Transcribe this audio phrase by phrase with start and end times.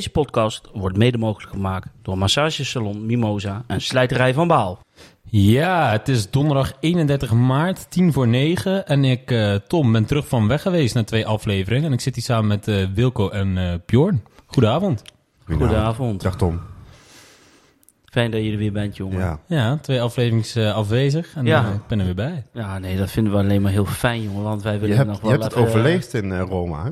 [0.00, 4.78] Deze podcast wordt mede mogelijk gemaakt door massagesalon Mimosa en slijterij van Baal.
[5.24, 8.86] Ja, het is donderdag 31 maart, 10 voor 9.
[8.86, 11.86] En ik, eh, Tom, ben terug van weg geweest na twee afleveringen.
[11.86, 14.22] En ik zit hier samen met eh, Wilco en eh Bjorn.
[14.46, 15.02] Goedenavond.
[15.44, 16.22] Goedenavond.
[16.22, 16.60] Dag Tom.
[18.04, 19.18] Fijn dat je er weer bent, jongen.
[19.18, 19.56] Ja, Ja.
[19.56, 21.72] Ja, twee afleveringen eh, afwezig en Ja.
[21.72, 22.44] ik ben er weer bij.
[22.80, 24.42] nee, dat vinden we alleen maar heel fijn, jongen.
[24.42, 26.90] Want wij Je willen hebt, nog je wel hebt het overleefd in Roma, hè?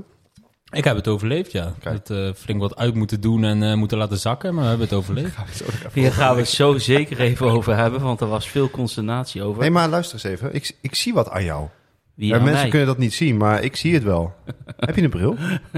[0.71, 1.67] Ik heb het overleefd, ja.
[1.79, 4.63] Ik heb het eh, flink wat uit moeten doen en eh, moeten laten zakken, maar
[4.63, 5.37] we hebben het overleefd.
[5.93, 9.61] Hier gaan we het zo zeker even over hebben, want er was veel consternatie over.
[9.61, 10.55] Nee, maar luister eens even.
[10.55, 11.67] Ik, ik zie wat aan jou.
[12.15, 12.71] Wie Ja, aan mensen mij?
[12.71, 14.35] kunnen dat niet zien, maar ik zie het wel.
[14.77, 15.37] heb je een bril?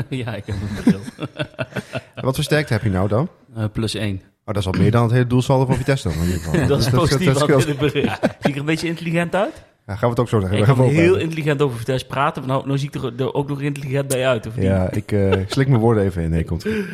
[0.09, 1.01] ja, ik heb een bril.
[2.25, 3.29] Wat voor sterkte heb je nou dan?
[3.55, 4.17] Eh, plus één.
[4.17, 6.17] Oh, dat is al meer dan het hele doelsaldo van Vitesse dan.
[6.19, 6.67] In ieder geval.
[6.69, 8.19] Dat is positief dat in het bericht.
[8.21, 9.63] Zie ik er een beetje intelligent uit?
[9.91, 10.59] Ja, gaan we het ook zo zeggen.
[10.59, 13.13] Ik We gaan kan het heel intelligent over Vitesse praten, nou, nou zie ik er,
[13.17, 14.65] er ook nog intelligent bij uit, of niet?
[14.65, 16.31] Ja, ik eh, slik mijn woorden even in.
[16.31, 16.85] Nee, komt goed.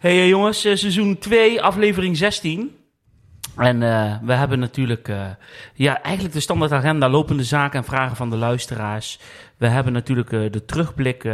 [0.00, 2.76] Hey eh, jongens, eh, seizoen 2, aflevering 16.
[3.56, 3.78] En
[4.26, 5.10] we hebben natuurlijk,
[5.74, 9.20] ja, eigenlijk de standaard agenda, lopende zaken en vragen van de luisteraars.
[9.56, 11.28] We hebben natuurlijk de terugblik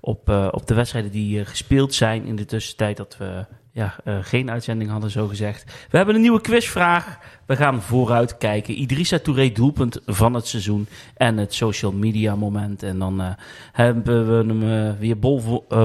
[0.00, 4.50] op, op de wedstrijden die gespeeld zijn in de tussentijd dat we ja, eh, geen
[4.50, 5.64] uitzending hadden, zo gezegd.
[5.90, 7.18] We hebben een nieuwe quizvraag.
[7.46, 8.80] We gaan vooruit kijken.
[8.80, 12.82] Idrissa Touré doelpunt van het seizoen en het social media moment.
[12.82, 13.30] En dan eh,
[13.72, 15.18] hebben we hem eh, weer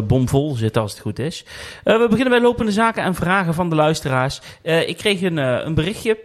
[0.07, 1.45] bomvol zitten als het goed is.
[1.83, 4.41] We beginnen bij lopende zaken en vragen van de luisteraars.
[4.61, 6.17] Ik kreeg een, een berichtje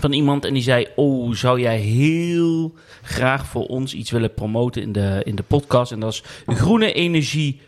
[0.00, 4.82] van iemand en die zei: Oh, zou jij heel graag voor ons iets willen promoten
[4.82, 5.92] in de, in de podcast?
[5.92, 7.60] En dat is groene energie.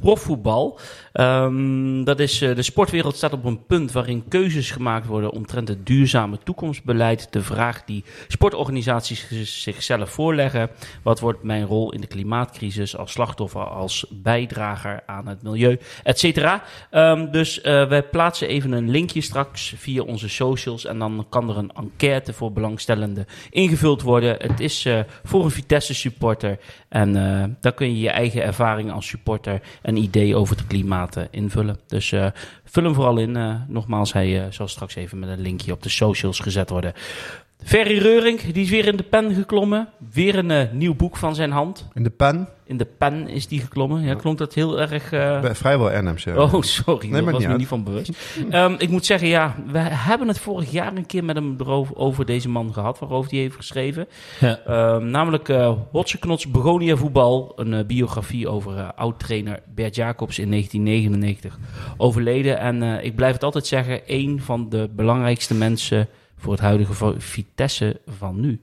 [0.00, 0.78] Profvoetbal.
[1.12, 5.68] Ehm, dat is, eh, de sportwereld staat op een punt waarin keuzes gemaakt worden omtrent
[5.68, 7.32] het duurzame toekomstbeleid.
[7.32, 9.26] De vraag die sportorganisaties
[9.62, 10.70] zichzelf voorleggen.
[11.02, 16.18] Wat wordt mijn rol in de klimaatcrisis als slachtoffer, als bijdrager aan het milieu, et
[16.18, 16.62] cetera.
[16.90, 20.84] Ehm, dus eh, wij plaatsen even een linkje straks via onze socials.
[20.84, 24.36] En dan kan er een enquête voor belangstellenden ingevuld worden.
[24.38, 26.58] Het is eh, voor een Vitesse supporter.
[26.88, 27.12] En
[27.60, 31.78] dan kun je je eigen ervaring als supporter en idee over het klimaat eh, invullen.
[31.86, 32.26] Dus eh,
[32.64, 33.36] vul hem vooral in.
[33.36, 36.92] Eh, nogmaals, hij zal straks even met een linkje op de socials gezet worden.
[37.64, 39.88] Ferry Reuring, die is weer in de pen geklommen.
[40.12, 41.88] Weer een eh, nieuw boek van zijn hand.
[41.94, 42.48] In de pen?
[42.64, 44.02] In de pen is die geklommen.
[44.02, 45.12] Ja, klonk dat heel erg...
[45.12, 46.26] eh, Bij- Vrijwel NMC.
[46.38, 47.10] Oh, sorry.
[47.10, 47.58] Nee, daar was niet me uit.
[47.58, 48.10] niet van bewust.
[48.50, 51.56] Ehm, ik moet zeggen, ja, we hebben het vorig jaar een keer met hem
[51.94, 54.06] over deze man gehad, waarover hij heeft geschreven.
[54.40, 54.58] Ja.
[54.66, 60.50] Ehm, namelijk uh, Hotseknots Begonia Voetbal, een eh, biografie over eh, oud-trainer Bert Jacobs in
[60.50, 61.58] 1999
[61.96, 62.58] overleden.
[62.58, 67.14] En eh, ik blijf het altijd zeggen, een van de belangrijkste mensen voor het huidige
[67.18, 68.60] Vitesse van nu.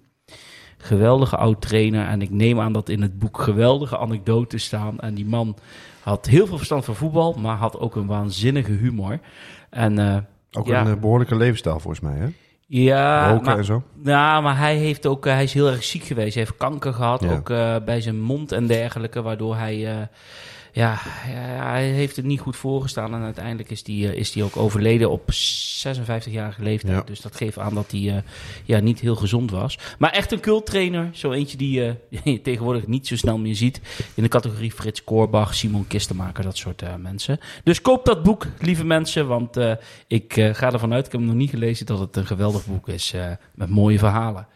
[0.78, 5.00] Geweldige oud-trainer en ik neem aan dat in het boek geweldige anekdotes staan.
[5.00, 5.56] En die man
[6.02, 9.19] had heel veel verstand van voetbal, maar had ook een waanzinnige humor.
[9.69, 10.18] En eh,
[10.52, 10.81] Ook Ja.
[10.85, 12.28] een eh, behoorlijke levensstijl volgens mij, hè?
[12.68, 13.84] ja, Roken maar, en zo.
[14.03, 16.34] ja, maar hij, heeft ook, eh, hij is heel erg ziek geweest.
[16.34, 17.31] Hij heeft kanker gehad, Ja.
[17.34, 17.47] ook
[17.85, 20.09] bij zijn mond en dergelijke, waardoor hij...
[20.75, 20.97] eh, ja,
[21.63, 25.31] hij heeft het niet goed voorgestaan en uiteindelijk is hij is die ook overleden op
[25.31, 26.94] 56-jarige leeftijd.
[26.94, 27.02] Ja.
[27.02, 28.22] Dus dat geeft aan dat hij eh,
[28.63, 29.80] ja, niet heel gezond was.
[30.00, 31.94] Maar echt een culttrainer, zo eentje die eh,
[32.34, 33.81] je tegenwoordig niet zo snel meer ziet
[34.14, 37.40] in de categorie Frits Korbach, Simon Kistenmaker, dat soort eh, mensen.
[37.64, 39.72] Dus koop dat boek, lieve mensen, want eh,
[40.08, 42.66] ik eh, ga ervan uit, ik heb hem nog niet gelezen, dat het een geweldig
[42.66, 44.47] boek is eh, met mooie verhalen.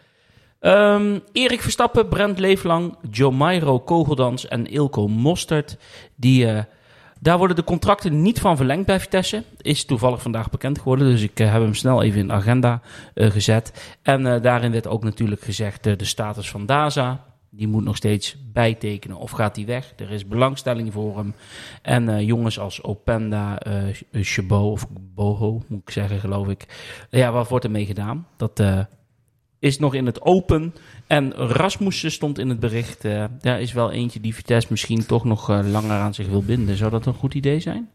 [0.59, 5.77] Ehm, Erik Verstappen, Brent Leeflang, Jomairo Kogeldans en Ilko Mostert.
[6.15, 6.63] Die, eh,
[7.19, 9.43] daar worden de contracten niet van verlengd bij Vitesse.
[9.57, 11.07] Is toevallig vandaag bekend geworden.
[11.07, 12.81] Dus ik eh, heb hem snel even in de agenda
[13.13, 13.95] eh, gezet.
[14.01, 17.27] En daarin werd ook natuurlijk gezegd de status van Daza.
[17.51, 19.93] Die moet nog steeds bijtekenen of gaat hij weg.
[19.97, 21.33] Er is belangstelling voor hem.
[21.81, 23.73] En jongens als Openda, eh
[24.11, 26.65] Chabot of Boho moet ik zeggen geloof ik.
[27.09, 28.27] Ja, wat wordt ermee gedaan?
[28.37, 28.59] Dat...
[28.59, 28.79] eh,
[29.59, 30.73] is nog in het open.
[31.07, 33.05] En Rasmussen stond in het bericht.
[33.05, 36.43] eh daar is wel eentje die Vitesse misschien toch nog eh, langer aan zich wil
[36.43, 36.77] binden.
[36.77, 37.89] Zou dat een goed idee zijn?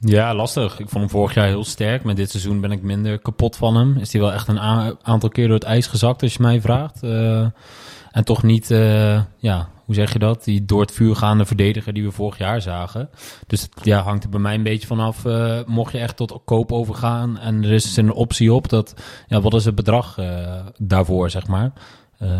[0.00, 0.72] Ja, lastig.
[0.72, 2.02] Ik vond hem vorig jaar heel sterk.
[2.02, 3.96] Maar dit seizoen ben ik minder kapot van hem.
[3.96, 4.60] Is hij wel echt een
[5.02, 7.02] aantal keer door het ijs gezakt, als je mij vraagt.
[7.02, 7.46] Eh,
[8.10, 10.44] en toch niet, eh, ja, hoe zeg je dat?
[10.44, 13.10] Die door het vuur gaande verdediger die we vorig jaar zagen.
[13.46, 15.24] Dus het, ja, hangt er bij mij een beetje vanaf.
[15.24, 18.94] eh mocht je echt tot koop overgaan en er is een optie op, dat,
[19.28, 21.72] ja, wat is het bedrag eh, daarvoor, zeg maar?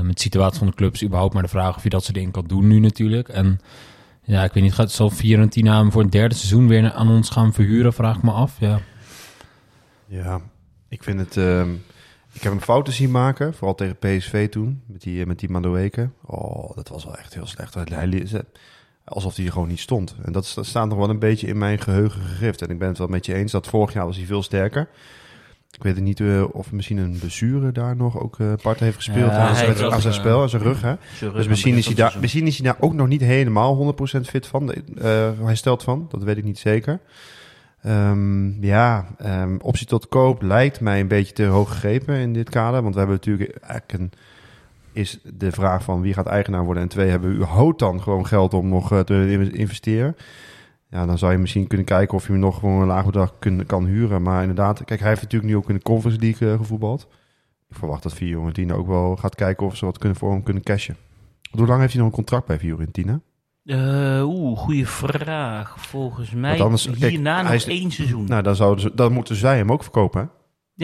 [0.02, 2.30] Met de situatie van de clubs überhaupt maar de vraag of je dat soort dingen
[2.30, 3.28] kan doen nu natuurlijk.
[3.28, 3.60] En
[4.22, 7.30] ja, ik weet niet, gaat zal Fiorentina hem voor een derde seizoen weer aan ons
[7.30, 8.56] gaan verhuren, vraag ik me af.
[8.58, 8.80] Ja.
[10.06, 10.40] Ja,
[10.88, 11.36] ik vind het...
[11.36, 11.68] ehm,
[12.40, 15.50] ik heb hem fouten zien maken, vooral tegen PSV toen, met die, eh, met die
[15.50, 16.10] Madueke.
[16.24, 17.74] Oh, dat was wel echt heel slecht.
[17.74, 18.22] Hij,
[19.04, 20.14] alsof hij er gewoon niet stond.
[20.22, 22.62] En dat, sta- staat nog wel een beetje in mijn geheugen gegrift.
[22.62, 24.88] En ik ben het wel met je eens dat vorig jaar was hij veel sterker.
[25.70, 29.30] Ik weet niet eh, of misschien een blessure daar nog ook eh, part heeft gespeeld
[29.30, 30.80] Ja, aan, hij zijn, aan zijn spel, aan zijn rug.
[30.82, 30.94] Hè?
[31.14, 33.94] Zijn Dus misschien is, hij het daar, misschien is hij daar ook nog niet helemaal
[34.16, 36.06] 100% fit van, eh hersteld van.
[36.10, 37.00] Dat weet ik niet zeker.
[37.82, 42.50] Ehm, ja, ehm, optie tot koop lijkt mij een beetje te hoog gegrepen in dit
[42.50, 42.82] kader.
[42.82, 44.12] Want we hebben natuurlijk eigenlijk een,
[44.92, 46.82] is de vraag van wie gaat eigenaar worden.
[46.82, 50.16] En twee, hebben we überhaupt dan gewoon geld om nog eh, te in- investeren?
[50.90, 53.34] Ja, dan zou je misschien kunnen kijken of je hem nog gewoon een laag bedrag
[53.66, 54.22] kan huren.
[54.22, 57.08] Maar inderdaad, kijk, hij heeft natuurlijk nu ook in de Conference League eh, gevoetbald.
[57.68, 60.62] Ik verwacht dat Fiorentina ook wel gaat kijken of ze wat kunnen voor hem kunnen
[60.62, 60.96] cashen.
[61.50, 63.20] Hoe lang heeft hij nog een contract bij Fiorentina?
[63.70, 65.74] Eh, Oeh, goede vraag.
[65.78, 68.24] Volgens mij Want anders- kijk, hierna nog is- één seizoen.
[68.24, 70.26] Nou, dan, zouden ze, dan moeten zij hem ook verkopen, hè?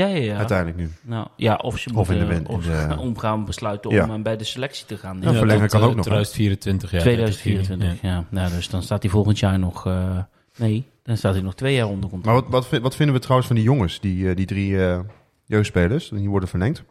[0.02, 0.36] ja, ja, ja.
[0.36, 0.90] uiteindelijk nu.
[1.02, 4.44] Nou, ja, of ze Of in de of ze omgaan besluiten om eh, bij de
[4.44, 5.18] selectie te gaan.
[5.20, 6.10] Ja, verlengen tot, kan eh, ook nog, hè?
[6.10, 6.98] 2024, ja.
[7.00, 8.24] 2024, ja.
[8.28, 9.86] Nou, dus dan staat hij volgend jaar nog...
[9.86, 10.18] eh,
[10.56, 12.24] nee, dan staat hij nog twee jaar onder contract.
[12.24, 14.98] Maar wat, wat, vind- wat vinden we trouwens van die jongens, die, die drie eh,
[15.44, 16.84] jeugdspelers, die worden verlengd?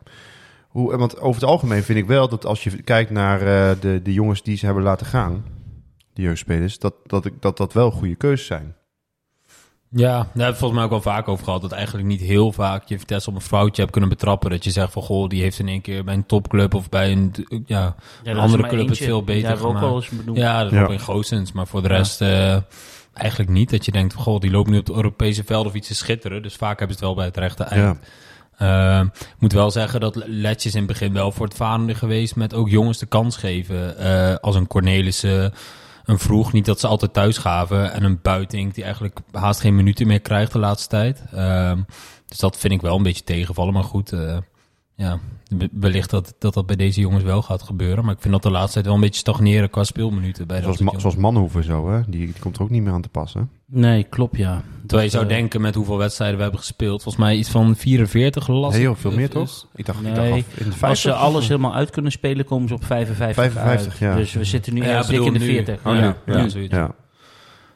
[0.68, 4.00] Hoe, want over het algemeen vind ik wel dat als je kijkt naar eh, de,
[4.04, 5.44] de jongens die ze hebben laten gaan,
[6.16, 8.76] de jeugdspelers, dat dat, ik, dat, dat wel goede keuzes zijn.
[9.90, 11.62] Ja, daar hebben we het volgens mij ook wel vaak over gehad.
[11.62, 14.50] Dat eigenlijk niet heel vaak je Vitesse op een foutje hebt kunnen betrappen.
[14.50, 17.12] Dat je zegt van, goh, die heeft in één keer bij een topclub of bij
[17.12, 17.34] een,
[17.66, 19.80] ja, Ja, een andere club het veel beter gemaakt.
[19.80, 20.38] wel eens benoemd.
[20.38, 20.84] Ja, dat is Ja.
[20.84, 21.52] ook in Goossens.
[21.52, 22.58] Maar voor de rest eh,
[23.14, 23.70] eigenlijk niet.
[23.70, 25.96] Dat je denkt, van, goh, die loopt nu op het Europese veld of iets te
[25.96, 26.42] schitteren.
[26.42, 27.98] Dus vaak hebben ze het wel bij het rechte eind.
[28.58, 29.00] Ja.
[29.02, 32.36] Eh, ik moet wel zeggen dat Letjes in het begin wel voor het varende geweest
[32.36, 33.98] met ook jongens de kans geven.
[33.98, 35.54] Eh, als een Cornelissen,
[36.06, 36.54] een Vroeg.
[36.54, 37.94] Niet dat ze altijd thuis gaven.
[37.94, 41.24] En een Buiting die eigenlijk haast geen minuten meer krijgt de laatste tijd.
[41.32, 41.82] Ehm,
[42.26, 43.74] dus dat vind ik wel een beetje tegenvallen.
[43.74, 44.38] Maar goed, eh,
[44.96, 45.20] ja,
[45.72, 48.06] wellicht dat, dat dat bij deze jongens wel gaat gebeuren.
[48.06, 50.48] Maar ik vind dat de laatste tijd wel een beetje stagneren qua speelminuten.
[50.48, 52.02] Bij dat Zoals, Ma- zoals Manhoeven zo, hè?
[52.08, 53.50] Die, die komt er ook niet meer aan te passen.
[53.68, 54.64] Nee, klopt, ja.
[54.80, 57.04] Terwijl je zou eh, denken met hoeveel wedstrijden we hebben gespeeld.
[57.04, 58.78] Volgens mij iets van 44 last.
[58.78, 59.68] Heel veel meer, toch?
[59.76, 60.82] Ik dacht, ik Nee, dacht in de 50.
[60.90, 63.98] Als ze alles helemaal uit kunnen spelen, komen ze op 55, 55, uit.
[64.00, 64.16] ja.
[64.16, 65.46] Dus we zitten nu Ja, dik in de nu.
[65.46, 65.76] 40.
[65.86, 66.92] Oh, Ja, ja, Ja.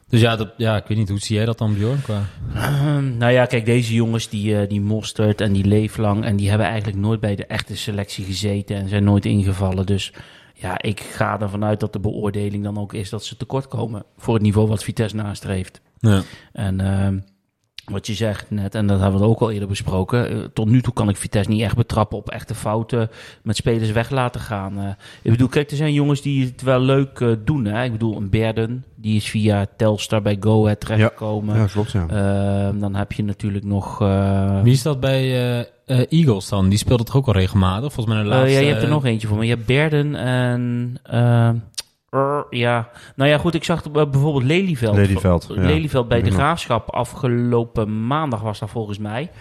[0.09, 2.01] Dus ja, dat, ja, ik weet niet, hoe zie jij dat dan, Bjorn?
[2.01, 2.25] Qua...
[2.55, 6.23] Ehm, nou ja, kijk, deze jongens, die, eh, die Mostert en die Leeflang...
[6.23, 8.75] en die hebben eigenlijk nooit bij de echte selectie gezeten...
[8.75, 9.85] en zijn nooit ingevallen.
[9.85, 10.13] Dus
[10.53, 13.09] ja, ik ga ervan uit dat de beoordeling dan ook is...
[13.09, 15.81] dat ze tekort komen voor het niveau wat Vitesse nastreeft.
[15.99, 16.21] Ja.
[16.53, 17.19] En ehm,
[17.89, 20.29] wat je zegt net, en dat hebben we ook al eerder besproken...
[20.29, 23.09] eh, tot nu toe kan ik Vitesse niet echt betrappen op echte fouten...
[23.43, 24.77] met spelers weg laten gaan.
[24.79, 24.87] Eh,
[25.21, 27.65] ik bedoel, kijk, er zijn jongens die het wel leuk eh, doen.
[27.65, 27.83] Hè?
[27.83, 31.55] Ik bedoel, een Berden, die is via Telstar bij Go Ahead terechtgekomen.
[31.57, 32.05] ja, klopt, ja.
[32.09, 34.01] Ehm, dan heb je natuurlijk nog.
[34.01, 36.69] eh, Wie is dat bij eh, eh, Eagles dan?
[36.69, 37.93] Die speelt het toch ook al regelmatig?
[37.93, 38.53] Volgens mij de eh, laatste...
[38.53, 39.37] ja, je hebt er nog eentje voor.
[39.37, 40.97] Maar je hebt Berden en.
[42.49, 43.53] Ja, nou ja, goed.
[43.53, 44.95] Ik zag eh, bijvoorbeeld Lelyveld.
[44.95, 45.61] Lelyveld, ja.
[45.61, 49.31] Lelyveld bij de graafschap afgelopen maandag was dat volgens mij.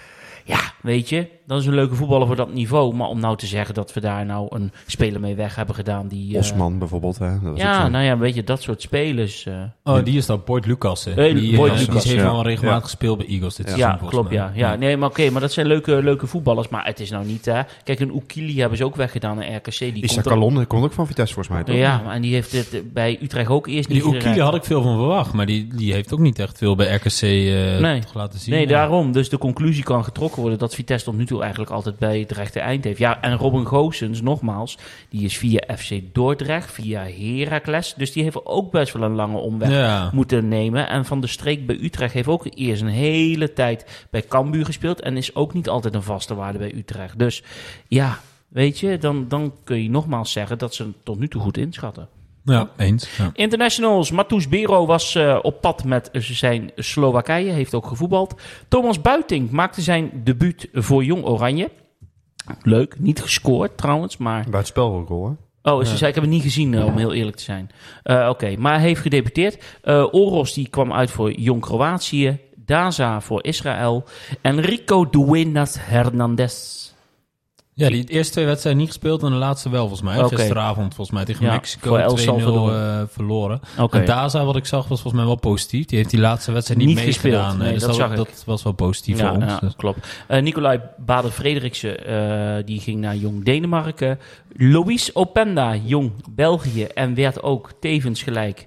[0.49, 2.95] Ja, weet je, dat is een leuke voetballer voor dat niveau.
[2.95, 6.09] Maar om nou te zeggen dat we daar nou een speler mee weg hebben gedaan
[6.09, 6.33] die.
[6.33, 7.41] eh, Osman bijvoorbeeld, hè?
[7.43, 9.47] Dat ja, nou ja, weet je, dat soort spelers.
[9.47, 11.05] eh, Oh, die is dat, Boyd Lucas.
[11.05, 11.35] hè.
[11.35, 12.31] Die, Boyd eh, Lucas, die heeft ja.
[12.31, 12.85] al regelmatig Ja.
[12.85, 13.73] gespeeld bij Eagles dit Ja.
[13.73, 14.53] seizoen, Ja, volgens klopt, ja.
[14.55, 14.75] ja.
[14.77, 16.69] Nee, maar oké, maar dat zijn leuke, leuke voetballers.
[16.69, 17.61] Maar het is nou niet, hè.
[17.85, 19.79] Kijk, een Oekili hebben ze ook weggedaan naar RKC.
[19.79, 21.77] Die ook- Calon, die komt ook van Vitesse volgens mij, toch?
[21.77, 24.41] Ja, maar en die heeft het bij Utrecht ook eerst niet Die gereikt.
[24.41, 27.23] had ik veel van verwacht, maar die, die heeft ook niet echt veel bij RKC
[27.23, 28.01] eh, Nee.
[28.15, 28.55] laten zien.
[28.55, 28.69] Nee, Ja.
[28.69, 29.13] daarom.
[29.13, 32.33] Dus de conclusie kan getrokken worden dat Vitesse tot nu toe eigenlijk altijd bij het
[32.33, 32.99] rechte eind heeft.
[32.99, 34.79] Ja, en Robin Goossens, nogmaals,
[35.09, 37.95] die is via FC Dordrecht, via Heracles.
[37.97, 40.11] Dus die heeft ook best wel een lange omweg Ja.
[40.13, 40.89] moeten nemen.
[40.89, 45.01] En Van de Streek bij Utrecht heeft ook eerst een hele tijd bij Cambuur gespeeld.
[45.01, 47.19] En is ook niet altijd een vaste waarde bij Utrecht.
[47.19, 47.43] Dus
[47.89, 48.19] ja,
[48.49, 51.57] weet je, dan, dan kun je nogmaals zeggen dat ze hem tot nu toe goed
[51.57, 52.09] inschatten.
[52.49, 53.17] Ja, eens.
[53.17, 53.31] Ja.
[53.35, 54.11] Internationals.
[54.11, 57.51] Matus Bero was eh, op pad met zijn Slowakije.
[57.53, 58.41] Heeft ook gevoetbald.
[58.69, 61.71] Thomas Buiting maakte zijn debuut voor Jong Oranje.
[62.63, 62.99] Leuk.
[62.99, 64.41] Niet gescoord trouwens, maar...
[64.51, 65.25] Buitenspelgoal,
[65.63, 65.71] hè?
[65.73, 65.97] Oh, ze Ja.
[65.97, 67.71] zei, ik heb het niet gezien, eh, om heel eerlijk te zijn.
[68.03, 69.65] Eh, Oké, maar hij heeft gedebuteerd.
[69.83, 72.39] Eh, Oros die kwam uit voor Jong Kroatië.
[72.57, 74.05] Daza voor Israël.
[74.41, 76.88] En Rico Duenas Hernandez.
[77.79, 80.23] Ja, die eerste twee wedstrijden niet gespeeld en de laatste wel volgens mij.
[80.25, 80.37] Oké.
[80.37, 82.75] Gisteravond volgens mij tegen Ja, Mexico voor El 2-0 Salvador.
[82.75, 83.61] eh, verloren.
[83.79, 83.99] Oké.
[83.99, 85.85] En Daza, wat ik zag, was volgens mij wel positief.
[85.87, 87.59] Die heeft die laatste wedstrijd niet, Niet meegedaan.
[87.59, 89.53] Nee, dus dat was wel positief Ja, voor ons.
[89.53, 89.77] ja, Dus.
[89.77, 90.07] klopt.
[90.27, 94.19] Eh Nicolai Bader-Frederiksen, eh, die ging naar Jong Denemarken.
[94.57, 96.85] Louis Openda, Jong België.
[96.85, 98.67] En werd ook tevens gelijk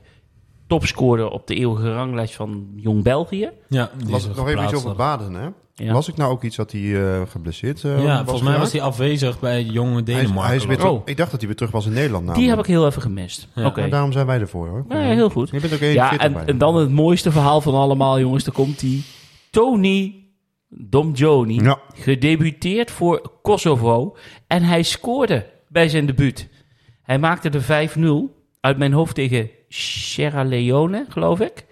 [0.67, 3.49] topscorer op de eeuwige ranglijst van Jong België.
[3.67, 4.95] Ja, die Was is nog even iets over.
[4.95, 5.47] Baden, hè?
[5.75, 5.93] Ja.
[5.93, 8.81] Las ik nou ook iets dat hij eh, geblesseerd eh, ja, volgens mij was hij
[8.81, 10.43] afwezig bij jonge Hij is- Denemarken.
[10.45, 12.35] hij is weer terug- Ik dacht dat hij weer terug was in Nederland.
[12.35, 13.47] Die heb ik heel even gemist.
[13.55, 13.71] Ja.
[13.75, 14.85] Maar daarom zijn wij ervoor hoor.
[14.89, 15.49] Ja, heel goed.
[15.49, 18.43] Je bent ook Ja, 41 en, en dan het mooiste verhaal van allemaal, jongens.
[18.43, 19.01] Daar komt hij.
[19.49, 20.15] Tony
[20.69, 21.61] Domjoni.
[21.61, 21.79] Ja.
[21.95, 24.17] Gedebuteerd voor Kosovo.
[24.47, 26.49] En hij scoorde bij zijn debuut.
[27.03, 31.65] Hij maakte de 5-0 uit mijn hoofd tegen Sierra Leone, geloof ik.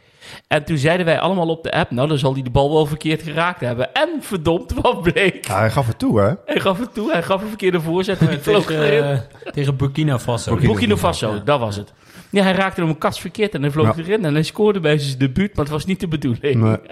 [0.48, 2.86] En toen zeiden wij allemaal op de app, nou dan zal hij de bal wel
[2.86, 3.94] verkeerd geraakt hebben.
[3.94, 5.48] En verdomd, wat bleek.
[5.48, 6.34] Ja, hij gaf het toe hè.
[6.46, 8.44] Hij gaf het toe, hij gaf een verkeerde voorzet en die ik.
[8.44, 8.90] vloog erin.
[8.90, 9.12] tegen,
[9.46, 10.50] eh, tegen Burkina Faso.
[10.52, 11.42] Burkina Burkina Faso, Ja.
[11.46, 11.94] dat was het.
[12.32, 14.04] Ja, hij raakte hem een kast verkeerd en hij vloog Ja.
[14.04, 14.26] erin.
[14.26, 16.62] En hij scoorde bij zijn debuut, maar het was niet de bedoeling.
[16.62, 16.78] Nee.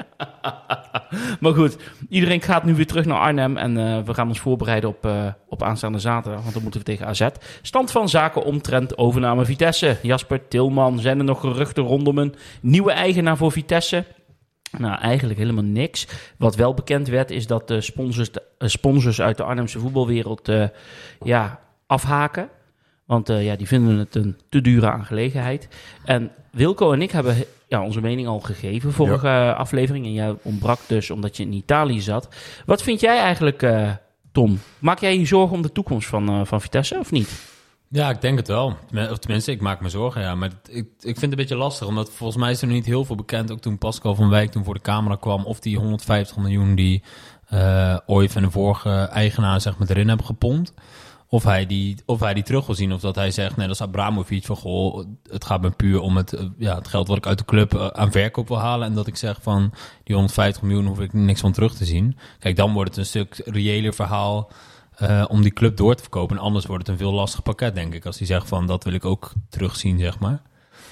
[1.39, 1.77] Maar goed,
[2.09, 3.57] iedereen gaat nu weer terug naar Arnhem.
[3.57, 6.41] En eh, we gaan ons voorbereiden op, eh, op aanstaande zaterdag.
[6.41, 7.27] Want dan moeten we tegen AZ.
[7.61, 9.97] Stand van zaken omtrent overname Vitesse.
[10.01, 14.05] Jasper Tilman, zijn er nog geruchten rondom een nieuwe eigenaar voor Vitesse?
[14.77, 16.07] Nou, eigenlijk helemaal niks.
[16.37, 20.51] Wat wel bekend werd, is dat de sponsors, de, eh, sponsors uit de Arnhemse voetbalwereld
[21.23, 22.49] ja, afhaken.
[23.07, 25.67] Want eh, ja, die vinden het een te dure aangelegenheid.
[26.05, 27.35] En Wilco en ik hebben
[27.67, 30.05] ja, onze mening al gegeven vorige aflevering.
[30.05, 32.27] En jij ontbrak dus omdat je in Italië zat.
[32.65, 33.91] Wat vind jij eigenlijk, eh,
[34.31, 34.59] Tom?
[34.79, 37.29] Maak jij je zorgen om de toekomst van, eh, van Vitesse of niet?
[37.89, 38.77] Ja, ik denk het wel.
[39.11, 40.35] Of tenminste, ik maak me zorgen, ja.
[40.35, 42.85] Maar ik, ik vind het een beetje lastig, omdat volgens mij is er nog niet
[42.85, 43.51] heel veel bekend.
[43.51, 47.03] Ook toen Pascal van Wijk toen voor de camera kwam, of die 150 miljoen die
[47.47, 50.73] eh Ooit en de vorige eigenaar zeg maar, erin hebben gepompt.
[51.29, 53.75] Of hij, die, of hij die terug wil zien, of dat hij zegt, nee, dat
[53.75, 57.17] is Abramovic van, goh, het gaat me puur om het, eh, ja, het geld wat
[57.17, 58.87] ik uit de club eh, aan verkoop wil halen.
[58.87, 62.17] En dat ik zeg van, die 150 miljoen hoef ik niks van terug te zien.
[62.39, 64.51] Kijk, dan wordt het een stuk reëler verhaal
[64.95, 66.37] eh, om die club door te verkopen.
[66.37, 68.05] En anders wordt het een veel lastig pakket, denk ik.
[68.05, 70.41] Als hij zegt van, dat wil ik ook terugzien, zeg maar.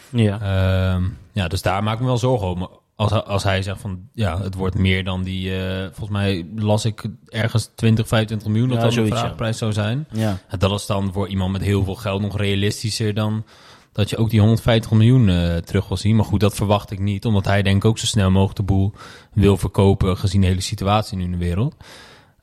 [0.10, 0.40] Ja.
[0.42, 4.00] Ehm, ja, dus daar maak ik me wel zorgen Als, hij- als hij zegt van,
[4.14, 5.58] ja, het wordt meer dan die...
[5.62, 8.68] eh, volgens mij las ik ergens 20, 25 miljoen...
[8.70, 9.20] dat Ja, dat zoiets, ja.
[9.20, 10.08] vraagprijs zou zijn.
[10.12, 10.38] ja.
[10.48, 13.46] En dat is dan voor iemand met heel veel geld nog realistischer dan...
[13.92, 16.16] dat je ook die 150 miljoen eh, terug wil zien.
[16.16, 17.26] Maar goed, dat verwacht ik niet.
[17.26, 18.94] Omdat hij denk ik ook zo snel mogelijk de boel
[19.34, 20.18] wil verkopen...
[20.18, 21.76] gezien de hele situatie nu in de wereld.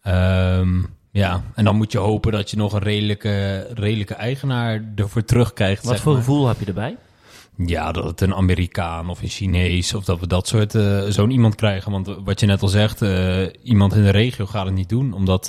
[0.03, 5.25] Ehm, ja, en dan moet je hopen dat je nog een redelijke, redelijke eigenaar ervoor
[5.25, 5.85] terugkrijgt.
[5.85, 6.21] Wat voor maar.
[6.21, 6.97] gevoel heb je erbij?
[7.57, 11.31] Ja, dat het een Amerikaan of een Chinees of dat we dat soort eh, zo'n
[11.31, 11.93] iemand krijgen.
[11.93, 15.13] Want wat je net al zegt, eh, iemand in de regio gaat het niet doen.
[15.13, 15.47] Omdat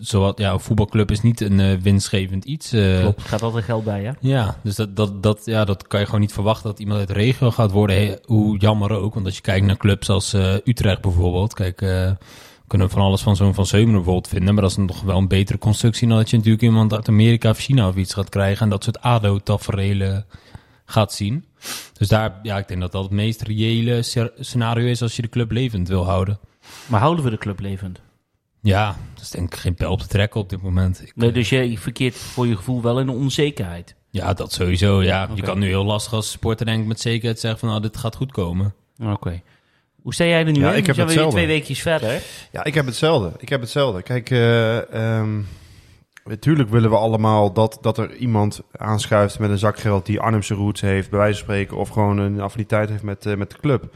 [0.00, 2.68] zowat, ja, een voetbalclub is niet een winstgevend iets.
[3.00, 4.16] Klopt, gaat altijd geld bij, ja?
[4.20, 7.08] Ja, dus dat, dat, dat, ja, dat kan je gewoon niet verwachten dat iemand uit
[7.08, 7.96] de regio gaat worden.
[7.96, 9.14] Hey, hoe jammer ook.
[9.14, 11.54] Want als je kijkt naar clubs als Utrecht bijvoorbeeld.
[11.54, 12.16] Kijk, eh, we
[12.66, 14.54] kunnen van alles van zo'n Van Zeumer bijvoorbeeld vinden.
[14.54, 17.50] Maar dat is nog wel een betere constructie dan dat je natuurlijk iemand uit Amerika
[17.50, 18.62] of China of iets gaat krijgen.
[18.62, 20.26] En dat soort ADO-taferelen
[20.86, 21.44] gaat zien.
[21.98, 24.02] Dus daar, ja, ik denk dat dat het meest reële
[24.38, 26.38] scenario is als je de club levend wil houden.
[26.86, 28.00] Maar houden we de club levend?
[28.60, 31.02] Ja, dat is denk ik geen pijl op te trekken op dit moment.
[31.02, 33.94] Ik, Nee, dus je verkeert voor je gevoel wel in een onzekerheid.
[34.10, 35.02] Ja, dat sowieso.
[35.02, 37.80] Ja, je kan nu heel lastig als supporter denk ik met zekerheid zeggen van, nou,
[37.80, 38.74] dit gaat goed komen.
[39.02, 39.42] Oké.
[40.02, 40.76] Hoe sta jij er nu Ja, in?
[40.76, 41.34] ik heb We zijn hetzelfde.
[41.36, 42.22] twee weekjes verder.
[42.52, 43.32] Ja, ik heb hetzelfde.
[43.38, 44.02] Ik heb hetzelfde.
[44.02, 45.40] Kijk, eh ehm,
[46.26, 50.54] natuurlijk willen we allemaal dat, dat er iemand aanschuift met een zak geld die Arnhemse
[50.54, 53.56] roots heeft, bij wijze van spreken, of gewoon een affiniteit heeft met, eh, met de
[53.56, 53.94] club.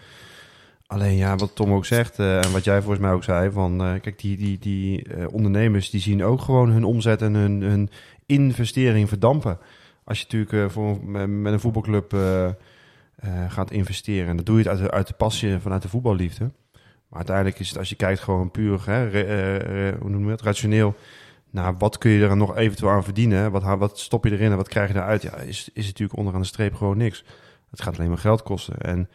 [0.86, 3.84] Alleen ja, wat Tom ook zegt, eh, en wat jij volgens mij ook zei, van
[3.84, 7.90] eh, kijk, die, die, die ondernemers die zien ook gewoon hun omzet en hun, hun
[8.26, 9.58] investering verdampen.
[10.04, 12.16] Als je natuurlijk voor, met een voetbalclub
[13.48, 16.50] gaat investeren, en dat doe je het uit de, uit de passie vanuit de voetballiefde.
[17.08, 20.94] Maar uiteindelijk is het, als je kijkt gewoon puur, hè, hoe noem je het, rationeel,
[21.50, 23.50] nou, wat kun je er nog eventueel aan verdienen?
[23.50, 25.22] Wat, wat stop je erin en wat krijg je eruit?
[25.22, 27.24] Ja, is, is natuurlijk onderaan de streep gewoon niks.
[27.70, 28.78] Het gaat alleen maar geld kosten.
[28.78, 29.08] En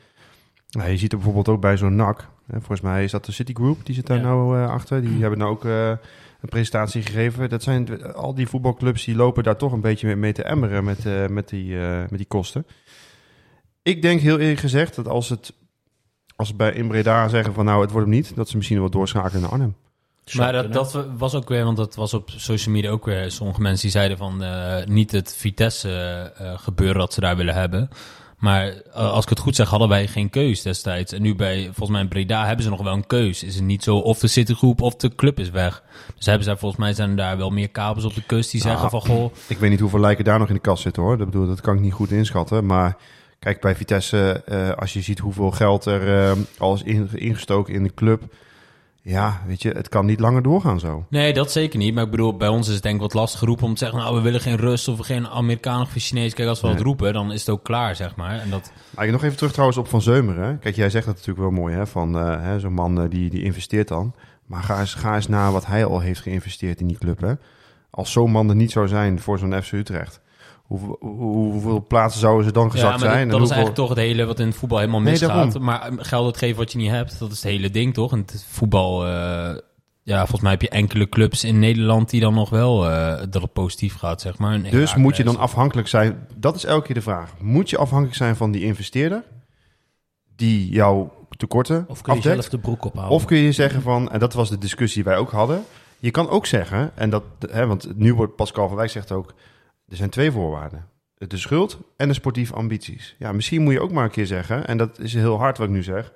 [0.70, 2.30] nou, je ziet er bijvoorbeeld ook bij zo'n NAC.
[2.46, 4.24] Hè, volgens mij is dat de Citigroup, die zit daar Ja.
[4.24, 5.02] nou eh, achter.
[5.02, 7.50] Die hebben nou ook eh, een presentatie gegeven.
[7.50, 11.06] Dat zijn al die voetbalclubs die lopen daar toch een beetje mee, te emmeren met,
[11.06, 12.66] eh, met, die, met die kosten.
[13.82, 15.54] Ik denk heel eerlijk gezegd dat als het
[16.36, 18.80] als ze bij in Breda zeggen van nou het wordt hem niet, dat ze misschien
[18.80, 19.76] wel doorschakelen naar Arnhem.
[20.34, 23.82] Maar dat, was ook weer, want dat was op social media ook weer sommige mensen
[23.82, 25.90] die zeiden van eh, niet het Vitesse
[26.38, 27.90] eh, gebeuren dat ze daar willen hebben.
[28.38, 31.14] Maar eh, als ik het goed zeg, hadden wij geen keus destijds.
[31.14, 33.44] En nu bij, volgens mij in Breda hebben ze nog wel een keus.
[33.44, 35.84] Is het niet zo of de Citygroep of de club is weg.
[36.16, 38.84] Dus hebben zij volgens mij zijn daar wel meer kabels op de kust die zeggen
[38.86, 38.90] Ah.
[38.92, 41.18] van goh, Ik weet niet hoeveel lijken daar nog in de kast zitten hoor.
[41.18, 42.66] Dat, bedoel, dat kan ik niet goed inschatten.
[42.66, 42.98] Maar
[43.40, 44.44] kijk, bij Vitesse,
[44.80, 48.24] als je ziet hoeveel geld er al is in- ingestoken in de club.
[49.08, 51.06] Ja, weet je, het kan niet langer doorgaan zo.
[51.10, 51.94] Nee, dat zeker niet.
[51.94, 54.00] Maar ik bedoel, bij ons is het denk ik wat lastig geroepen om te zeggen...
[54.00, 56.34] nou, we willen geen Rus of geen Amerikaan of Chinees.
[56.34, 56.76] Kijk, als we Nee.
[56.76, 58.40] dat roepen, dan is het ook klaar, zeg maar.
[58.40, 60.60] En dat, Maar nog even terug trouwens op Van Zeumeren.
[60.60, 61.88] Kijk, jij zegt dat natuurlijk wel mooi hè.
[61.88, 64.14] Van hè, zo'n man eh, die, die investeert dan.
[64.46, 67.20] Maar ga eens, ga eens naar wat hij al heeft geïnvesteerd in die club.
[67.22, 67.34] Hè?
[67.90, 70.22] Als zo'n man er niet zou zijn voor zo'n FC Utrecht.
[70.68, 73.12] Hoeveel, hoe- hoeveel plaatsen zouden ze dan gezakt Ja, maar zijn?
[73.12, 75.60] dat, En dat is hoeveel- eigenlijk toch het hele wat in het voetbal helemaal misgaat.
[75.60, 78.12] maar eh, geld uitgeven wat je niet hebt, dat is het hele ding, toch?
[78.12, 79.56] En het voetbal, eh,
[80.04, 83.42] ja, volgens mij heb je enkele clubs in Nederland die dan nog wel eh, dat
[83.42, 84.54] het positief gaat, zeg maar.
[84.54, 87.32] Een Dus moet je dan afhankelijk zijn, dat is elke keer de vraag.
[87.40, 89.24] Moet je afhankelijk zijn van die investeerder
[90.36, 92.36] die jouw tekorten Of kun je afdekt?
[92.36, 93.16] zelf de broek ophouden?
[93.16, 95.64] Of kun je zeggen van, en dat was de discussie die wij ook hadden.
[96.00, 99.34] Je kan ook zeggen, en dat, hè, want nu wordt Pascal van Wijk zegt ook,
[99.88, 100.88] er zijn twee voorwaarden.
[101.18, 103.16] De schuld en de sportieve ambities.
[103.20, 105.68] Ja, misschien moet je ook maar een keer zeggen, en dat is heel hard wat
[105.68, 106.14] ik nu zeg.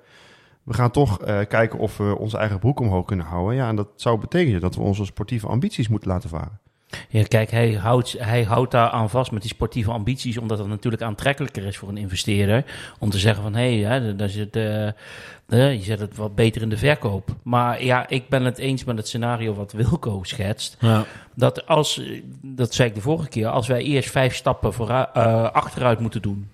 [0.62, 3.56] We gaan toch eh, kijken of we onze eigen broek omhoog kunnen houden.
[3.56, 6.60] Ja, en dat zou betekenen dat we onze sportieve ambities moeten laten varen.
[7.08, 10.66] Ja, kijk, hij houdt, hij houdt daar aan vast met die sportieve ambities, omdat het
[10.66, 12.64] natuurlijk aantrekkelijker is voor een investeerder.
[12.98, 14.92] Om te zeggen van, hé, hey, daar zit, eh,
[15.48, 17.34] je zet het wat beter in de verkoop.
[17.42, 20.76] Maar ja, ik ben het eens met het scenario wat Wilco schetst.
[20.80, 21.04] Ja.
[21.34, 22.02] Dat als,
[22.42, 26.22] dat zei ik de vorige keer, als wij eerst vijf stappen vooruit, eh, achteruit moeten
[26.22, 26.48] doen,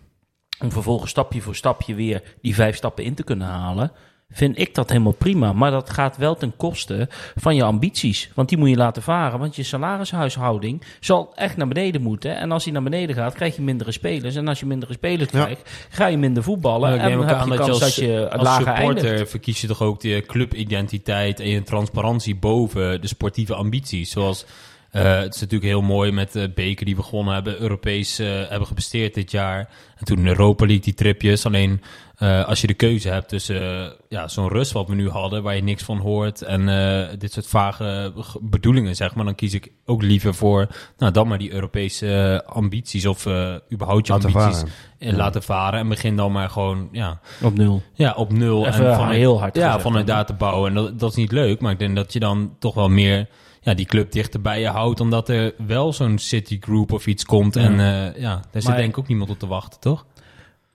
[0.61, 3.93] om vervolgens stapje voor stapje weer die vijf stappen in te kunnen halen,
[4.29, 5.53] vind ik dat helemaal prima.
[5.53, 8.31] Maar dat gaat wel ten koste van je ambities.
[8.35, 12.37] Want die moet je laten varen, want je salarishuishouding zal echt naar beneden moeten.
[12.37, 14.35] En als die naar beneden gaat, krijg je mindere spelers.
[14.35, 15.45] En als je mindere spelers Ja.
[15.45, 16.95] krijgt, ga je minder voetballen.
[16.95, 18.99] Ik en dan heb je dat je kans als, dat je als lager eindigt.
[19.01, 24.11] supporter verkies je toch ook de clubidentiteit en je transparantie boven de sportieve ambities.
[24.11, 24.47] Zoals,
[24.91, 28.27] eh, het is natuurlijk heel mooi met de beker die we gewonnen hebben, Europees eh,
[28.27, 29.69] hebben gepresteerd dit jaar.
[29.97, 31.47] En toen in Europa League die tripjes.
[31.47, 31.81] Alleen
[32.17, 35.43] eh, als je de keuze hebt tussen eh, ja, zo'n rust wat we nu hadden,
[35.43, 39.55] waar je niks van hoort, en eh, dit soort vage bedoelingen, zeg maar, dan kies
[39.55, 40.67] ik ook liever voor,
[40.99, 43.27] nou dan maar die Europese ambities of
[43.73, 44.63] überhaupt je Laten ambities
[44.99, 45.17] varen.
[45.17, 45.79] laten varen.
[45.81, 47.83] En begin dan maar gewoon, ja, Op nul.
[47.95, 48.67] ja, op nul.
[48.67, 50.69] Even en vanuit, heel hard Ja, gezegd, vanuit daar te bouwen.
[50.69, 53.29] En dat, dat is niet leuk, maar ik denk dat je dan toch wel meer
[53.61, 55.01] ja, die club dichter bij je houdt.
[55.01, 57.55] Omdat er wel zo'n Citigroup of iets komt.
[57.55, 57.61] Ja.
[57.61, 60.05] En eh, ja, daar zit Maar- denk ik ook niemand op te wachten, toch?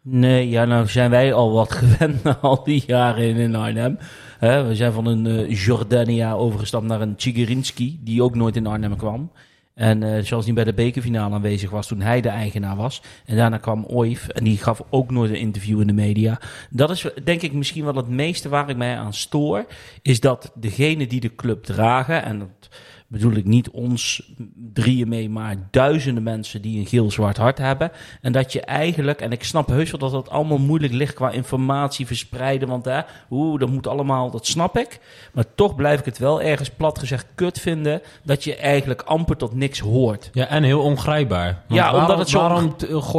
[0.03, 3.97] Nee, ja, nou zijn wij al wat gewend na al die jaren in, Arnhem.
[4.39, 8.95] We zijn van een eh, Jordania overgestapt naar een Chigerinski, die ook nooit in Arnhem
[8.95, 9.31] kwam.
[9.73, 13.01] En eh zoals hij bij de bekerfinale aanwezig was toen hij de eigenaar was.
[13.25, 16.39] En daarna kwam Oif en die gaf ook nooit een interview in de media.
[16.69, 19.65] Dat is denk ik misschien wel het meeste waar ik mij aan stoor.
[20.01, 22.69] Is dat degene die de club dragen, en dat
[23.11, 24.31] bedoel ik niet ons
[24.73, 27.91] drieën mee, maar duizenden mensen die een geel-zwart hart hebben.
[28.21, 31.29] En dat je eigenlijk, en ik snap heus wel dat dat allemaal moeilijk ligt qua
[31.31, 34.99] informatie verspreiden, want hè, oeh, dat moet allemaal, dat snap ik.
[35.33, 39.37] Maar toch blijf ik het wel ergens plat gezegd kut vinden dat je eigenlijk amper
[39.37, 40.29] tot niks hoort.
[40.33, 41.63] Ja, en heel ongrijpbaar.
[41.67, 42.75] Want Ja, omdat het zo- Waarom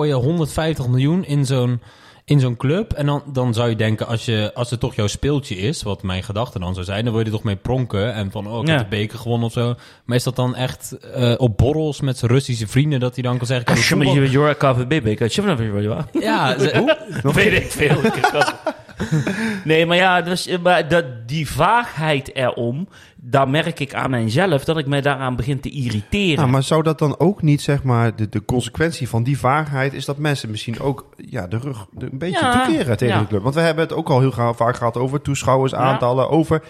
[0.06, 1.80] je 150 miljoen in zo'n
[2.24, 2.92] in zo'n club?
[2.92, 6.02] En dan, dan zou je denken, als, je, als het toch jouw speeltje is, wat
[6.02, 8.14] mijn gedachte dan zou zijn, dan wil je er toch mee pronken.
[8.14, 8.72] En van, oh, ik Ja.
[8.76, 9.74] heb de beker gewonnen of zo.
[10.04, 13.38] Maar is dat dan echt eh, op borrels met zijn Russische vrienden, dat hij dan
[13.38, 13.66] kan zeggen...
[13.76, 14.22] ik heb een voetbal-
[16.20, 16.76] Ja, ze-
[17.22, 17.32] hoe?
[17.34, 18.00] Weet ik veel.
[19.64, 22.88] nee, maar ja, dus, eh, maar dat, die vaagheid erom,
[23.24, 26.44] daar merk ik aan mijzelf dat ik mij daaraan begin te irriteren.
[26.44, 29.92] Ja, maar zou dat dan ook niet, zeg maar, de, de consequentie van die vaagheid
[29.92, 33.20] is dat mensen misschien ook ja, de rug een beetje Ja, toekeren tegen ja.
[33.20, 33.42] de club?
[33.42, 36.62] Want we hebben het ook al heel vaak gehad over toeschouwersaantallen, over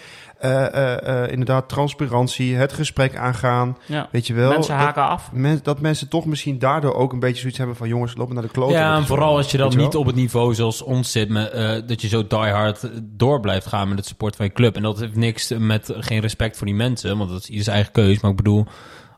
[0.43, 3.77] eh, eh, eh, inderdaad transparantie, het gesprek aangaan.
[3.87, 4.09] ja.
[4.11, 4.49] Weet je wel?
[4.51, 5.33] Mensen dat, haken af.
[5.33, 8.43] men- dat mensen toch misschien daardoor ook een beetje zoiets hebben van jongens, lopen naar
[8.43, 8.77] de kloten.
[8.79, 11.51] Ja, Dat en vooral als je dan niet op het niveau zoals ons zit, met,
[11.51, 14.77] eh, dat je zo diehard door blijft gaan met het support van je club.
[14.77, 17.93] En dat heeft niks met geen respect voor die mensen, want dat is ieders eigen
[17.93, 18.21] keus.
[18.21, 18.67] Maar ik bedoel,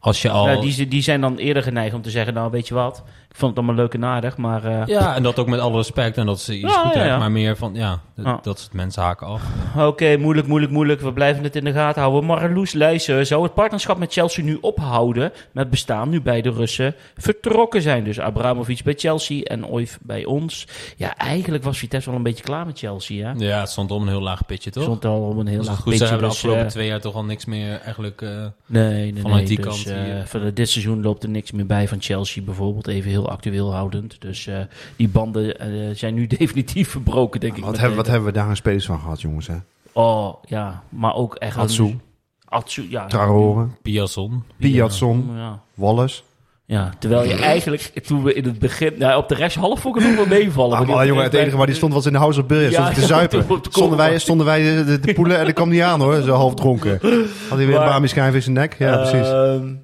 [0.00, 0.48] als je al...
[0.50, 3.02] Ja, die, die zijn dan eerder geneigd om te zeggen, nou weet je wat,
[3.34, 4.64] ik vond het allemaal leuk en aardig, maar...
[4.64, 7.18] eh, Ja, en dat ook met alle respect en dat is iets Ja, goed, ja,
[7.18, 8.00] maar meer van, ja,
[8.42, 9.42] dat, het mensen haken af.
[9.78, 11.00] Oké, moeilijk, moeilijk, moeilijk.
[11.00, 12.24] We blijven het in de gaten houden.
[12.24, 16.94] Marloes Leijsen, zou het partnerschap met Chelsea nu ophouden met bestaan nu bij de Russen
[17.16, 18.04] vertrokken zijn?
[18.04, 20.66] Dus Abramovic bij Chelsea en Oif bij ons.
[20.96, 23.44] Ja, eigenlijk was Vitesse wel een beetje klaar met Chelsea, hè?
[23.44, 24.82] Ja, het stond op een heel laag pitje, toch?
[24.82, 25.98] Stond al op een heel laag goed pitje.
[25.98, 28.22] hebben we de afgelopen eh, twee jaar toch al niks meer eigenlijk...
[28.22, 28.28] eh,
[28.66, 29.56] Nee, nee, vanuit nee.
[29.56, 30.26] die dus, kant eh, hier.
[30.26, 32.86] voor dit seizoen loopt er niks meer bij van Chelsea bijvoorbeeld.
[32.86, 34.20] Even heel actueel houdend.
[34.20, 34.58] Dus eh,
[34.96, 37.64] die banden eh, zijn nu definitief verbroken, denk ik.
[37.64, 39.46] Wat hebben, wat hebben we daar een spelers van gehad, jongens?
[39.46, 39.56] Hè?
[39.92, 40.82] Oh, ja.
[40.88, 41.56] Maar ook echt...
[41.56, 41.96] Atsu,
[42.44, 43.06] Atsu, ja.
[43.06, 44.44] Traore, Piazon.
[44.58, 45.60] Piatson, Ja.
[45.74, 46.22] Wallace.
[46.66, 49.96] Ja, terwijl je eigenlijk, toen we in het begin, nou, op de rest half vond
[49.96, 50.78] ik het nog wel meevallen.
[50.78, 52.76] Ah, maar jongen, het enige waar die stond was in de House of Billiards.
[52.76, 53.46] Ja, te ja, zuipen.
[53.70, 56.32] Stonden wij, stonden wij de, de, de poelen en dat kwam niet aan hoor, zo
[56.34, 56.90] half dronken.
[57.00, 57.00] Had
[57.48, 58.78] hij weer een Maar- bami schijf in zijn nek?
[58.78, 59.28] Ja, precies.
[59.28, 59.74] Ehm,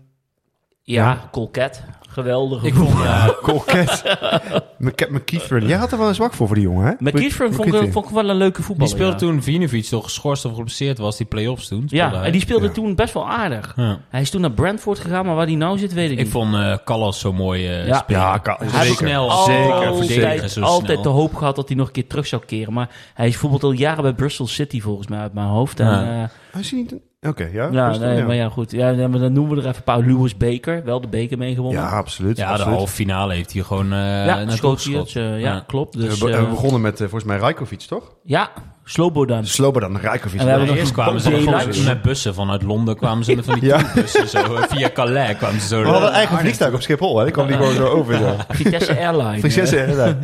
[0.82, 1.82] Ja, Colcat.
[2.12, 4.02] Geweldige Ik vond, ja, Colcat.
[5.10, 5.66] McKeitheren.
[5.66, 6.92] Jij had er wel een zwak voor, voor die jongen, hè?
[6.98, 8.92] McKeitheren vond, ik- vond ik wel een leuke die voetballer.
[8.92, 9.18] speelde ja.
[9.18, 11.82] toen Vinovic toch geschorst of geblesseerd was, die play-offs toen.
[11.86, 12.26] speelde Ja, hij.
[12.26, 12.72] en die speelde Ja.
[12.72, 13.72] toen best wel aardig.
[13.76, 13.98] Ja.
[14.08, 16.32] Hij is toen naar Brentford gegaan, maar waar hij nou zit, weet ik Ik niet.
[16.32, 17.98] vond eh Callas zo mooi eh Ja.
[17.98, 18.20] spelen.
[18.20, 18.96] Ja, Ka- Hij is zeker.
[19.08, 20.48] snel, Zeker, altijd, zeker.
[20.48, 21.02] zo altijd snel.
[21.02, 22.72] de hoop gehad dat hij nog een keer terug zou keren.
[22.72, 25.80] Maar hij is bijvoorbeeld al jaren bij Bristol City volgens mij uit mijn hoofd.
[25.80, 26.02] En, Ja.
[26.22, 26.94] eh, Hij is niet...
[27.28, 27.68] Oké, ja.
[27.72, 28.26] ja, nee, ja.
[28.26, 28.70] maar ja, goed.
[28.70, 29.98] Ja, nee, maar dan noemen we er even een paar.
[30.00, 31.80] Lewis Baker, wel de beker meegewonnen.
[31.82, 32.36] Ja, absoluut.
[32.36, 34.56] Ja, de halve finale heeft hij gewoon eh ja hij
[34.92, 35.12] geschot.
[35.14, 35.64] het, eh, ja, Ja.
[35.66, 35.94] klopt.
[35.94, 38.14] we, Dus, be- eh, we begonnen met, eh, volgens mij, Rajkovic, toch?
[38.24, 38.50] ja,
[38.90, 39.46] Slobodan.
[39.46, 40.40] Slobodan Rajkovic.
[40.40, 43.54] En we hebben eerst kwamen ze volgens met bussen vanuit Londen kwamen ze met van
[43.58, 43.80] die Ja.
[43.94, 45.82] bussen zo eh, via Calais kwamen ze zo.
[45.82, 47.24] We hadden een eigen vliegtuig op Schiphol, hè?
[47.24, 48.16] Die kwam die gewoon zo over.
[48.16, 48.36] Zo.
[48.48, 49.38] Vitesse Airline.
[49.38, 49.96] Prinsesse, eh.
[49.96, 50.16] ja.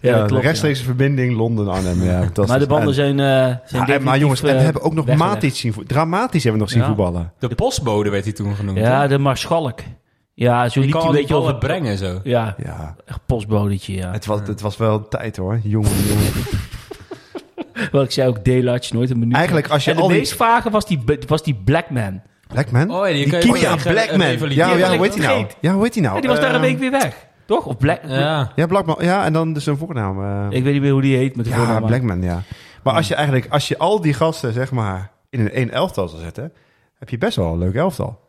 [0.00, 2.02] Ja, klopt, de rechtstreekse verbinding Londen-Arnhem.
[2.04, 2.28] Ja.
[2.46, 4.82] Maar de banden En- zijn, eh zijn Ja, en- maar jongens, en we eh, hebben
[4.82, 5.32] ook nog weggelegd.
[5.34, 6.86] Matic zien, dramatisch hebben we nog zien Ja.
[6.86, 7.32] voetballen.
[7.38, 8.78] De postbode werd hij toen genoemd.
[8.78, 9.80] Ja, de Marschalk.
[10.34, 11.58] Ja, zo die liep kan hij een beetje ballen over...
[11.66, 12.20] brengen zo.
[12.24, 14.12] Ja, Ja, echt postbodetje, ja.
[14.12, 15.60] het was, het was wel tijd hoor.
[15.62, 16.32] Jongen, jongen.
[17.92, 19.34] Wel, ik zei ook Daylight, nooit een minuut.
[19.36, 20.18] Eigenlijk als je en de al die...
[20.18, 22.20] meest vage was die, was die Blackman.
[22.48, 22.90] Blackman?
[22.90, 24.26] Oh, ja, die die gewoon ja, Blackman.
[24.26, 24.68] revalideren.
[24.70, 25.46] Ja, ja, Die hoe heet hij nou?
[25.60, 26.14] Ja, hoe heet hij nou?
[26.14, 27.26] Ja, die was daar een Eh, week weer weg.
[27.46, 27.66] Toch?
[27.66, 28.00] Of Black...
[28.06, 28.52] Ja.
[28.56, 28.96] Ja, Blackman.
[29.00, 30.22] Ja, en dan dus een voornaam.
[30.50, 32.42] eh, Ik weet niet meer hoe die heet met de ja, voornaam, maar- Blackman, ja.
[32.82, 36.08] Maar als je eigenlijk, als je al die gasten, zeg maar, in een één elftal
[36.08, 36.52] zou zetten,
[36.98, 38.20] heb je best wel een leuk elftal.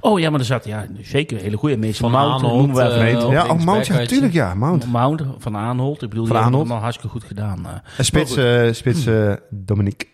[0.00, 1.76] Oh ja, maar er zat ja, zeker een hele goede.
[1.76, 2.94] Meestal Van Mount, Aanholt, noemen we even.
[2.96, 4.08] eh, Meent- op ja, oh, Mount, ja, had je.
[4.08, 4.86] tuurlijk, ja, Mount.
[4.92, 6.02] Mount van Aanholt.
[6.02, 7.66] Ik bedoel, Van die het allemaal hartstikke goed gedaan.
[7.66, 7.72] eh.
[7.98, 10.06] En spits, eh, spits eh, Dominique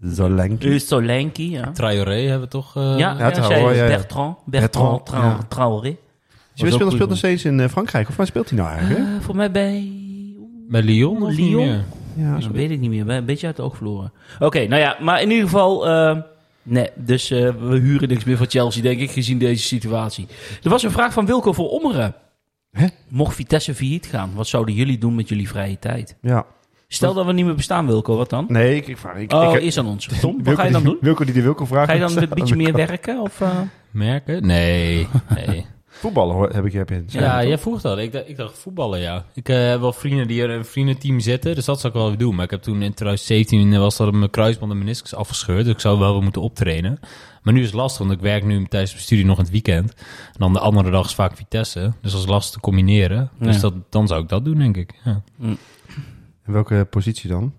[0.00, 0.68] Zolanki.
[0.68, 1.70] Is Solanki, ja.
[1.72, 2.76] Traoré hebben we toch...
[2.76, 3.86] eh, ja, ja, ja, Traoré.
[3.88, 4.36] Bertrand.
[4.44, 5.50] Bertrand, Bertrand.
[5.50, 5.88] Traoré.
[5.88, 5.96] Ook
[6.74, 8.08] speelt, speelt nog steeds in eh, Frankrijk.
[8.08, 9.00] Of waar speelt hij nou eigenlijk?
[9.00, 9.92] Eh, voor mij bij...
[10.68, 11.66] Bij Lyon of niet Lyon?
[11.66, 11.84] meer?
[12.14, 13.08] Ja, Dat weet ik niet meer.
[13.08, 14.12] Een beetje uit het oog verloren.
[14.38, 15.86] Oké, nou ja, maar in ieder geval...
[16.68, 20.26] nee, dus eh, we huren niks meer van Chelsea, denk ik, gezien deze situatie.
[20.62, 22.14] Er was een vraag van Wilco voor Ommeren.
[22.70, 22.86] Hè?
[23.08, 26.16] Mocht Vitesse failliet gaan, wat zouden jullie doen met jullie vrije tijd?
[26.20, 26.46] ja.
[26.90, 28.44] Stel dat we niet meer bestaan, Wilco, wat dan?
[28.48, 29.16] Nee, ik, ik vraag...
[29.16, 30.08] Ik, Oh, ik, is aan ons.
[30.20, 30.98] Tom, wat Wilco ga je dan die- doen?
[31.00, 31.86] Wilco die de Wilco vraagt.
[31.88, 33.20] Ga je dan een beetje meer werken?
[33.20, 33.58] Of, eh?
[33.90, 34.46] Merken?
[34.46, 35.06] Nee.
[35.46, 35.66] nee.
[35.98, 37.98] Voetballen hoor, heb ik heb je Ja, jij vroeg dat.
[37.98, 39.24] Ik dacht, ik dacht voetballen, ja.
[39.34, 41.98] Ik eh, heb wel vrienden die er in een vriendenteam zitten, dus dat zou ik
[41.98, 42.34] wel even doen.
[42.34, 45.80] Maar ik heb toen in 2017 was dat mijn kruisband en meniscus afgescheurd, dus ik
[45.80, 46.98] zou wel weer moeten optrainen.
[47.42, 49.52] Maar nu is het lastig, want ik werk nu tijdens mijn studie nog in het
[49.52, 49.94] weekend.
[50.26, 53.30] En dan de andere dag is vaak Vitesse, dus dat is lastig te combineren.
[53.38, 53.60] Dus Ja.
[53.60, 54.94] dat, dan zou ik dat doen, denk ik.
[55.04, 55.22] Ja.
[56.48, 57.52] In welke positie dan?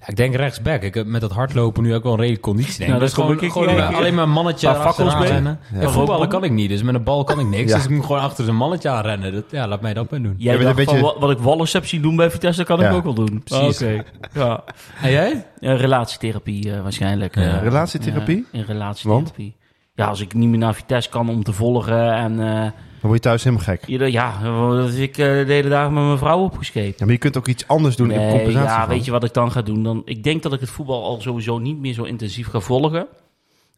[0.00, 0.82] Ja, ik denk rechtsback.
[0.82, 2.78] Ik heb met dat hardlopen nu ook wel een redelijke conditie.
[2.78, 2.88] Denk.
[2.90, 5.28] Nou, dat Dus kom gewoon, ik gewoon alleen maar een mannetje fakkels mee.
[5.28, 5.58] rennen.
[5.72, 5.80] Ja.
[5.80, 7.70] Ja, voetballen kan ik niet, dus met een bal kan ik niks.
[7.70, 7.76] Ja.
[7.76, 9.32] Dus ik moet gewoon achter zijn mannetje aan rennen.
[9.32, 10.34] Dat, ja, laat mij dat maar doen.
[10.38, 12.64] Jij bent dacht een van, beetje- wat, wat ik Wallace heb zien doen bij Vitesse,
[12.64, 13.42] kan ik ook wel doen.
[13.44, 13.82] precies.
[13.82, 14.02] Oké,
[14.34, 14.64] ja.
[15.02, 15.46] En jij?
[15.60, 17.34] Ja, relatietherapie eh, waarschijnlijk.
[17.34, 17.42] Ja.
[17.56, 17.62] eh.
[17.62, 18.46] Relatietherapie?
[18.52, 19.54] Ja, in relatietherapie.
[19.96, 22.40] Ja, als ik niet meer naar Vitesse kan om te volgen en...
[22.40, 23.84] eh, Dan word je thuis helemaal gek.
[23.86, 24.42] ja,
[24.76, 26.98] dat ik eh, de hele dag met mijn vrouw opgescheept.
[26.98, 28.68] Ja, maar je kunt ook iets anders doen in Nee, compensatie.
[28.68, 28.88] ja, van.
[28.88, 29.82] weet je wat ik dan ga doen?
[29.82, 33.06] Dan, ik denk dat ik het voetbal al sowieso niet meer zo intensief ga volgen.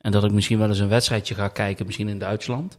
[0.01, 2.79] En dat ik misschien wel eens een wedstrijdje ga kijken, misschien in Duitsland.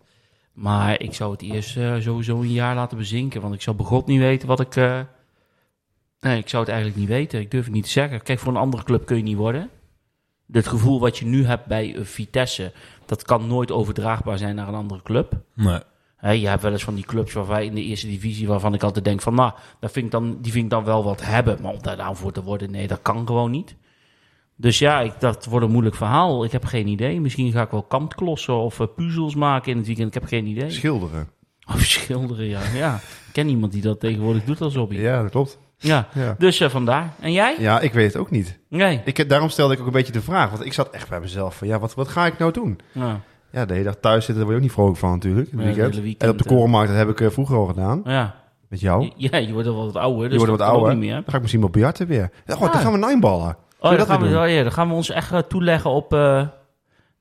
[0.53, 3.41] Maar ik zou het eerst eh, sowieso een jaar laten bezinken.
[3.41, 4.75] Want ik zou begot niet weten wat ik...
[6.19, 7.39] Nee, ik zou het eigenlijk niet weten.
[7.39, 8.23] Ik durf het niet te zeggen.
[8.23, 9.69] Kijk, voor een andere club kun je niet worden.
[10.51, 12.71] Het gevoel wat je nu hebt bij Vitesse...
[13.07, 15.41] dat kan nooit overdraagbaar zijn naar een andere club.
[15.53, 15.79] Nee.
[16.39, 19.05] Je hebt wel eens van die clubs waarvan in de eerste divisie waarvan ik altijd
[19.05, 21.61] denk van, nou, dat vind ik dan, die vind ik dan wel wat hebben.
[21.61, 23.75] Maar om daar nou voor te worden, nee, dat kan gewoon niet.
[24.55, 26.43] Dus ja, ik, dat wordt een moeilijk verhaal.
[26.43, 27.21] Ik heb geen idee.
[27.21, 30.07] Misschien ga ik wel kantklossen of eh, puzzels maken in het weekend.
[30.07, 30.69] Ik heb geen idee.
[30.69, 31.29] Schilderen.
[31.67, 32.61] Of schilderen, ja.
[32.73, 32.95] ja.
[32.95, 34.95] Ik ken iemand die dat tegenwoordig doet als hobby.
[34.95, 35.59] Ja, dat klopt.
[35.77, 36.07] Ja.
[36.37, 37.13] Dus eh, vandaar.
[37.19, 37.55] En jij?
[37.59, 38.59] ja, ik weet het ook niet.
[38.69, 39.01] Nee.
[39.05, 40.49] Ik, daarom stelde ik ook een beetje de vraag.
[40.49, 42.79] Want ik zat echt bij mezelf van, ja, wat, wat ga ik nou doen?
[42.91, 43.19] Ja.
[43.51, 45.51] Ja, de hele dag thuis zitten, daar word je ook niet vrolijk van natuurlijk.
[45.51, 46.23] Het weekend.
[46.23, 46.49] en op de eh.
[46.49, 48.01] korenmarkt, dat heb ik eh, vroeger al gedaan.
[48.05, 48.35] ja.
[48.69, 49.11] Met jou.
[49.15, 50.29] Ja, je wordt wel wat ouder.
[50.29, 50.89] Dus je wordt wat ouder.
[50.89, 51.13] Niet meer.
[51.13, 52.29] Dan ga ik misschien wel biljarten weer.
[52.45, 52.73] Ja, goh, Ah.
[52.73, 53.57] dan gaan we nineballen.
[53.79, 56.11] Oh, dan gaan, we, oh ja, dan gaan we ons echt toeleggen op...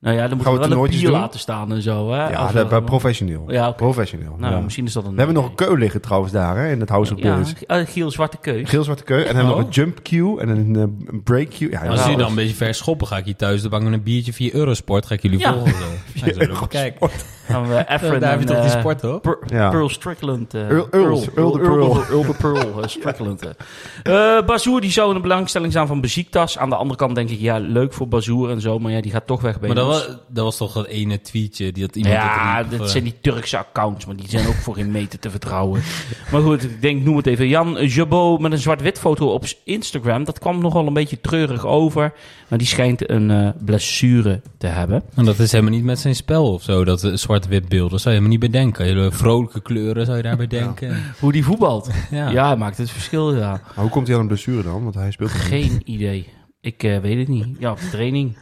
[0.00, 1.10] eh, nou ja, dan moeten we we wel een doen?
[1.10, 2.10] laten staan en zo.
[2.12, 2.28] Hè?
[2.30, 3.44] Ja, Of, dat, eh, professioneel.
[3.52, 3.70] Ja.
[3.70, 4.34] Professioneel.
[4.38, 4.60] Nou, ja.
[4.60, 5.10] misschien is dat een...
[5.10, 7.86] We hebben nog een keu liggen trouwens daar, hè, in het House of Ja, eh,
[7.86, 8.68] Giel Zwarte Keus.
[8.68, 9.18] Geel zwarte keu.
[9.18, 9.58] En dan hebben we Oh.
[9.58, 11.70] nog een jump queue en een, eh, een break queue.
[11.70, 13.82] Ja, Als ja, jullie dan een beetje ver schoppen, ga ik hier thuis de bank
[13.82, 15.06] met een biertje via Eurosport.
[15.06, 15.52] Ga ik jullie Ja.
[15.52, 15.74] volgen.
[16.56, 16.66] Zo.
[16.68, 17.08] Kijken.
[17.46, 19.20] Gaan we Efren Daar heb je toch die eh, sport, hoor?
[19.20, 19.70] Per- Ja.
[19.70, 20.54] Pearl Strickland.
[20.54, 22.02] eh, Earl- Earl- Earl de Pearl.
[22.10, 23.42] Earl de Pearl eh, Strickland.
[23.42, 23.50] eh.
[24.36, 26.58] Eh, Bazoer die zou in de belangstelling staan van Beziektas.
[26.58, 28.78] Aan de andere kant denk ik, ja, leuk voor Bazoer en zo.
[28.78, 31.20] Maar ja, die gaat toch weg bij Maar dat was, dat was toch dat ene
[31.20, 34.54] tweetje die dat iemand Ja, dat eh, zijn die Turkse accounts, maar die zijn ook
[34.54, 35.82] voor geen meter te vertrouwen.
[36.32, 37.48] Maar goed, ik denk, noem het even.
[37.48, 40.24] Jan Jabot met een zwart-wit foto op Instagram.
[40.24, 42.12] Dat kwam nogal een beetje treurig over.
[42.48, 45.02] Maar die schijnt een eh, blessure te hebben.
[45.14, 47.90] En dat is helemaal niet met zijn spel of zo, dat zwart zwart-wit beeld.
[47.90, 48.84] Daar zou je helemaal niet bij denken.
[48.84, 51.02] Hele vrolijke kleuren zou je daarbij denken.
[51.20, 51.90] Hoe die voetbalt.
[52.10, 52.30] Ja.
[52.30, 53.50] Ja, maakt het verschil, ja.
[53.50, 54.82] Maar hoe komt hij aan een blessure dan?
[54.82, 56.28] Want hij speelt Geen idee.
[56.60, 57.46] Ik eh, weet het niet.
[57.58, 58.36] Ja, op de training.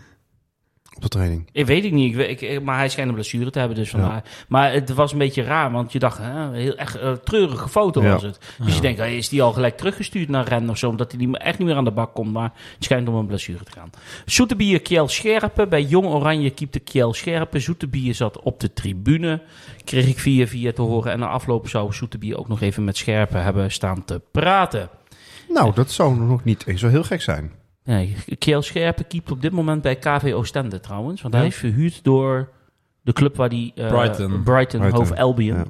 [0.96, 1.48] Op de training.
[1.52, 3.76] Ik weet het niet, ik, weet- ik, maar hij schijnt een blessure te hebben.
[3.76, 4.22] Dus vandaar.
[4.48, 8.02] Maar het was een beetje raar, want je dacht, hè, heel echt een treurige foto
[8.02, 8.12] Ja.
[8.12, 8.38] was het.
[8.64, 11.20] Dus je denkt, hey, is die al gelijk teruggestuurd naar Ren of zo, omdat hij
[11.20, 12.32] niet meer- echt niet meer aan de bak komt.
[12.32, 13.90] Maar het schijnt om een blessure te gaan.
[14.24, 17.60] Zoetebier Kjell Scherpen, bij Jong Oranje keepte Kjell Scherpen.
[17.60, 19.42] Zoetebier zat op de tribune,
[19.84, 21.12] kreeg ik via via te horen.
[21.12, 24.88] En na afloop zou Zoetebier ook nog even met Scherpen hebben staan te praten.
[25.48, 27.52] Nou, dat zou nog niet eens zo heel gek zijn.
[27.84, 31.22] Nee, Kjell Scherpen keept op dit moment bij KV Oostende trouwens.
[31.22, 32.48] Want hij is verhuurd door
[33.02, 33.72] de club waar die...
[33.74, 34.42] eh, Brighton.
[34.42, 35.56] Brighton, Brighton, Hove Albion.
[35.56, 35.64] ja.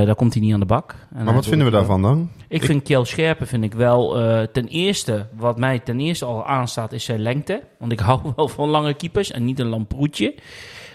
[0.00, 0.94] Eh, daar komt hij niet aan de bak.
[1.14, 2.30] En Maar wat vinden we daarvan dan?
[2.48, 4.18] Ik vind Kjell Scherpen vind ik wel...
[4.20, 7.62] eh, ten eerste, wat mij ten eerste al aanstaat, is zijn lengte.
[7.78, 10.34] Want ik hou wel van lange keepers en niet een lamproetje.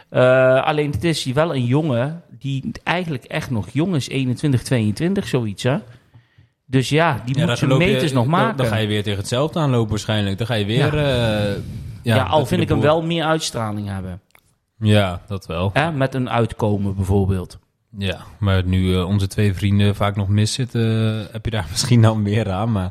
[0.10, 4.10] Eh, alleen het is wel een jongen die eigenlijk echt nog jong is.
[4.10, 5.78] 21, 22, zoiets hè.
[6.70, 8.58] Dus ja, die moet je- meters nog maken.
[8.58, 10.38] Dan, ga je weer tegen hetzelfde aanlopen waarschijnlijk.
[10.38, 10.96] Dan ga je weer...
[10.96, 11.46] Ja.
[11.50, 11.56] eh,
[12.04, 14.22] ja, al vind ik hem wel meer uitstraling hebben.
[14.80, 15.72] Ja, dat wel.
[15.94, 17.60] Met een uitkomen bijvoorbeeld.
[17.98, 21.68] Ja, maar nu eh, onze twee vrienden vaak nog mis zitten, eh, heb je daar
[21.72, 22.72] misschien dan meer aan.
[22.72, 22.90] Maar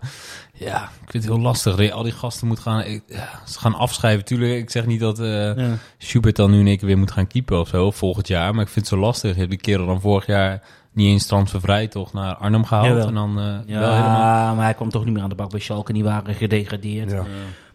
[0.53, 1.91] ja, ik vind het heel lastig.
[1.91, 4.25] Al die gasten moet gaan, ik- ja, ze gaan afschrijven.
[4.25, 5.55] Tuurlijk, ik zeg niet dat Ja.
[5.99, 8.53] Schubert dan nu in één keer weer moet gaan keepen of zo, volgend jaar.
[8.55, 9.33] Maar ik vind het zo lastig.
[9.33, 10.63] Je hebt die kerel dan vorig jaar
[10.97, 12.87] niet eens transfervrij toch naar Arnhem gehaald.
[12.87, 13.07] Jawel.
[13.07, 14.55] En dan eh, Ja, wel helemaal...
[14.55, 15.93] maar hij kwam toch niet meer aan de bak bij Schalke.
[15.93, 17.11] Die waren gedegradeerd.
[17.11, 17.25] Ja.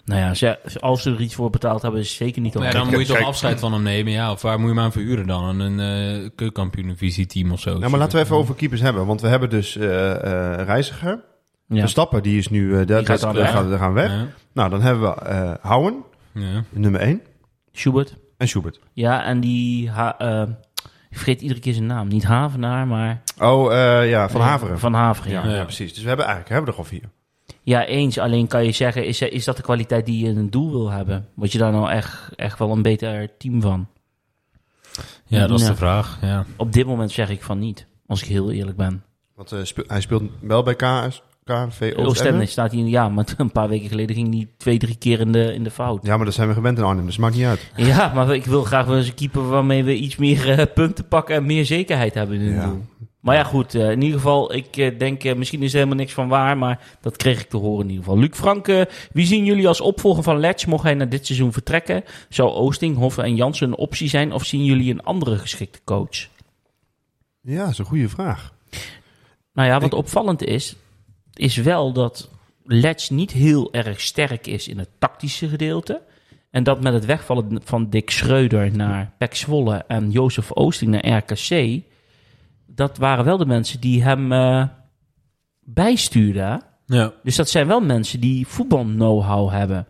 [0.06, 2.66] Nou ja, ze, als ze er iets voor betaald hebben, is het zeker niet ja,
[2.66, 2.72] op.
[2.72, 4.12] dan moet je toch kijk- afscheid van hem nemen.
[4.14, 5.60] Ja, of waar moet je hem aan verhuren dan?
[5.60, 5.80] Een
[6.24, 7.78] uh, keukenkampioen-visieteam of zo?
[7.78, 9.06] Nou, maar laten we even over keepers hebben.
[9.06, 11.24] Want we hebben dus eh eh, Reiziger.
[11.68, 11.80] Ja.
[11.80, 12.78] Verstappen, die is nu...
[12.80, 13.52] eh daar gaat dan weg.
[13.52, 14.12] gaan, gaan weg.
[14.12, 16.04] Ja, Nou, dan hebben we eh Houwen,
[16.34, 16.64] ja.
[16.70, 17.22] nummer 1.
[17.72, 18.16] Schubert.
[18.38, 18.80] En Schubert.
[18.94, 19.90] Ja, en die...
[19.90, 20.44] Ha, eh,
[21.12, 22.08] ik vergeet iedere keer zijn naam.
[22.08, 23.22] Niet Havenaar, maar...
[23.40, 24.80] Oh, eh, ja, Van Haveren.
[24.80, 25.44] Van Haveren, ja.
[25.44, 25.56] ja, ja.
[25.56, 25.94] ja, precies.
[25.94, 26.90] Dus we hebben eigenlijk hebben we er al
[27.64, 27.88] vier.
[27.88, 28.18] eens.
[28.18, 30.90] Alleen kan je zeggen, is, is dat de kwaliteit die je in een doel wil
[30.90, 31.28] hebben?
[31.34, 33.88] Word je daar nou echt, echt wel een beter team van?
[35.26, 35.72] ja, dat is Ja.
[35.72, 36.18] de vraag.
[36.22, 36.46] Ja.
[36.56, 37.86] Op dit moment zeg ik van niet.
[38.08, 39.04] Als ik heel eerlijk ben.
[39.36, 41.24] Want eh, speel- hij speelt wel bij KS,
[41.96, 42.82] Oostende staat hij...
[42.82, 45.72] Ja, maar een paar weken geleden ging hij twee, drie keer in de, in de
[45.72, 46.00] fout.
[46.06, 47.72] Ja, maar dat zijn we gewend in Arnhem, dus maakt niet uit.
[47.92, 51.08] Ja, maar ik wil graag wel eens een keeper waarmee we iets meer eh, punten
[51.08, 52.66] pakken en meer zekerheid hebben in het Ja.
[52.68, 52.82] doel.
[53.20, 53.76] Maar ja, goed.
[53.76, 56.80] eh, in ieder geval, ik eh, denk, misschien is er helemaal niks van waar, maar
[57.02, 58.20] dat kreeg ik te horen in ieder geval.
[58.20, 60.66] Luc Franke, wie zien jullie als opvolger van Letch?
[60.66, 62.04] Mocht hij na dit seizoen vertrekken?
[62.30, 64.34] Zou Oosting, Hoffen en Jansen een optie zijn?
[64.34, 66.28] Of zien jullie een andere geschikte coach?
[67.42, 68.54] Ja, dat is een goede vraag.
[69.54, 70.76] Nou ja, wat Ik- opvallend is,
[71.34, 72.30] is wel dat
[72.64, 76.02] Letch niet heel erg sterk is in het tactische gedeelte.
[76.52, 81.18] En dat met het wegvallen van Dick Schreuder naar Pek Zwolle en Jozef Oosting naar
[81.18, 81.82] RKC,
[82.66, 84.64] dat waren wel de mensen die hem eh,
[85.60, 86.62] bijstuurden.
[86.86, 87.14] Ja.
[87.24, 89.88] Dus dat zijn wel mensen die voetbal-know-how hebben.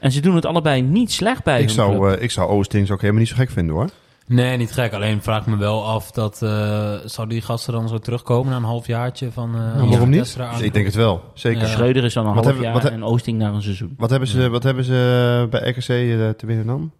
[0.00, 3.00] En ze doen het allebei niet slecht bij Ik zou, eh, ik zou Oostings ook
[3.00, 3.90] helemaal niet zo gek vinden hoor.
[4.32, 4.92] Nee, niet gek.
[4.92, 6.42] Alleen vraag ik me wel af dat...
[6.42, 9.54] eh zou die gasten dan zo terugkomen na een halfjaartje van...
[9.54, 10.36] eh Nou, waarom niet?
[10.60, 11.60] Ik denk het wel, zeker.
[11.60, 11.66] Ja.
[11.66, 13.94] Schreuder is dan een Wat half hebben- jaar wat he- en Oosting naar een seizoen.
[13.96, 16.90] Wat hebben ze, wat hebben ze bij RKC eh, te winnen dan?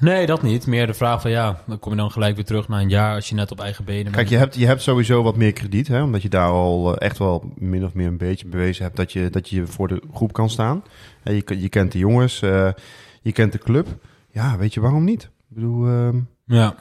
[0.00, 0.66] Nee, dat niet.
[0.66, 3.14] Meer de vraag van ja, dan kom je dan gelijk weer terug na een jaar
[3.14, 4.14] als je net op eigen benen bent.
[4.16, 7.06] Kijk, je hebt, je hebt sowieso wat meer krediet, hè, omdat je daar al eh,
[7.06, 10.02] echt wel min of meer een beetje bewezen hebt dat je, dat je voor de
[10.14, 10.82] groep kan staan.
[11.22, 12.68] En je, je kent de jongens, eh,
[13.22, 13.86] je kent de club.
[14.30, 15.22] Ja, weet je waarom niet?
[15.22, 16.16] Ik bedoel, ehm,
[16.52, 16.74] Ja.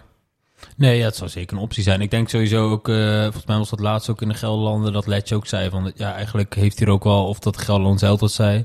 [0.77, 2.01] Nee, ja, het zou zeker een optie zijn.
[2.01, 5.07] Ik denk sowieso ook, eh, volgens mij was dat laatst ook in de Gelderlanden, dat
[5.07, 8.19] Letje ook zei van, ja, eigenlijk heeft hij er ook wel, of dat Gelderland zelf
[8.19, 8.63] dat zei,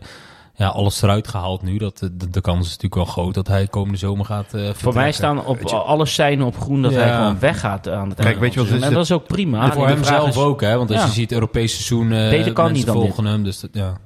[0.54, 1.76] ja, alles eruit gehaald nu.
[1.78, 4.94] Dat, de, de kans is natuurlijk wel groot dat hij komende zomer gaat eh Voor
[4.94, 6.98] mij staan op je- alles zijn op groen dat Ja.
[6.98, 8.84] hij gewoon weggaat aan het Kijk, einde weet je wat het is.
[8.86, 9.64] En dat is ook prima.
[9.64, 10.76] En voor hem zelf is- ook, hè?
[10.76, 11.06] Want als Ja.
[11.06, 13.96] je ziet Europees seizoen, eh Beter kan mensen niet dan volgen hem, dus dat, ja.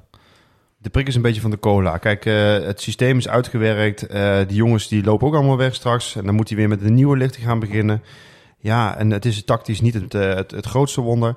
[0.81, 1.97] De prik is een beetje van de cola.
[1.97, 4.07] Kijk, eh, het systeem is uitgewerkt.
[4.07, 6.15] eh die jongens die lopen ook allemaal weg straks.
[6.15, 8.03] En dan moet hij weer met een nieuwe lichting gaan beginnen.
[8.57, 11.35] Ja, en het is tactisch niet het, eh, het, het grootste wonder.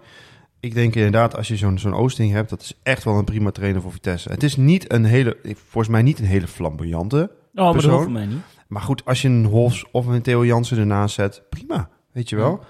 [0.60, 3.50] Ik denk inderdaad, als je zo'n zo'n Oosting hebt, dat is echt wel een prima
[3.50, 4.30] trainer voor Vitesse.
[4.30, 7.30] Het is niet een hele, volgens mij niet een hele flamboyante.
[7.54, 8.12] Oh, maar persoon.
[8.12, 8.42] mij niet.
[8.68, 11.88] Maar goed, als je een Hofs of een Theo Jansen ernaast zet, prima.
[12.12, 12.64] Weet je wel?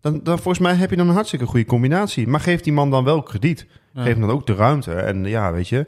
[0.00, 2.26] Dan, dan volgens mij heb je dan een hartstikke goede combinatie.
[2.26, 3.66] Maar geef die man dan wel krediet.
[3.92, 4.02] Ja.
[4.02, 4.92] Geef hem dan ook de ruimte.
[4.92, 5.86] En ja, weet je,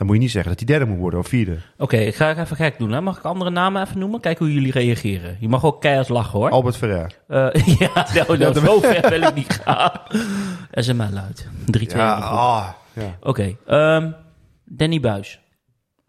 [0.00, 1.56] dan moet je niet zeggen dat hij derde moet worden of vierde.
[1.78, 2.92] Oké, ik ga even gek doen.
[2.92, 3.00] Hè.
[3.00, 4.20] Mag ik andere namen even noemen?
[4.20, 5.36] Kijk hoe jullie reageren.
[5.40, 6.50] Je mag ook keihard lachen hoor.
[6.50, 7.16] Albert Ferrer.
[7.28, 9.90] Eh, ja, nou, nou, zo ver wil ik niet gaan.
[10.72, 11.48] SML uit.
[11.78, 11.82] 3-2.
[11.86, 13.16] Ja, ah, ja.
[13.20, 14.10] Oké, ehm,
[14.64, 15.40] Danny Buis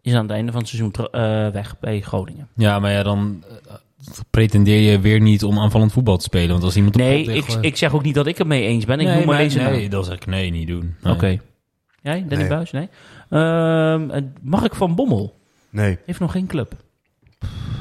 [0.02, 2.48] is aan het einde van het seizoen eh, weg bij Groningen.
[2.56, 3.44] Ja, maar ja, dan...
[3.66, 3.74] eh,
[4.30, 6.50] pretendeer je weer niet om aanvallend voetbal te spelen.
[6.50, 8.66] Want als iemand op Nee, ligt, ik, ik zeg ook niet dat ik het mee
[8.66, 9.00] eens ben.
[9.00, 9.72] Ik nee, noem maar nee, deze naam.
[9.72, 10.94] Nee, dan zeg ik nee, niet doen.
[11.02, 11.14] Nee.
[11.14, 11.38] Oké.
[12.02, 12.48] Jij, Danny Nee.
[12.48, 12.70] Buis?
[12.70, 12.88] Nee.
[13.32, 15.38] Ehm, eh, Mark van Bommel
[15.70, 15.98] Nee.
[16.06, 16.72] heeft nog geen club.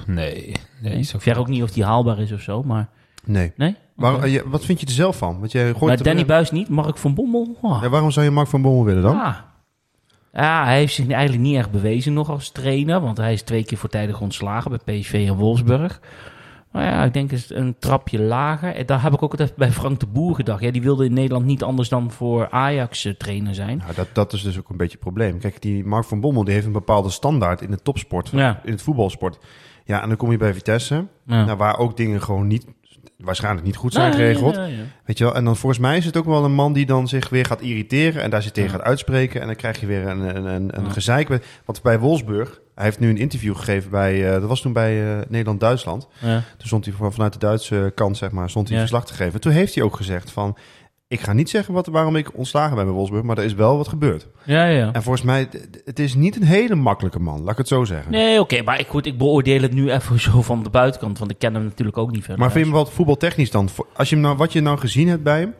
[0.08, 0.94] Nee, nee.
[0.98, 2.90] Ik zeg ook niet of die haalbaar is of zo, maar...
[3.26, 3.52] Nee.
[3.56, 3.76] Nee?
[3.96, 5.40] Waar, eh, je- wat vind je er zelf van?
[5.40, 7.58] Want jij gooit maar Danny Buis niet, Mark van Bommel?
[7.62, 7.80] Oh.
[7.82, 9.20] Ja, waarom zou je Mark van Bommel willen dan?
[9.20, 9.36] Ah.
[10.34, 13.02] Ja, hij heeft zich eigenlijk niet echt bewezen nog als trainer.
[13.02, 16.00] Want hij is twee keer voortijdig ontslagen bij PSV en Wolfsburg.
[16.71, 18.75] Maar ja, ik denk eens een trapje lager.
[18.75, 20.62] En daar heb ik ook altijd bij Frank de Boer gedacht.
[20.62, 23.77] Ja, die wilde in Nederland niet anders dan voor Ajax eh, trainer zijn.
[23.77, 25.39] Nou, dat, dat is dus ook een beetje het probleem.
[25.39, 28.60] Kijk, die Mark van Bommel die heeft een bepaalde standaard in de topsport, Ja.
[28.63, 29.39] in het voetbalsport.
[29.86, 31.45] Ja, en dan kom je bij Vitesse, Ja.
[31.45, 32.65] nou, waar ook dingen gewoon niet,
[33.23, 34.55] waarschijnlijk niet goed zijn geregeld.
[34.55, 34.84] ja, ja.
[35.05, 35.36] Weet je wel?
[35.36, 37.62] En dan volgens mij is het ook wel een man die dan zich weer gaat
[37.62, 39.41] irriteren en daar zich tegen gaat uitspreken.
[39.41, 41.27] En dan krijg je weer een, een, een, een gezeik.
[41.65, 45.03] Want bij Wolfsburg, hij heeft nu een interview gegeven bij, eh, dat was toen bij
[45.03, 46.07] eh, Nederland-Duitsland.
[46.19, 46.43] Ja.
[46.57, 49.41] Toen stond hij vanuit de Duitse kant, zeg maar, stond hij verslag te geven.
[49.41, 50.57] Toen heeft hij ook gezegd van,
[51.12, 53.78] ik ga niet zeggen wat, waarom ik ontslagen ben bij Wolfsburg, maar er is wel
[53.78, 54.28] wat gebeurd.
[54.43, 54.91] Ja, ja.
[54.93, 55.50] En volgens mij,
[55.86, 58.12] het is niet een hele makkelijke man, laat ik het zo zeggen.
[58.12, 61.32] Nee, oké, maar ik, goed, ik beoordeel het nu even zo van de buitenkant, want
[61.32, 62.39] ik ken hem natuurlijk ook niet verder.
[62.39, 63.69] Maar vind je hem wat voetbaltechnisch dan?
[63.93, 65.54] Als je hem nou, wat je nou gezien hebt bij hem,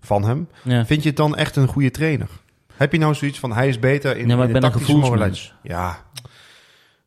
[0.00, 0.86] van hem, Ja.
[0.86, 2.28] vind je het dan echt een goede trainer?
[2.76, 4.70] Heb je nou zoiets van, hij is beter in, Nee, maar ik de ben een
[4.70, 5.54] tactische gevoelsmens.
[5.62, 6.04] Ja,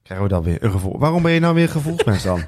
[0.04, 1.00] krijgen we dan weer een gevoel.
[1.00, 2.42] Waarom ben je nou weer een gevoelsmens dan?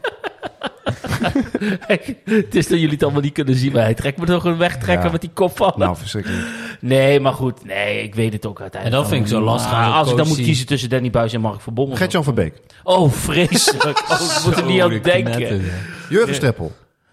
[2.24, 4.58] het is dat jullie het allemaal niet kunnen zien, maar hij trekt me toch een
[4.58, 5.12] wegtrekker Ja.
[5.12, 5.74] met die kop van.
[5.76, 6.48] nou, verschrikkelijk.
[6.80, 9.02] Nee, maar goed, nee, ik weet het ook uiteindelijk.
[9.02, 9.80] En dat vind ik zo lastig niet.
[9.80, 11.96] als Maar een als ik dan moet kiezen tussen Danny Buis en Mark van Bommel.
[11.98, 14.04] Gert-Jan van Beek, Oh, vreselijk.
[14.10, 15.62] Oh, ik moet er niet aan denken.
[16.10, 16.72] Jurgen Streppel.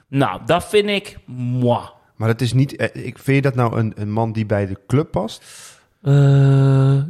[0.09, 1.19] Nou, dat vind ik...
[1.25, 1.81] Moi.
[2.17, 4.67] Maar dat is niet, eh, ik, vind je dat nou een, een man die bij
[4.67, 5.43] de club past?
[6.03, 6.12] Eh,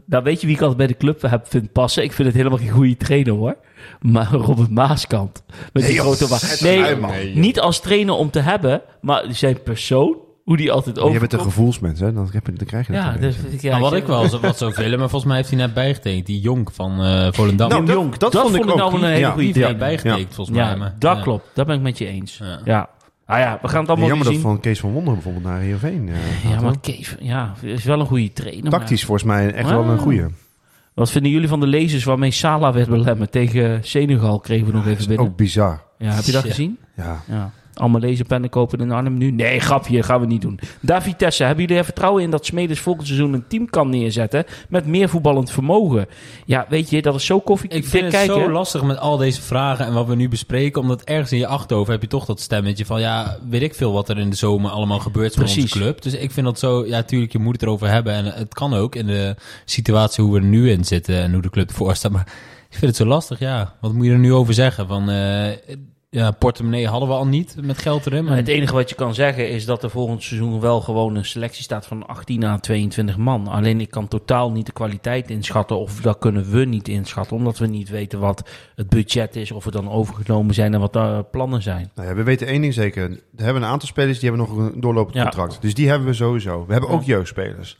[0.06, 2.02] nou, weet je wie ik altijd bij de club heb vind passen?
[2.02, 3.56] Ik vind het helemaal geen goede trainer, hoor.
[4.00, 5.42] Maar Robert Maaskant.
[5.72, 7.10] Met die joh, grote wa- het Nee, man.
[7.34, 11.18] niet als trainer om te hebben, maar zijn persoon, hoe die altijd je over.
[11.20, 12.12] bent een gevoelsmens, hè?
[12.12, 13.60] Dan, heb je, dan krijg je dat Ja, ik...
[13.60, 15.58] Ja, Nou, wat je- ik wel zo- wat zou willen, maar volgens mij heeft hij
[15.58, 16.26] net bijgetekend.
[16.26, 17.68] Die Jonk van eh Volendam.
[17.68, 19.30] Nou, Jong, dat- Jong, dat dat, vond ik vond ik nou een hele Ja.
[19.30, 20.76] goede hij bijgetekend, volgens Ja, mij.
[20.76, 21.22] Maar, dat ja.
[21.22, 21.44] klopt.
[21.54, 22.38] Dat ben ik met je eens.
[22.42, 22.60] Ja.
[22.64, 22.88] Ja.
[23.26, 24.42] Ah ja, we gaan het allemaal Jammer dat zien.
[24.42, 26.74] van Kees van Wonderen bijvoorbeeld naar Heerenveen eh, Ja, maar.
[26.80, 28.62] Kees, ja, is wel een goede trainer.
[28.62, 30.02] maar- Tactisch volgens mij echt wel een Ah.
[30.02, 30.30] goede.
[30.96, 33.32] Wat vinden jullie van de lezers waarmee Salah werd belemmerd?
[33.32, 35.26] Tegen Senegal kregen we nog even binnen.
[35.26, 35.82] Ook bizar.
[35.98, 36.48] Ja, heb je dat Ja.
[36.48, 36.78] gezien?
[36.96, 37.22] Ja.
[37.28, 37.50] Ja.
[37.76, 39.30] Allemaal lezenpennen kopen in Arnhem nu?
[39.30, 40.60] Nee, grapje, gaan we niet doen.
[40.80, 44.44] Daar Vitesse, hebben jullie er vertrouwen in dat Smedes volgend seizoen een team kan neerzetten
[44.68, 46.06] met meer voetballend vermogen?
[46.44, 47.70] Ja, weet je, dat is zo koffie.
[47.70, 48.34] Ik vind het kijken.
[48.34, 50.80] zo lastig met al deze vragen en wat we nu bespreken.
[50.80, 53.00] Omdat ergens in je achterhoofd heb je toch dat stemmetje van...
[53.00, 55.62] ja, weet ik veel wat er in de zomer allemaal gebeurt voor Precies.
[55.62, 56.02] onze club.
[56.02, 56.86] Dus ik vind dat zo...
[56.86, 58.12] Ja, tuurlijk, je moet het erover hebben.
[58.12, 59.34] En het kan ook in de
[59.64, 61.22] situatie hoe we er nu in zitten...
[61.22, 62.12] en hoe de club ervoor staat.
[62.12, 62.26] Maar
[62.70, 63.74] ik vind het zo lastig, ja.
[63.80, 64.86] Wat moet je er nu over zeggen?
[64.86, 65.50] Van, eh,
[66.16, 68.24] ja, portemonnee hadden we al niet met geld erin.
[68.24, 71.24] Maar het enige wat je kan zeggen is dat er volgend seizoen wel gewoon een
[71.24, 73.46] selectie staat van 18 à 22 man.
[73.48, 77.36] Alleen ik kan totaal niet de kwaliteit inschatten of dat kunnen we niet inschatten.
[77.36, 80.92] Omdat we niet weten wat het budget is, of we dan overgenomen zijn en wat
[80.92, 81.90] de plannen zijn.
[81.94, 83.08] Nou ja, we weten één ding zeker.
[83.30, 85.22] We hebben een aantal spelers die hebben nog een doorlopend Ja.
[85.22, 85.58] contract.
[85.60, 86.64] Dus die hebben we sowieso.
[86.66, 87.78] We hebben ook jeugdspelers.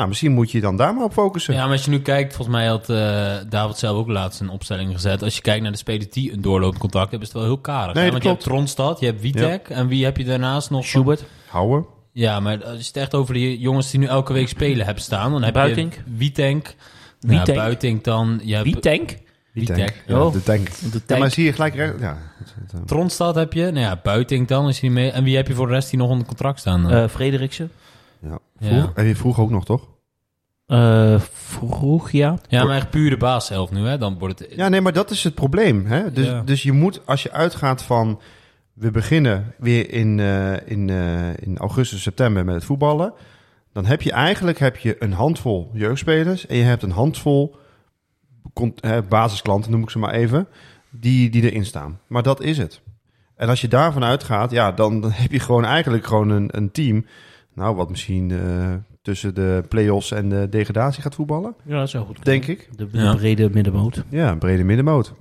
[0.00, 1.54] Nou, misschien moet je dan daar maar op focussen.
[1.54, 4.48] Ja, maar als je nu kijkt, volgens mij had eh, David zelf ook laatst een
[4.48, 5.22] opstelling gezet.
[5.22, 7.60] Als je kijkt naar de spelers die een doorlopend contract hebben, is het wel heel
[7.60, 7.94] karig.
[7.94, 8.10] Nee, hè?
[8.10, 8.42] Want je hebt.
[8.42, 10.84] Tronstad, je hebt Witek en wie heb je daarnaast nog?
[10.84, 11.86] Schubert, Houden.
[12.12, 15.02] Ja, maar als je het echt over die jongens die nu elke week spelen hebben
[15.04, 15.92] staan, dan heb Buitink.
[15.94, 16.74] je Wietink.
[17.20, 17.46] Wietink.
[17.46, 18.40] Ja, Buitink dan.
[18.44, 19.16] Je hebt wie tank?
[19.52, 20.02] Witek.
[20.06, 20.32] Ja, Oh.
[20.32, 20.66] de tank.
[20.66, 21.20] De Ja, tank.
[21.20, 21.74] maar zie je gelijk...
[21.74, 22.18] recht- Ja.
[22.86, 23.62] Tronstad heb je.
[23.64, 25.10] Nou ja, Buitink dan is hij mee.
[25.10, 26.82] En wie heb je voor de rest die nog onder contract staan?
[26.82, 26.90] Dan?
[26.92, 27.70] Eh, Frederiksen.
[28.22, 28.38] Ja.
[28.58, 28.68] Ja.
[28.80, 29.88] Vroeg, En je vroeg ook nog, toch?
[30.66, 32.38] Eh, vroeg, ja.
[32.48, 33.98] ja, maar echt puur de baashelft nu, hè?
[33.98, 34.54] Dan wordt het...
[34.54, 35.86] Ja, nee, maar dat is het probleem.
[35.86, 36.12] Hè?
[36.12, 36.42] Dus, Ja.
[36.42, 38.20] dus je moet, als je uitgaat van...
[38.72, 43.12] We beginnen weer in, eh, in, eh, in augustus, september met het voetballen.
[43.72, 46.46] Dan heb je eigenlijk heb je een handvol jeugdspelers.
[46.46, 47.56] En je hebt een handvol
[49.08, 50.48] basisklanten, noem ik ze maar even.
[50.90, 52.00] Die, die erin staan.
[52.06, 52.80] Maar dat is het.
[53.36, 56.70] En als je daarvan uitgaat, ja, dan, dan heb je gewoon eigenlijk gewoon een, een
[56.70, 57.06] team.
[57.60, 61.54] Nou, wat misschien eh, tussen de play-offs en de degradatie gaat voetballen.
[61.64, 62.68] Ja, dat zou goed Denk ik.
[62.76, 63.14] De, de Ja.
[63.14, 64.04] brede middenmoot.
[64.08, 65.12] Ja, een brede middenmoot.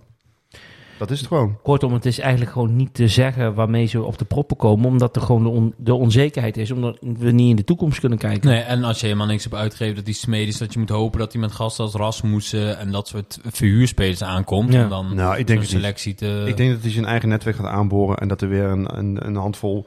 [0.98, 1.58] Dat is het gewoon.
[1.64, 5.16] Kortom, het is eigenlijk gewoon niet te zeggen waarmee ze op de proppen komen, omdat
[5.16, 8.50] er gewoon de, on- de onzekerheid is, omdat we niet in de toekomst kunnen kijken.
[8.50, 10.90] Nee, en als je helemaal niks hebt uitgegeven dat die smeed is, dat je moet
[10.90, 14.74] hopen dat hij met gasten als Rasmussen en dat soort verhuurspelers aankomt.
[14.74, 14.84] Ja.
[14.84, 16.44] Om dan Nou, ik denk selectie te...
[16.48, 19.26] Ik denk dat hij zijn eigen netwerk gaat aanboren en dat er weer een, een,
[19.28, 19.86] een handvol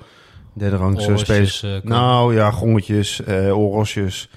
[0.55, 1.63] derde Oorlosjes, spelers...
[1.63, 4.31] eh, nou ja, gongetjes, eh oorosjes.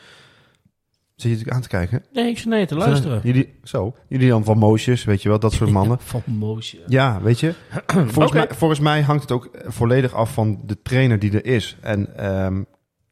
[1.16, 2.04] Zit je aan te kijken?
[2.14, 3.20] Nee, ik zit nee te luisteren.
[3.24, 5.98] Jullie, zo, jullie dan van Moosjes, weet je wel, dat soort mannen.
[6.00, 6.78] Van Moosje.
[6.88, 7.54] Ja, weet je.
[8.08, 11.78] Volgens, mij, volgens mij hangt het ook volledig af van de trainer die er is.
[11.82, 12.64] En ehm,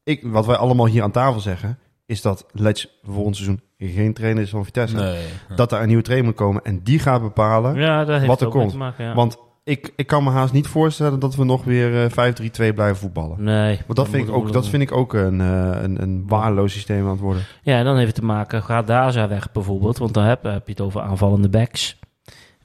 [0.04, 4.43] ik, wat wij allemaal hier aan tafel zeggen, is dat Letch volgend seizoen geen trainer
[4.43, 4.95] is van Vitesse.
[4.95, 5.26] Nee.
[5.56, 7.76] Dat daar een nieuwe trainer moet komen en die gaat bepalen.
[7.76, 8.74] Ja, Wat er komt.
[8.74, 9.14] maken, ja.
[9.14, 12.32] Want ik, ik kan me haast niet voorstellen dat we nog weer eh
[12.72, 13.43] 5-3-2 blijven voetballen.
[13.43, 13.80] nee.
[13.86, 17.03] Want dat vind, ik ook, dat vind ik ook een, eh, een, een waardeloos systeem
[17.03, 17.43] aan het worden.
[17.61, 19.97] Ja, en dan heeft het te maken, gaat Daza weg bijvoorbeeld.
[19.97, 21.99] Want dan heb, heb je het over aanvallende backs.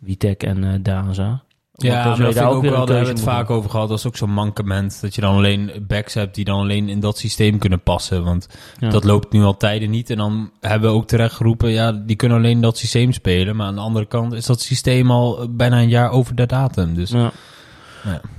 [0.00, 1.42] Witek en eh Daza.
[1.86, 3.88] Ja, maar dat ook wel, daar hebben we het vaak over gehad.
[3.88, 5.00] Dat is ook zo'n mankement.
[5.00, 8.24] Dat je dan alleen backs hebt die dan alleen in dat systeem kunnen passen.
[8.24, 8.48] Want
[8.78, 8.88] Ja.
[8.88, 10.10] dat loopt nu al tijden niet.
[10.10, 13.56] En dan hebben we ook terecht geroepen, ja, die kunnen alleen dat systeem spelen.
[13.56, 16.94] Maar aan de andere kant is dat systeem al bijna een jaar over de datum.
[16.94, 17.30] Dus Ja.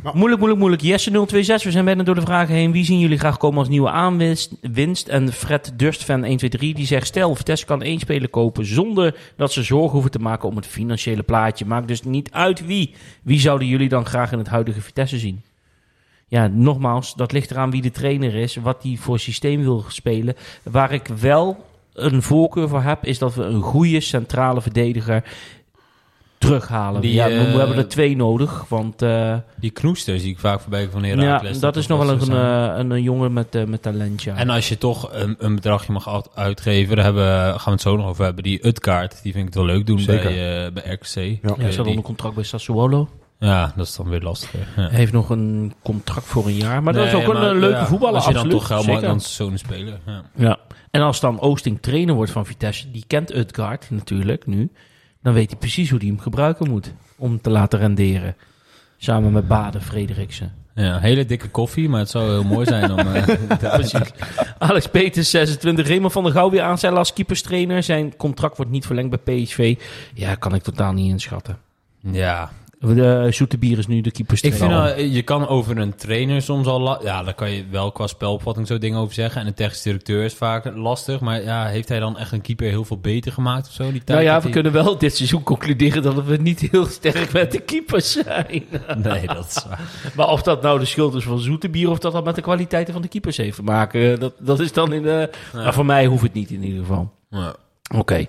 [0.03, 0.81] Moeilijk, moeilijk, moeilijk.
[0.81, 2.71] Jesse 026, we zijn bijna door de vragen heen.
[2.71, 4.51] Wie zien jullie graag komen als nieuwe aanwinst?
[4.61, 5.07] Winst?
[5.07, 7.07] En Fred Durst fan 123 die zegt...
[7.07, 10.67] Stel, Vitesse kan één speler kopen zonder dat ze zorgen hoeven te maken om het
[10.67, 11.65] financiële plaatje.
[11.65, 12.93] Maakt dus niet uit wie.
[13.21, 15.41] Wie zouden jullie dan graag in het huidige Vitesse zien?
[16.27, 20.35] Ja, nogmaals, dat ligt eraan wie de trainer is, wat hij voor systeem wil spelen.
[20.63, 25.23] Waar ik wel een voorkeur voor heb, is dat we een goede centrale verdediger
[26.39, 27.01] terughalen.
[27.01, 29.01] Die, ja, we, we eh, hebben er twee nodig, want...
[29.01, 31.59] eh, die knoester zie ik vaak voorbij van ja, Herakles.
[31.59, 34.35] dat is nog wel een, eh, een, een jongen met, eh, met talent, ja.
[34.35, 37.81] En als je toch een, een bedragje mag uit- uitgeven, daar hebben, gaan we het
[37.81, 38.43] zo nog over hebben.
[38.43, 40.23] Die Utkaart, die vind ik het wel leuk doen Zeker.
[40.23, 41.15] bij, eh, bij RKC.
[41.15, 41.21] Ja.
[41.21, 43.09] ja, Eh, hij staat die- onder contract bij Sassuolo.
[43.39, 44.67] ja, dat is dan weer lastiger.
[44.75, 44.81] Ja.
[44.81, 46.83] Hij heeft nog een contract voor een jaar.
[46.83, 48.51] Maar dat is ook een maar, eh, leuke ja, voetballer, Als je absoluut.
[48.51, 49.99] dan toch geld maakt, dan zo'n speler.
[50.05, 50.23] Ja.
[50.35, 50.57] Ja.
[50.91, 54.71] En als dan Oosting trainer wordt van Vitesse, die kent Utgaard natuurlijk nu.
[55.21, 58.35] Dan weet hij precies hoe hij hem gebruiken moet om te laten renderen.
[58.97, 60.53] Samen met Baden Frederiksen.
[60.75, 62.99] Ja, hele dikke koffie, maar het zou heel mooi zijn om...
[62.99, 63.37] eh,
[63.73, 64.11] Precies.
[64.57, 65.87] Alex Peters, 26.
[65.87, 67.83] Raymond van der Gouw weer aanstellen als keeperstrainer.
[67.83, 69.79] Zijn contract wordt niet verlengd bij PSV.
[70.13, 71.57] Ja, kan ik totaal niet inschatten.
[71.99, 74.59] ja, De Zoete Bier is nu de ik keeperstrainer.
[74.61, 77.03] vind nou, je kan over een trainer soms al...
[77.03, 79.41] Ja, daar kan je wel qua spelopvatting zo dingen over zeggen.
[79.41, 81.19] En een technisch directeur is vaak lastig.
[81.19, 83.83] Maar ja, heeft hij dan echt een keeper heel veel beter gemaakt of zo?
[83.83, 86.85] Die tijd Nou ja, we hij- kunnen wel dit seizoen concluderen dat we niet heel
[86.85, 88.63] sterk met de keepers zijn.
[89.03, 89.79] Nee, dat is waar.
[90.15, 92.93] Maar of dat nou de schuld is van Zoetebier of dat dat met de kwaliteiten
[92.93, 95.29] van de keepers heeft te maken, dat, dat is dan in de...
[95.53, 97.11] Maar voor mij hoeft het niet in ieder geval.
[97.29, 97.55] Ja.
[97.95, 98.25] Oké.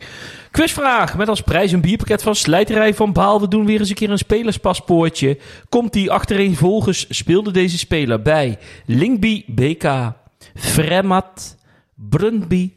[0.51, 3.41] Quizvraag met als prijs een bierpakket van Slijterij van Baal.
[3.41, 5.39] We doen weer eens een keer een spelerspaspoortje.
[5.69, 10.13] Komt die achtereenvolgens speelde deze speler bij Lingby BK,
[10.55, 11.57] Fremat,
[11.95, 12.73] Brøndby,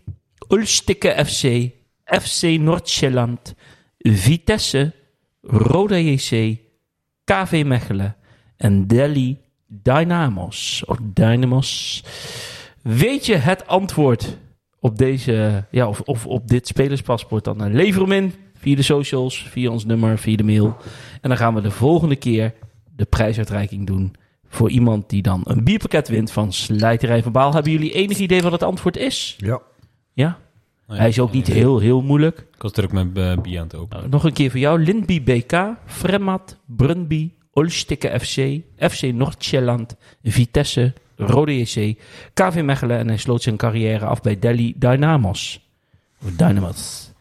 [0.48, 1.70] Ulstikke FC,
[2.22, 3.54] FC Noord-Sjælland,
[3.98, 4.94] Vitesse,
[5.42, 6.58] Roda JC,
[7.24, 8.16] KV Mechelen
[8.58, 10.84] en Delhi Dynamos.
[10.86, 12.04] Of Dynamos.
[12.82, 14.38] Weet je het antwoord
[14.84, 18.82] op deze, ja, of, of op dit spelerspaspoort, dan eh, lever hem in via de
[18.82, 20.78] socials, via ons nummer, via de mail.
[21.22, 22.54] En dan gaan we de volgende keer
[22.96, 24.16] de prijsuitreiking doen
[24.48, 27.54] voor iemand die dan een bierpakket wint van Slijterij van Baal.
[27.54, 29.36] Hebben jullie enig idee wat het antwoord is?
[29.38, 29.62] Ja.
[30.14, 30.38] Ja?
[30.88, 32.40] Nee, Hij is ook niet heel, heel moeilijk.
[32.56, 34.04] Ik was druk met uh, bier aan het openen.
[34.06, 34.84] Uh, nog een keer voor jou.
[34.84, 38.62] Lindby BK, Fremad, Brøndby, Olstikke FC,
[38.92, 41.98] FC Noord-Sjælland, Vitesse, Rode JC,
[42.34, 45.68] KV Mechelen en hij sloot zijn carrière af bij Delhi Dynamos.
[46.24, 47.12] Of Dynamos.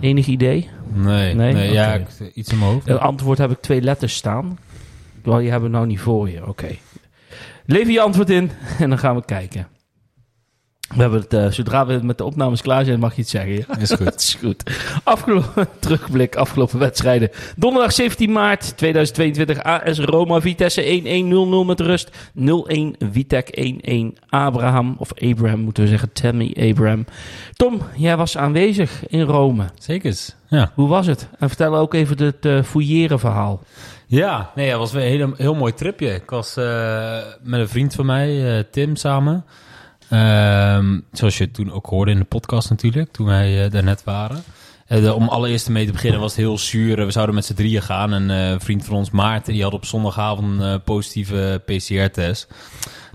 [0.00, 0.68] Enig idee?
[0.92, 1.52] Nee, Nee?
[1.52, 2.00] nee, ja,
[2.34, 2.86] iets in mijn hoofd.
[2.88, 4.58] Het antwoord heb ik twee letters staan.
[5.22, 6.46] Wel, die hebben we nou niet voor je.
[6.46, 6.68] Oké.
[7.66, 8.50] Lever je antwoord in
[8.80, 9.68] en dan gaan we kijken.
[10.94, 13.52] We hebben het, eh, zodra we met de opnames klaar zijn, mag je het zeggen.
[13.52, 13.78] Ja?
[13.78, 14.14] Is goed.
[14.24, 14.62] Is goed.
[15.04, 17.30] Afgelopen, terugblik, afgelopen wedstrijden.
[17.56, 19.62] Donderdag 17 maart 2022.
[19.62, 21.02] AS Roma Vitesse
[21.62, 22.10] 1-1-0-0 met rust.
[22.38, 22.42] 0-1
[23.10, 24.94] Vitek 1-1 Abraham.
[24.98, 26.12] Of Abraham moeten we zeggen.
[26.12, 27.06] Tammy Abraham.
[27.52, 29.64] Tom, jij was aanwezig in Rome.
[29.78, 30.70] Zekers, ja.
[30.74, 31.28] Hoe was het?
[31.38, 33.60] En vertel ook even het uh, fouilleren verhaal.
[34.06, 36.14] Ja, nee, het was weer een hele, heel mooi tripje.
[36.14, 39.44] Ik was uh, met een vriend van mij, Tim, samen.
[40.10, 44.04] Um, zoals je toen ook hoorde in de podcast natuurlijk, toen wij uh, daar net
[44.04, 44.42] waren.
[44.88, 47.06] Uh, om allereerst mee te beginnen was het heel zuur.
[47.06, 48.12] We zouden met z'n drieën gaan.
[48.12, 52.48] En uh, een vriend van ons, Maarten, die had op zondagavond een positieve PCR-test.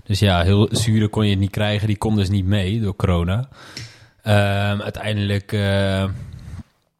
[0.04, 1.86] Dus ja, heel zuur kon je het niet krijgen.
[1.86, 3.48] Die kon dus niet mee door corona.
[4.24, 5.52] Um, uiteindelijk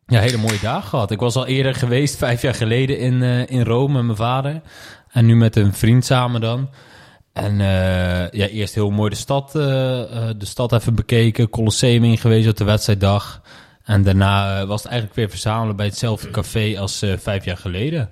[0.07, 1.11] ja, hele mooie dagen gehad.
[1.11, 4.61] Ik was al eerder geweest, vijf jaar geleden, in, in Rome met mijn vader.
[5.13, 6.69] En nu met een vriend samen dan.
[7.33, 9.63] En uh, ja, eerst heel mooi de stad, uh,
[10.37, 11.51] de stad even bekeken.
[11.51, 13.43] Colosseum in geweest op de wedstrijddag.
[13.85, 18.11] En daarna was het eigenlijk weer verzamelen bij hetzelfde café als vijf jaar geleden.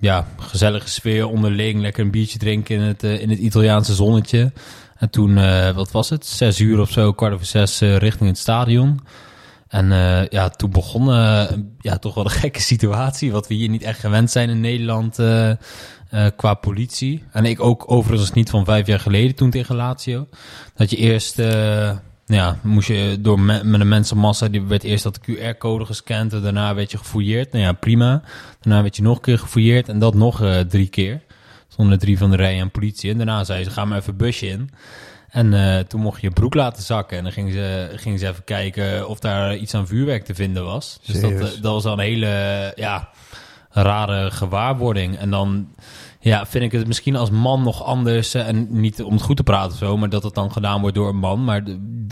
[0.00, 1.80] ja, gezellige sfeer onderling.
[1.80, 4.52] Lekker een biertje drinken in het, in het Italiaanse zonnetje.
[4.96, 6.26] En toen, eh, wat was het?
[6.26, 9.00] Zes uur of zo, kwart over zes, eh, richting het stadion.
[9.68, 11.48] En eh, ja, toen begon eh,
[11.78, 13.32] ja, toch wel een gekke situatie.
[13.32, 15.50] Wat we hier niet echt gewend zijn in Nederland eh,
[16.10, 17.24] eh, qua politie.
[17.32, 20.26] En ik ook overigens niet van vijf jaar geleden toen tegen Lazio.
[20.74, 21.96] Dat je eerst, eh,
[22.26, 26.32] ja, moest je door me- met een mensenmassa, die werd eerst dat QR-code gescand.
[26.32, 27.52] En daarna werd je gefouilleerd.
[27.52, 28.22] Nou ja, prima.
[28.60, 29.88] Daarna werd je nog een keer gefouilleerd.
[29.88, 31.20] En dat nog eh, drie keer.
[31.68, 33.10] Zonder drie van de rij aan politie.
[33.10, 34.70] En daarna zei ze, ga maar even busje in.
[35.30, 37.16] En toen mocht je je broek laten zakken.
[37.16, 40.64] En dan gingen ze, gingen ze even kijken of daar iets aan vuurwerk te vinden
[40.64, 40.98] was.
[41.06, 43.08] Dus dat, dat was al een hele ja,
[43.82, 45.16] rare gewaarwording.
[45.16, 45.68] En dan
[46.20, 48.34] ja, vind ik het misschien als man nog anders.
[48.34, 50.80] eh, En niet om het goed te praten of zo, maar dat het dan gedaan
[50.80, 51.44] wordt door een man.
[51.44, 51.62] Maar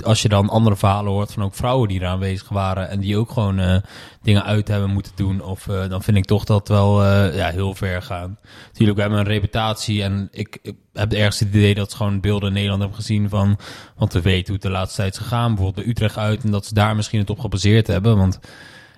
[0.04, 2.88] als je dan andere verhalen hoort van ook vrouwen die er aanwezig waren.
[2.88, 3.76] En die ook gewoon eh,
[4.22, 5.42] dingen uit hebben moeten doen.
[5.42, 7.04] Of eh, dan vind ik toch dat wel
[7.34, 8.38] ja, heel ver gaan.
[8.66, 10.02] Natuurlijk, we hebben een reputatie.
[10.02, 13.28] En ik, ik heb ergens het idee dat ze gewoon beelden in Nederland hebben gezien
[13.28, 13.58] van.
[13.96, 15.54] Want we weten hoe het de laatste tijd is gegaan.
[15.54, 16.44] Bijvoorbeeld bij Utrecht uit.
[16.44, 18.16] En dat ze daar misschien het op gebaseerd hebben.
[18.16, 18.38] Want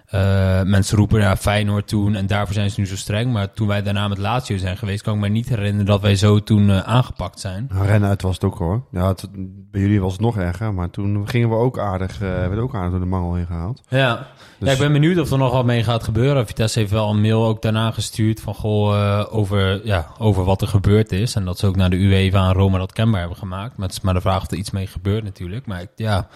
[0.07, 3.33] eh, mensen roepen naar Feyenoord toen en daarvoor zijn ze nu zo streng.
[3.33, 6.17] Maar toen wij daarna met Lazio zijn geweest, kan ik me niet herinneren dat wij
[6.17, 7.67] zo toen eh, aangepakt zijn.
[7.73, 8.83] Nou, rennen uit was het ook hoor.
[8.93, 9.29] Ja, het-
[9.71, 12.75] bij jullie was het nog erger, maar toen gingen we ook aardig, eh werden ook
[12.75, 13.83] aardig door de mangel heen gehaald.
[13.89, 14.27] Ja.
[14.59, 16.47] Dus- ja, ik ben benieuwd of er nog wat mee gaat gebeuren.
[16.47, 20.69] Vitesse heeft wel een mail ook daarna gestuurd van goh, over, ja, over wat er
[20.69, 21.35] gebeurd is.
[21.35, 23.77] En dat ze ook naar de UEFA en Roma dat kenbaar hebben gemaakt.
[23.77, 25.67] Maar het is maar de vraag of er iets mee gebeurt natuurlijk.
[25.67, 26.27] Maar ik, ja,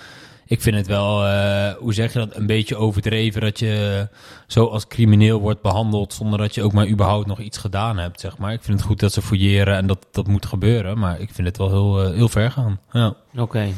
[0.51, 4.09] ik vind het wel, eh, hoe zeg je dat, een beetje overdreven dat je
[4.47, 8.21] zo als crimineel wordt behandeld zonder dat je ook maar überhaupt nog iets gedaan hebt,
[8.21, 8.53] zeg maar.
[8.53, 11.47] Ik vind het goed dat ze fouilleren en dat dat moet gebeuren, maar ik vind
[11.47, 12.81] het wel heel, eh, heel ver gaan.
[12.93, 13.15] Ja.
[13.37, 13.69] Oké.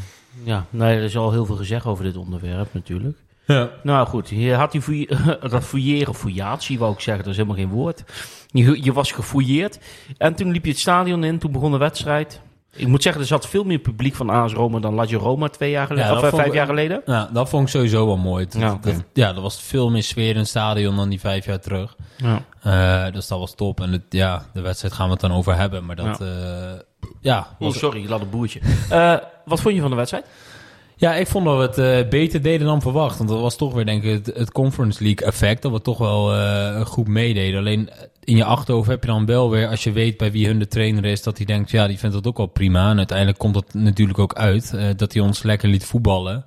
[0.44, 3.16] Ja, nee, er is al heel veel gezegd over dit onderwerp natuurlijk.
[3.46, 3.70] Ja.
[3.82, 7.58] Nou goed, je had die fouille- dat fouilleren, fouillatie wou ik zeggen, dat is helemaal
[7.64, 8.04] geen woord.
[8.46, 9.78] Je, je was gefouilleerd
[10.18, 12.40] en toen liep je het stadion in, toen begon de wedstrijd.
[12.76, 15.70] Ik moet zeggen, er zat veel meer publiek van AS Roma dan Lazio Roma twee
[15.70, 17.02] jaar geleden, Ja, of eh, vijf ik- jaar geleden.
[17.06, 18.46] Ja, dat vond ik sowieso wel mooi.
[18.50, 18.92] Ja, oké.
[18.92, 21.96] dat, ja, dat was veel meer sfeer in het stadion dan die vijf jaar terug.
[22.16, 22.42] Ja.
[23.06, 23.80] Eh, dus dat was top.
[23.80, 25.84] En het, ja, de wedstrijd gaan we het dan over hebben.
[25.84, 26.76] Maar dat, ja,
[27.20, 28.60] ja, Oh, sorry, ik laat een boertje.
[28.90, 29.14] Eh,
[29.44, 30.26] wat vond je van de wedstrijd?
[30.96, 33.16] ja, ik vond dat we het eh, beter deden dan verwacht.
[33.18, 35.62] Want dat was toch weer, denk ik, het, het Conference League effect.
[35.62, 37.58] Dat we toch wel eh, goed meededen.
[37.58, 40.46] Alleen eh, in je achterhoofd heb je dan wel weer, als je weet bij wie
[40.46, 42.90] hun de trainer is, dat hij denkt, ja, die vindt dat ook wel prima.
[42.90, 46.44] En uiteindelijk komt dat natuurlijk ook uit, eh, dat hij ons lekker liet voetballen.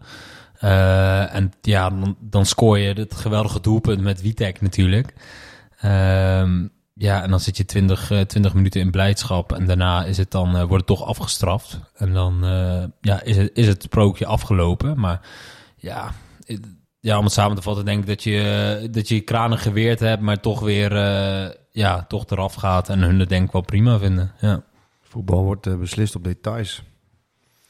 [0.59, 5.13] Eh, en ja, dan, scoor je het geweldige doelpunt met Witek natuurlijk.
[5.79, 9.53] Ehm, ja, en dan zit je 20, eh, 20 minuten in blijdschap.
[9.53, 11.79] En daarna is het dan, eh, wordt het toch afgestraft.
[11.95, 14.99] En dan eh, ja, is, het, is het sprookje afgelopen.
[14.99, 15.21] Maar
[15.77, 16.11] ja,
[16.45, 16.57] eh,
[17.05, 20.21] ja, om het samen te vatten, denk ik dat je dat je, kranen geweerd hebt,
[20.21, 22.89] maar toch weer eh, ja, toch eraf gaat.
[22.89, 24.31] En hun het denk ik wel prima vinden.
[24.39, 24.63] Ja.
[25.01, 26.83] Voetbal wordt eh, beslist op details.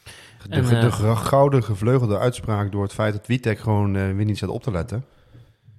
[0.04, 0.12] De,
[0.50, 4.26] En, de, eh, de gouden gevleugelde uitspraak door het feit dat Witek gewoon eh, weer
[4.26, 5.06] niet zat op te letten.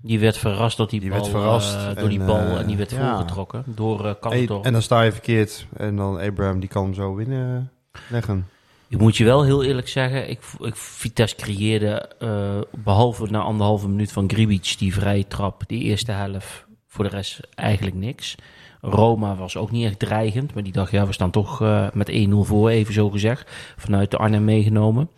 [0.00, 2.76] Die werd verrast door die, Die bal, werd verrast door en, die bal en die
[2.76, 3.08] werd ja.
[3.08, 6.94] voorgetrokken door uh, En, en dan sta je verkeerd en dan Abraham die kan hem
[6.94, 7.70] zo winnen
[8.08, 8.46] leggen.
[8.88, 13.88] Ik moet je wel heel eerlijk zeggen, ik, ik, Vitesse creëerde, eh, behalve na anderhalve
[13.88, 18.34] minuut van Gribic, die vrije trap, die eerste helft, voor de rest eigenlijk niks.
[18.80, 22.10] Roma was ook niet echt dreigend, maar die dacht, ja, we staan toch eh, met
[22.10, 25.10] 1-0 voor, even zo gezegd, vanuit de Arnhem meegenomen.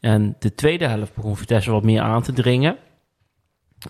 [0.00, 2.76] En de tweede helft begon Vitesse wat meer aan te dringen.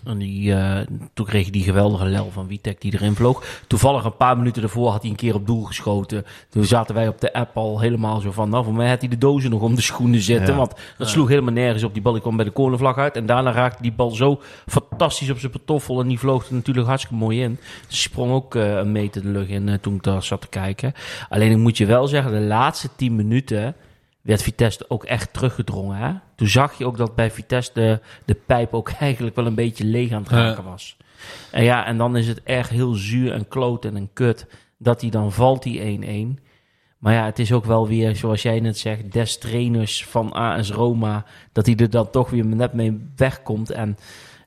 [0.03, 3.43] En die, eh, toen kreeg je die geweldige lel van Witek die erin vloog.
[3.67, 6.25] Toevallig een paar minuten ervoor had hij een keer op doel geschoten.
[6.49, 8.49] Toen zaten wij op de app al helemaal zo van...
[8.49, 10.53] Nou, voor mij had hij de dozen nog om de schoenen zitten.
[10.53, 10.55] Ja.
[10.55, 11.93] Want dat sloeg helemaal nergens op.
[11.93, 13.15] Die bal die kwam bij de cornervlag uit.
[13.15, 15.99] En daarna raakte die bal zo fantastisch op zijn patoffel.
[15.99, 17.59] En die vloog er natuurlijk hartstikke mooi in.
[17.87, 20.47] Dus sprong ook eh, een meter de lucht in eh, toen ik daar zat te
[20.47, 20.93] kijken.
[21.29, 23.75] Alleen ik moet je wel zeggen, de laatste tien minuten
[24.27, 25.97] werd Vitesse ook echt teruggedrongen.
[25.97, 26.11] Hè?
[26.35, 29.85] Toen zag je ook dat bij Vitesse de, de pijp ook eigenlijk wel een beetje
[29.85, 30.97] leeg aan het raken was.
[31.51, 34.47] En ja, en dan is het echt heel zuur en kloot en een kut
[34.77, 36.43] dat hij dan valt, die 1-1.
[36.97, 40.71] Maar ja, het is ook wel weer, zoals jij net zegt, des trainers van AS
[40.71, 43.69] Roma, dat hij er dan toch weer net mee wegkomt.
[43.69, 43.97] En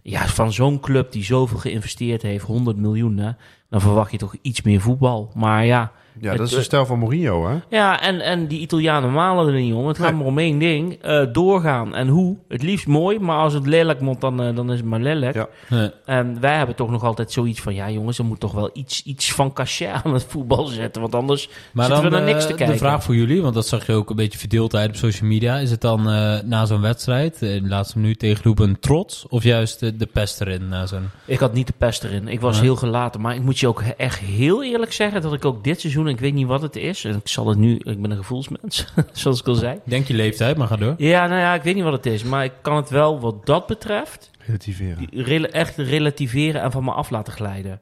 [0.03, 3.31] ja, van zo'n club die zoveel geïnvesteerd heeft, 100 miljoen, hè,
[3.69, 5.31] dan verwacht je toch iets meer voetbal.
[5.35, 7.57] Maar ja, Ja, Het- dat is de stijl van Mourinho, hè?
[7.77, 9.87] ja, en, en die Italianen malen er niet om.
[9.87, 10.17] Het gaat Nee.
[10.17, 10.99] maar om één ding.
[11.03, 11.95] eh, doorgaan.
[11.95, 12.37] En hoe?
[12.49, 15.35] Het liefst mooi, maar als het lelijk moet, dan, eh, dan is het maar lelijk.
[15.69, 15.91] Ja.
[16.05, 17.75] En wij hebben toch nog altijd zoiets van...
[17.75, 21.01] Ja jongens, er moet toch wel iets, iets van cachet aan het voetbal zetten.
[21.03, 22.75] Want anders Maar zitten dan we naar niks eh, te kijken.
[22.75, 25.57] de vraag voor jullie, want dat zag je ook een beetje verdeeldheid op social media.
[25.59, 29.27] Is het dan eh, na zo'n wedstrijd, in de laatste minuut tegen een trots?
[29.29, 31.09] Of juist de, de pest erin na zo'n...
[31.27, 32.29] Ik had niet de pest erin.
[32.29, 32.63] Ik was Ja.
[32.63, 33.21] heel gelaten.
[33.21, 35.81] Maar ik moet je moet je ook echt heel eerlijk zeggen dat ik ook dit
[35.81, 38.17] seizoen, ik weet niet wat het is, en ik zal het nu, ik ben een
[38.17, 39.79] gevoelsmens, zoals ik al zei.
[39.85, 40.95] Denk je leeftijd, maar ga door.
[40.97, 43.47] Ja, nou ja, ik weet niet wat het is, maar ik kan het wel wat
[43.47, 45.07] dat betreft Relativeren.
[45.11, 47.81] rela- echt relativeren en van me af laten glijden.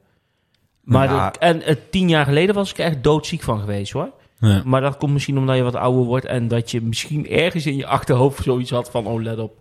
[0.83, 1.25] Maar Ja.
[1.25, 4.11] dat- en eh, tien jaar geleden was ik er echt doodziek van geweest hoor.
[4.39, 4.62] Ja.
[4.64, 7.77] Maar dat komt misschien omdat je wat ouder wordt en dat je misschien ergens in
[7.77, 9.57] je achterhoofd zoiets had van, oh let op.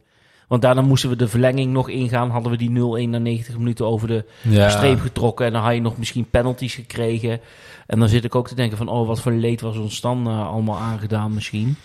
[0.48, 2.70] Want daarna moesten we de verlenging nog ingaan, hadden we die
[3.08, 4.70] 0-1 na 90 minuten over de Ja.
[4.70, 5.46] streep getrokken.
[5.46, 7.40] En dan had je nog misschien penalties gekregen.
[7.88, 10.28] En dan zit ik ook te denken van, oh wat voor leed was ons dan
[10.28, 11.76] eh, allemaal aangedaan misschien.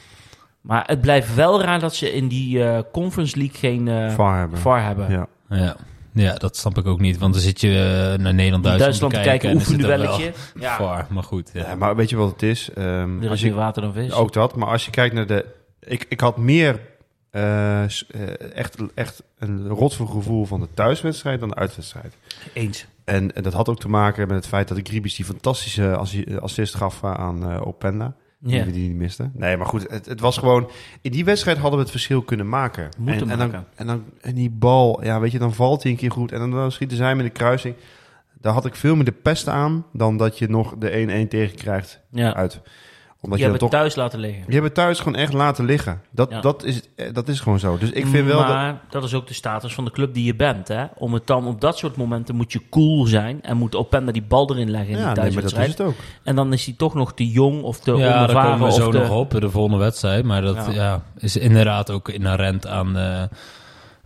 [0.61, 4.39] Maar het blijft wel raar dat ze in die eh, Conference League geen eh VAR
[4.39, 4.59] hebben.
[4.59, 5.11] VAR hebben.
[5.11, 5.27] Ja.
[5.49, 5.77] Ja.
[6.13, 7.19] ja, dat snap ik ook niet.
[7.19, 7.69] Want dan zit je
[8.19, 10.33] naar Nederland-Duitsland Duitsland te kijken, en dan zit er oefenduelletje.
[10.65, 11.51] Ja, VAR, maar goed.
[11.53, 11.61] Ja.
[11.69, 12.71] Ja, maar weet je wat het is?
[12.75, 14.13] Ehm, er als is je, meer water dan vis.
[14.13, 15.45] ook dat, maar als je kijkt naar de...
[15.81, 16.81] Ik, ik had meer
[17.33, 17.91] eh, eh,
[18.55, 22.16] echt, echt een rotsgevoel van de thuiswedstrijd dan de uitwedstrijd.
[22.53, 22.87] Eens.
[23.05, 26.37] En, en dat had ook te maken met het feit dat Gribis die fantastische assi-
[26.41, 28.14] assist gaf eh, aan eh, Openda.
[28.45, 29.33] Die we die niet misten.
[29.35, 30.70] Nee, maar goed, het, het was gewoon...
[31.01, 32.89] In die wedstrijd hadden we het verschil kunnen maken.
[32.99, 33.66] Moeten en, en, dan, maken.
[33.74, 36.33] en, dan, en die bal, ja, weet je, dan valt hij een keer goed.
[36.33, 37.74] En dan, dan schieten zij met de kruising.
[38.41, 42.01] Daar had ik veel meer de pest aan dan dat je nog de 1-1 tegenkrijgt
[42.11, 42.35] Ja.
[42.35, 42.61] uit.
[43.25, 43.93] Omdat Je je, hebt dan het toch...
[43.93, 44.45] thuis laten liggen.
[44.47, 46.01] Je hebt het thuis gewoon echt laten liggen.
[46.11, 46.41] Dat, Ja.
[46.41, 47.79] dat, is, eh, dat is gewoon zo.
[47.79, 48.49] Dus ik vind wel dat...
[48.49, 49.05] maar dat...
[49.05, 50.68] is ook de status van de club die je bent.
[50.68, 50.85] Hè?
[50.95, 53.43] Om het dan op dat soort momenten moet je cool zijn.
[53.43, 55.68] En moet Openda die bal erin leggen in Ja, die nee, maar dat thuiswedstrijd.
[55.68, 55.95] is het ook.
[56.23, 58.51] En dan is hij toch nog te jong of te Ja, daar onervaren.
[58.53, 58.99] komen we zo te...
[58.99, 60.25] nog op, de volgende wedstrijd.
[60.25, 60.73] Maar dat Ja.
[60.73, 61.03] ja.
[61.18, 63.23] is inderdaad ook inherent aan, eh,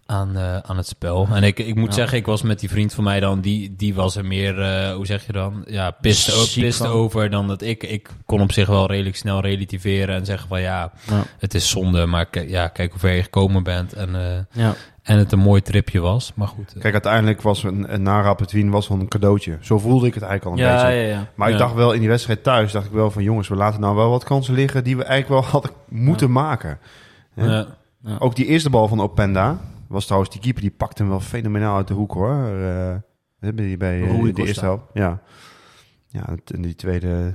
[0.07, 1.29] aan, eh, aan het spel.
[1.33, 1.95] En ik, ik moet Ja.
[1.95, 4.95] zeggen, ik was met die vriend van mij dan, die, die was er meer, eh,
[4.95, 5.65] hoe zeg je dan?
[5.67, 6.87] Ja, pist, o- Ziek pist van.
[6.87, 7.83] over dan dat ik.
[7.83, 11.23] Ik kon op zich wel redelijk snel relativeren en zeggen van ja, Ja.
[11.39, 13.93] het is zonde, maar ja, kijk hoe ver je gekomen bent.
[13.93, 14.75] En, eh, Ja.
[15.03, 16.33] en het een mooi tripje was.
[16.35, 16.73] Maar goed.
[16.79, 19.59] Kijk, uiteindelijk was een, een Nara Petwien was wel een cadeautje.
[19.61, 20.99] Zo voelde ik het eigenlijk al een Ja, beetje.
[21.01, 21.27] ja, ja.
[21.35, 23.81] Maar ik dacht wel in die wedstrijd thuis, dacht ik wel van jongens, we laten
[23.81, 26.79] nou wel wat kansen liggen die we eigenlijk wel hadden moeten maken.
[27.35, 27.67] Ja.
[28.05, 28.17] ja.
[28.19, 31.77] Ook die eerste bal van Openda was trouwens die keeper die pakte hem wel fenomenaal
[31.77, 32.47] uit de hoek hoor.
[32.47, 32.97] Eh,
[33.77, 33.99] bij
[34.33, 34.85] de eerste helft.
[34.93, 35.23] Ja.
[36.07, 37.35] Ja, en die tweede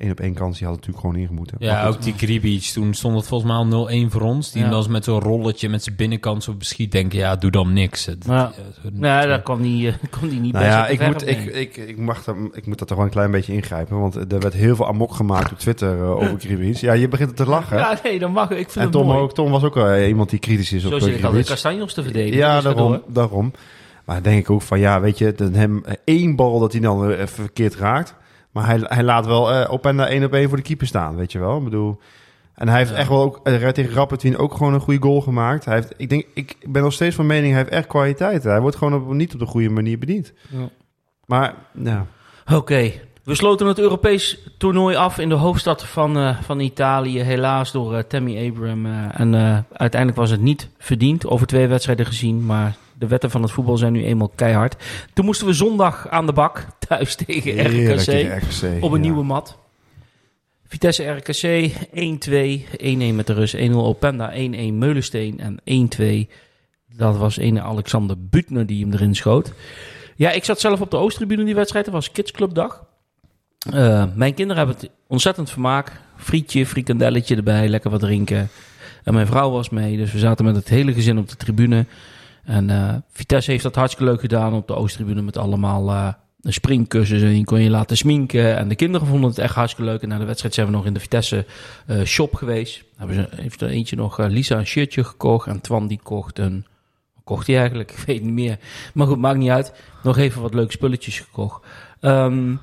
[0.00, 1.56] één op één kans die had natuurlijk gewoon ingemoeten.
[1.58, 2.62] Ja, ook die Kribic.
[2.62, 4.52] Toen stond het volgens mij al 0-1 voor ons.
[4.52, 4.70] Die Ja.
[4.70, 6.92] was met zo'n rolletje met zijn binnenkant zo beschiet.
[6.92, 8.06] Denken, ja, doe dan niks.
[8.06, 8.34] Het- Ja.
[8.34, 11.06] ja, zo- Nee, daar kwam die, eh, kwam die niet Nou best ja, op ik
[11.06, 13.52] moet, op, ik, ik, ik, mag dat, ik moet dat er gewoon een klein beetje
[13.52, 14.00] ingrijpen.
[14.00, 16.76] Want er werd heel veel amok gemaakt op Twitter eh, over Kribic.
[16.76, 17.76] Ja, je begint te lachen.
[17.78, 18.58] Ja, nee, dat mag ik.
[18.58, 19.18] Ik vind en Tom, mooi.
[19.18, 21.44] ook, Tom was ook wel eh, iemand die kritisch is op Zo eh, zit ik
[21.46, 22.36] kastanjos te verdedigen.
[22.38, 23.02] Ja, Dus daarom, door.
[23.08, 23.52] daarom.
[24.04, 26.72] Maar dan denk ik ook van, ja, weet je, dat hem eh, één bal dat
[26.72, 28.14] hij dan eh, verkeerd raakt.
[28.52, 31.16] Maar hij, hij laat wel eh, op en één op één voor de keeper staan,
[31.16, 31.58] weet je wel.
[31.58, 31.98] Ik bedoel,
[32.54, 32.96] en hij heeft Ja.
[32.96, 35.64] echt wel ook eh, tegen Rappertwien ook gewoon een goede goal gemaakt.
[35.64, 38.42] Hij heeft, ik, denk, ik ben nog steeds van mening, hij heeft echt kwaliteit.
[38.44, 40.32] Hij wordt gewoon op, niet op de goede manier bediend.
[40.48, 40.68] Ja.
[41.26, 42.06] Maar, ja,
[42.54, 42.92] Oké,
[43.24, 47.20] we sloten het Europees toernooi af in de hoofdstad van, eh, van Italië.
[47.20, 48.86] Helaas door eh, Tammy Abraham.
[48.86, 49.34] eh, en
[49.72, 52.46] uiteindelijk was het niet verdiend, over twee wedstrijden gezien.
[52.46, 54.76] Maar de wetten van het voetbal zijn nu eenmaal keihard.
[55.12, 58.34] Toen moesten we zondag aan de bak, thuis tegen RKC.
[58.82, 59.08] Op een ja.
[59.08, 59.58] nieuwe mat.
[60.66, 64.36] Vitesse RKC 1-2, 1-1 met de Rus, 1-0 Openda, 1-1
[64.72, 65.90] Meulensteen en
[66.26, 66.30] 1-2.
[66.96, 69.52] Dat was ene Alexander Butner die hem erin schoot.
[70.16, 71.84] Ja, ik zat zelf op de Oosttribune die wedstrijd.
[71.84, 72.84] Dat was kidsclubdag.
[73.72, 76.00] Eh, mijn kinderen hebben het ontzettend vermaak.
[76.16, 78.48] Frietje, frikandelletje erbij, lekker wat drinken.
[79.04, 81.86] En mijn vrouw was mee, dus we zaten met het hele gezin op de tribune.
[82.50, 86.08] En eh, Vitesse heeft dat hartstikke leuk gedaan op de Oosttribune met allemaal eh
[86.42, 87.22] springkussens.
[87.22, 88.56] En die kon je laten sminken.
[88.56, 90.02] En de kinderen vonden het echt hartstikke leuk.
[90.02, 91.46] En na de wedstrijd zijn we nog in de Vitesse
[91.86, 92.84] eh, shop geweest.
[92.96, 95.46] Hebben ze, heeft er eentje nog, Lisa, een shirtje gekocht.
[95.46, 96.64] En Twan die kocht een...
[97.24, 97.90] Kocht hij eigenlijk?
[97.96, 98.58] Ik weet het niet meer.
[98.94, 99.72] Maar goed, maakt niet uit.
[100.02, 101.66] Nog even wat leuke spulletjes gekocht.
[102.00, 102.54] Ehm,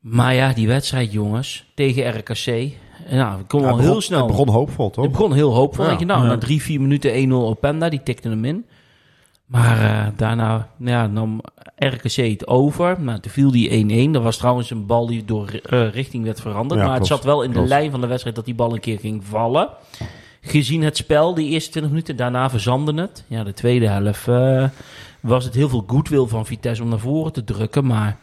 [0.00, 2.72] maar ja, die wedstrijd, jongens, tegen RKC.
[3.10, 4.18] Nou, ik kom Ja, al het heel begon- snel.
[4.18, 5.04] Het begon hoopvol, toch?
[5.04, 5.82] Het begon heel hoopvol.
[5.82, 5.88] Ja.
[5.88, 6.28] Denk je, nou, Ja.
[6.28, 8.64] na drie, vier minuten 1-0 Openda, die tikte hem in.
[9.46, 11.40] Maar eh, daarna nou ja, nam
[11.76, 13.00] RKC het over.
[13.00, 14.10] Nou, toen viel die 1-1.
[14.10, 16.80] Dat was trouwens een bal die door eh, richting werd veranderd.
[16.80, 18.80] Ja, maar het zat wel in de lijn van de wedstrijd dat die bal een
[18.80, 19.68] keer ging vallen.
[20.40, 23.24] Gezien het spel, die eerste 20 minuten, daarna verzandde het.
[23.26, 24.68] Ja, de tweede helft eh,
[25.20, 27.86] was het heel veel goodwill van Vitesse om naar voren te drukken.
[27.86, 28.16] Maar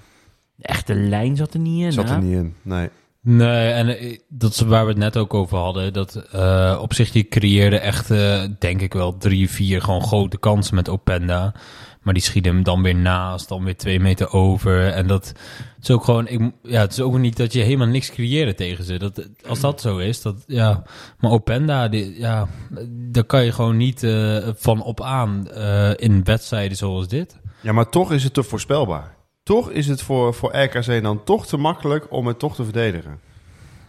[0.56, 1.92] de echte lijn zat er niet in.
[1.92, 2.16] Zat hè?
[2.16, 2.90] er niet in, nee.
[3.26, 5.94] Nee, en eh, dat is waar we het net ook over hadden.
[5.94, 10.38] Dat eh, op zich, die creëerde echt, eh, denk ik wel, drie, vier gewoon grote
[10.38, 11.54] kansen met Openda.
[12.02, 14.92] Maar die schiet hem dan weer naast, dan weer twee meter over.
[14.92, 15.34] En dat
[15.82, 18.84] is ook gewoon, ik, ja, het is ook niet dat je helemaal niks creëert tegen
[18.84, 19.00] ze.
[19.00, 20.84] Dat, als dat zo is, dat, ja.
[21.18, 22.48] Maar Openda, die, ja,
[22.90, 24.08] daar kan je gewoon niet
[24.56, 25.48] van op aan
[25.96, 27.40] in wedstrijden zoals dit.
[27.62, 29.16] Ja, maar toch is het te voorspelbaar.
[29.44, 33.20] Toch is het voor, voor RKC dan toch te makkelijk om het toch te verdedigen.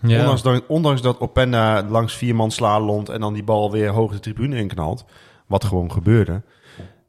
[0.01, 0.19] Ja.
[0.19, 4.13] Ondanks, dat, ondanks dat Openda langs vier man slaloomt en dan die bal weer hoog
[4.13, 5.05] de tribune inknalt.
[5.47, 6.43] Wat gewoon gebeurde.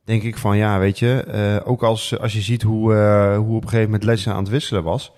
[0.03, 3.55] Denk ik van ja, weet je, eh, ook als, als je ziet hoe, eh, hoe
[3.55, 5.07] op een gegeven moment Lessen aan het wisselen was.
[5.09, 5.13] Op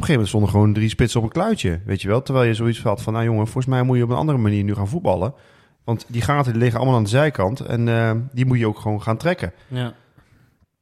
[0.00, 1.80] een gegeven moment stonden gewoon drie spitsen op een kluitje.
[1.84, 4.10] Weet je wel, terwijl je zoiets had van nou jongen, volgens mij moet je op
[4.10, 5.34] een andere manier nu gaan voetballen.
[5.84, 8.78] Want die gaten die liggen allemaal aan de zijkant en eh, die moet je ook
[8.78, 9.52] gewoon gaan trekken.
[9.68, 9.94] Ja.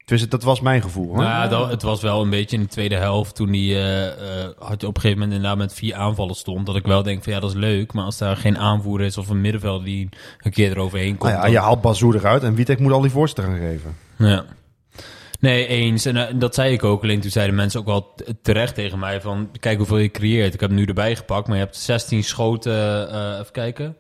[0.05, 1.17] Dus dat was mijn gevoel hoor.
[1.17, 4.49] Nou dat, het was wel een beetje in de tweede helft toen die eh, eh,
[4.59, 6.67] had je op een gegeven moment inderdaad met vier aanvallen stond.
[6.67, 7.93] Dat ik wel denk van ja, dat is leuk.
[7.93, 10.09] Maar als daar geen aanvoerder is of een middenvelder die
[10.41, 11.23] een keer eroverheen komt.
[11.23, 13.97] Nou ja, dan- je haalt Bazoer eruit en Witek moet al die voorzitter gaan geven.
[14.19, 14.45] Ja.
[15.41, 16.05] Nee, eens.
[16.05, 17.03] En eh, dat zei ik ook.
[17.03, 19.49] Alleen toen zeiden mensen ook wel terecht tegen mij van...
[19.61, 20.55] Kijk hoeveel je creëert.
[20.55, 23.05] Ik heb hem nu erbij gepakt, maar je hebt 16 schoten...
[23.41, 23.97] even kijken.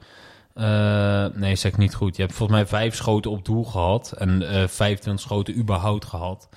[0.54, 2.16] Eh, nee, zeg ik niet goed.
[2.16, 4.12] Je hebt volgens mij vijf schoten op doel gehad.
[4.12, 6.48] En eh 25 schoten überhaupt gehad.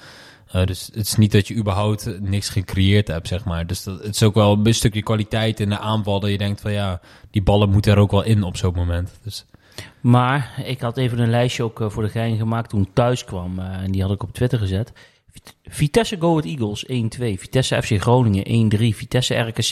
[0.52, 3.68] Eh, dus het is niet dat je überhaupt niks gecreëerd hebt, zeg maar.
[3.68, 6.20] Dus dat, het is ook wel een stukje kwaliteit in de aanval...
[6.20, 7.00] dat je denkt van ja,
[7.32, 9.20] die ballen moeten er ook wel in op zo'n moment.
[9.24, 9.46] Dus
[10.02, 13.60] Maar ik had even een lijstje ook voor de gein gemaakt toen ik thuis kwam.
[13.60, 14.91] en die had ik op Twitter gezet.
[15.32, 17.39] Vit- Vitesse Go Ahead Eagles 1-2.
[17.39, 18.96] Vitesse FC Groningen 1-3.
[18.96, 19.72] Vitesse RKC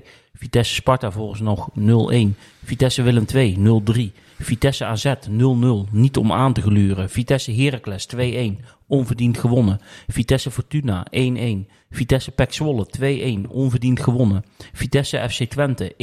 [0.00, 0.02] 1-2.
[0.44, 2.36] Vitesse Sparta volgens nog 0-1.
[2.64, 4.00] Vitesse Willem 2 0-3.
[4.38, 5.90] Vitesse AZ 0-0.
[5.90, 7.10] Niet om aan te gluren.
[7.10, 8.64] Vitesse Heracles 2-1.
[8.86, 9.80] Onverdiend gewonnen.
[10.06, 11.18] Vitesse Fortuna 1-1.
[11.90, 12.86] Vitesse Pek Zwolle
[13.46, 13.48] 2-1.
[13.48, 14.44] Onverdiend gewonnen.
[14.72, 15.94] Vitesse FC Twente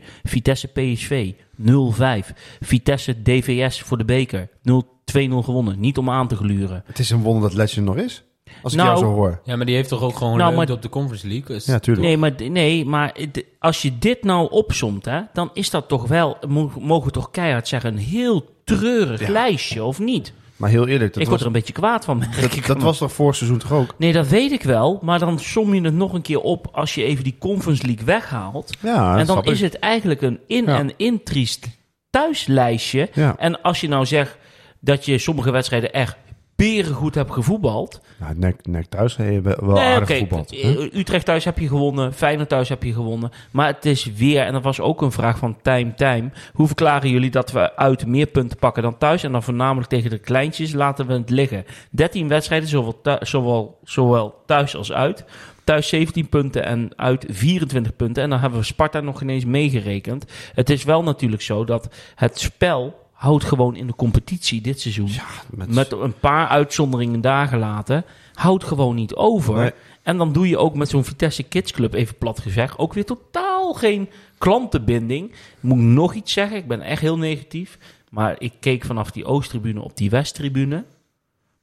[0.00, 0.04] 1-4.
[0.22, 1.32] Vitesse PSV
[1.62, 2.32] 0-5.
[2.60, 5.80] Vitesse DVS voor de beker 0 2-0 gewonnen.
[5.80, 6.82] Niet om aan te gluren.
[6.86, 8.24] Het is een wonder dat Legend nog is.
[8.64, 9.40] Als ik Nou, jou zo hoor.
[9.44, 11.46] ja, maar die heeft toch ook gewoon Nou, maar- op de Conference League.
[11.56, 12.06] Dus Ja, tuurlijk.
[12.06, 16.06] Nee, maar, nee, maar het- als je dit nou opsomt, hè, dan is dat toch
[16.08, 19.30] wel, mo- mogen we toch keihard zeggen, een heel treurig Ja.
[19.30, 20.32] lijstje, of niet?
[20.56, 22.22] Maar heel eerlijk, dat, ik word was, er een beetje kwaad van.
[22.40, 23.94] dat, ik dat was toch vorig seizoen toch ook?
[23.98, 26.94] Nee, dat weet ik wel, maar dan som je het nog een keer op als
[26.94, 28.70] je even die Conference League weghaalt.
[28.80, 29.72] Ja, en dan is ik.
[29.72, 30.78] het eigenlijk een in- Ja.
[30.78, 31.66] en intriest
[32.10, 33.08] thuislijstje.
[33.12, 33.34] Ja.
[33.38, 34.36] En als je nou zegt
[34.80, 36.16] dat je sommige wedstrijden echt
[36.56, 38.00] berengoed hebt gevoetbald.
[38.20, 40.50] Nou, nek, nek thuis hebben wel Nee, aardig oké, voetbald.
[40.50, 40.56] hè?
[40.56, 43.30] eh, Utrecht thuis heb je gewonnen, Feyenoord thuis heb je gewonnen.
[43.50, 46.30] Maar het is weer, en dat was ook een vraag van time, time.
[46.52, 49.22] Hoe verklaren jullie dat we uit meer punten pakken dan thuis?
[49.22, 51.64] En dan voornamelijk tegen de kleintjes laten we het liggen.
[51.90, 55.24] 13 wedstrijden, zowel, zowel, zowel thuis als uit.
[55.64, 58.22] Thuis 17 punten en uit 24 punten.
[58.22, 60.24] En dan hebben we Sparta nog ineens meegerekend.
[60.54, 65.08] Het is wel natuurlijk zo dat het spel houdt gewoon in de competitie dit seizoen.
[65.50, 68.04] Met, Met een paar uitzonderingen daar gelaten.
[68.34, 69.54] Houdt gewoon niet over.
[69.54, 69.70] Nee.
[70.02, 73.04] En dan doe je ook met zo'n Vitesse Kids Club, even plat gezegd, ook weer
[73.04, 74.08] totaal geen
[74.38, 75.30] klantenbinding.
[75.30, 77.78] Ik moet nog iets zeggen, ik ben echt heel negatief.
[78.10, 80.84] Maar ik keek vanaf die Oosttribune op die Westtribune.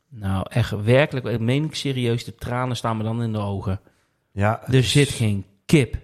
[0.09, 3.79] Nou, echt werkelijk, meen ik serieus, de tranen staan me dan in de ogen.
[4.31, 5.97] ja, Er is- zit geen kip.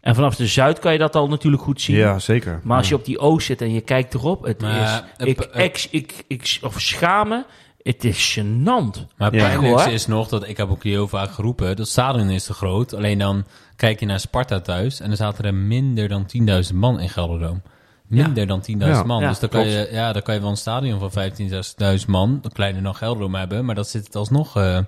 [0.00, 1.96] En vanaf de Zuid kan je dat al natuurlijk goed zien.
[1.96, 2.60] Ja, zeker.
[2.62, 5.02] Maar als je op die Oost zit en je kijkt erop, het Maar, is...
[5.16, 7.44] eh, Ik, eh, ik, ik, ik, of schamen,
[7.82, 9.06] het is gênant.
[9.16, 9.86] Maar het Ja.
[9.86, 12.94] is nog, dat ik heb ook heel vaak geroepen, dat stadion is te groot.
[12.94, 13.44] Alleen dan
[13.76, 16.26] kijk je naar Sparta thuis en er zaten er minder dan
[16.70, 17.62] 10.000 man in Gelderdoom.
[18.06, 19.02] Minder dan 10.000 Ja.
[19.02, 19.22] man.
[19.22, 19.76] Ja, dus dan kan, klopt.
[19.76, 23.34] je, ja, dan kan je wel een stadion van 15.000, 16.000 man, kleiner dan Gelderdoom
[23.34, 23.64] hebben.
[23.64, 24.56] Maar dat zit het alsnog...
[24.56, 24.78] eh,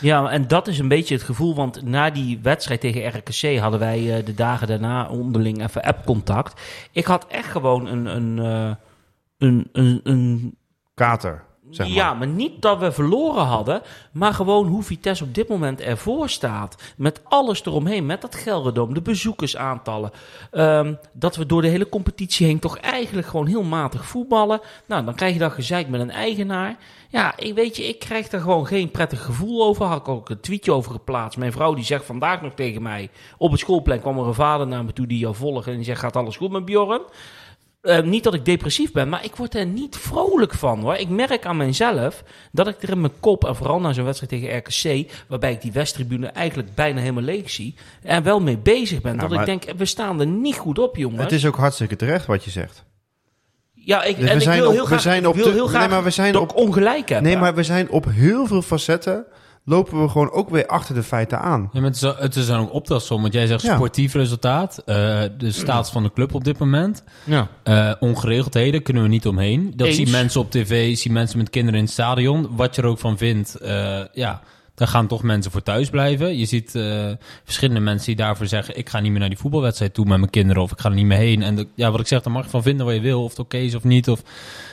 [0.00, 3.80] Ja, en dat is een beetje het gevoel, want na die wedstrijd tegen RKC hadden
[3.80, 6.60] wij eh, de dagen daarna onderling even app-contact.
[6.92, 8.74] Ik had echt gewoon een, een, eh,
[9.38, 10.56] een, een, een
[10.94, 11.96] Kater, zeg maar.
[11.96, 16.28] Ja, maar niet dat we verloren hadden, maar gewoon hoe Vitesse op dit moment ervoor
[16.28, 16.76] staat.
[16.96, 20.10] Met alles eromheen, met dat Gelredome, de bezoekersaantallen.
[20.50, 24.60] Ehm, dat we door de hele competitie heen toch eigenlijk gewoon heel matig voetballen.
[24.86, 26.76] Nou, dan krijg je dat gezeik met een eigenaar.
[27.08, 29.84] Ja, ik weet je, ik krijg daar gewoon geen prettig gevoel over.
[29.84, 31.38] Had ik ook een tweetje over geplaatst.
[31.38, 33.10] Mijn vrouw die zegt vandaag nog tegen mij...
[33.38, 35.66] Op het schoolplein kwam er een vader naar me toe die jou volgt.
[35.66, 37.02] En die zegt, gaat alles goed met Bjorn?
[37.80, 40.94] Eh, niet dat ik depressief ben, maar ik word er niet vrolijk van hoor.
[40.94, 42.22] Ik merk aan mezelf
[42.52, 45.60] dat ik er in mijn kop, en vooral na zo'n wedstrijd tegen RKC, waarbij ik
[45.60, 49.14] die Westtribune eigenlijk bijna helemaal leeg zie, er wel mee bezig ben.
[49.14, 51.22] Ja, dat ik denk, we staan er niet goed op, jongens.
[51.22, 52.84] Het is ook hartstikke terecht wat je zegt.
[53.74, 55.34] ja, ik, Dus en we ik zijn wil op- heel we graag, zijn ik op
[55.34, 57.20] wil heel nee, graag maar we zijn op- ongelijk.
[57.20, 59.24] Nee, maar we zijn op heel veel facetten...
[59.70, 61.60] lopen we gewoon ook weer achter de feiten aan.
[61.72, 63.74] Ja, maar het, is, het is dan ook optelsom, want jij zegt Ja.
[63.74, 64.94] sportief resultaat, eh,
[65.38, 67.48] de staat van de club op dit moment, Ja.
[67.62, 69.72] eh, ongeregeldheden kunnen we niet omheen.
[69.76, 69.96] Dat Eens.
[69.96, 72.98] zien mensen op tv, zien mensen met kinderen in het stadion, wat je er ook
[72.98, 74.40] van vindt, eh, ja,
[74.74, 76.38] daar gaan toch mensen voor thuis blijven.
[76.38, 77.08] Je ziet eh,
[77.44, 78.78] verschillende mensen die daarvoor zeggen...
[78.78, 80.62] ik ga niet meer naar die voetbalwedstrijd toe met mijn kinderen...
[80.62, 81.42] of ik ga er niet meer heen.
[81.42, 83.22] En de- ja, wat ik zeg, daar mag je van vinden wat je wil...
[83.24, 84.08] of het oké is of niet.
[84.08, 84.22] Of,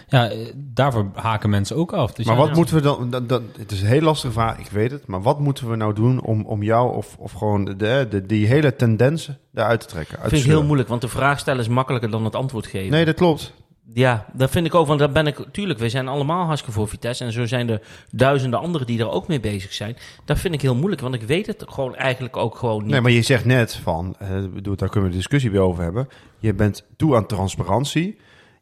[0.09, 2.13] ja, eh, daarvoor haken mensen ook af.
[2.13, 2.55] Dus Maar ja, wat ja.
[2.55, 3.09] moeten we dan...
[3.09, 5.07] Dat, dat, het is een heel lastige vraag, ik weet het.
[5.07, 8.47] Maar wat moeten we nou doen om, om jou of, of gewoon de, de, die
[8.47, 10.17] hele tendensen eruit te trekken?
[10.21, 12.91] Dat vind ik heel moeilijk, want de vraag stellen is makkelijker dan het antwoord geven.
[12.91, 13.53] Nee, dat klopt.
[13.93, 15.45] Ja, dat vind ik ook, want daar ben ik...
[15.51, 17.23] Tuurlijk, we zijn allemaal hartstikke voor Vitesse.
[17.23, 17.81] En zo zijn er
[18.11, 19.97] duizenden anderen die er ook mee bezig zijn.
[20.25, 22.91] Dat vind ik heel moeilijk, want ik weet het gewoon eigenlijk ook gewoon niet.
[22.91, 25.83] Nee, maar je zegt net van, eh, bedoel, daar kunnen we een discussie weer over
[25.83, 26.07] hebben.
[26.39, 28.17] Je bent toe aan transparantie.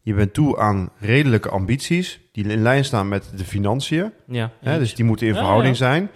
[0.05, 4.11] Je bent toe aan redelijke ambities die in lijn staan met de financiën.
[4.27, 5.85] ja, Hè, dus die moeten in verhouding ja.
[5.85, 6.09] zijn.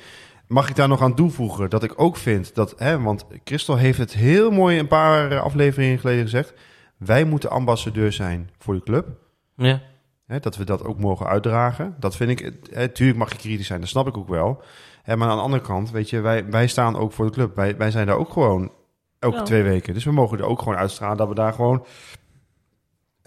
[0.48, 3.98] Mag ik daar nog aan toevoegen dat ik ook vind dat, hè, want Christel heeft
[3.98, 6.54] het heel mooi een paar eh, afleveringen geleden gezegd.
[6.98, 9.08] Wij moeten ambassadeur zijn voor de club.
[9.56, 9.82] ja.
[10.26, 11.96] Hè, dat we dat ook mogen uitdragen.
[12.00, 14.62] Dat vind ik, hè, tuurlijk mag je kritisch zijn, dat snap ik ook wel.
[15.04, 17.56] Hè, maar aan de andere kant, weet je, wij, wij staan ook voor de club.
[17.56, 18.72] Wij, wij zijn daar ook gewoon
[19.20, 19.44] elke Ja.
[19.44, 19.94] twee weken.
[19.94, 21.86] Dus we mogen er ook gewoon uitstralen dat we daar gewoon...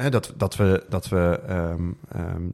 [0.02, 2.48] Hè, dat, dat we, dat we ehm, ehm,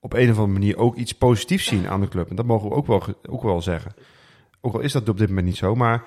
[0.00, 2.30] op een of andere manier ook iets positiefs zien aan de club.
[2.30, 3.94] En dat mogen we ook wel, ook wel zeggen.
[4.60, 6.04] Ook al is dat op dit moment niet zo, maar...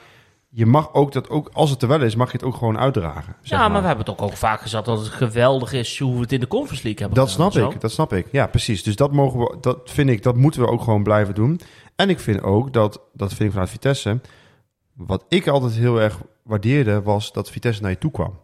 [0.49, 2.77] Je mag ook dat ook, als het er wel is, mag je het ook gewoon
[2.77, 3.35] uitdragen.
[3.41, 6.19] ja, maar we hebben het ook, ook vaak gezegd dat het geweldig is hoe we
[6.19, 8.27] het in de Conference League hebben Dat gedaan snap ik, dat snap ik.
[8.31, 8.83] Ja, precies.
[8.83, 11.59] Dus dat mogen we, dat vind ik, dat moeten we ook gewoon blijven doen.
[11.95, 14.19] En ik vind ook dat, dat vind ik vanuit Vitesse,
[14.93, 18.39] wat ik altijd heel erg waardeerde, was dat Vitesse naar je toe kwam.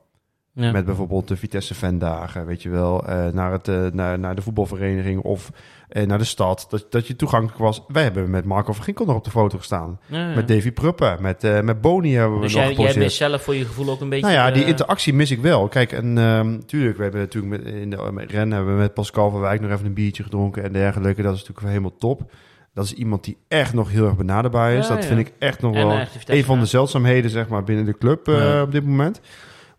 [0.53, 0.71] Ja.
[0.71, 4.41] Met bijvoorbeeld de Vitesse Fandagen, weet je wel, eh, naar, het, eh, naar, naar de
[4.41, 5.51] voetbalvereniging of
[5.89, 6.65] eh, naar de stad.
[6.69, 7.83] Dat, dat je toegankelijk was.
[7.87, 9.99] Wij hebben met Marco van Ginkel nog op de foto gestaan.
[10.05, 10.35] Ja, ja.
[10.35, 13.55] Met Davy Pruppen, met, met Boni hebben we dus nog jij, jij mist zelf voor
[13.55, 14.25] je gevoel ook een beetje...
[14.25, 15.67] Nou ja, die interactie mis ik wel.
[15.67, 18.93] Kijk, en ehm tuurlijk, we hebben natuurlijk met, in de met rennen hebben we met
[18.93, 21.21] Pascal van Wijk nog even een biertje gedronken en dergelijke.
[21.21, 22.31] Dat is natuurlijk helemaal top.
[22.73, 24.87] Dat is iemand die echt nog heel erg benaderbaar is.
[24.87, 27.97] Dat vind ik echt nog En wel een van de zeldzaamheden zeg maar, binnen de
[27.97, 28.27] club
[28.63, 29.21] op dit moment.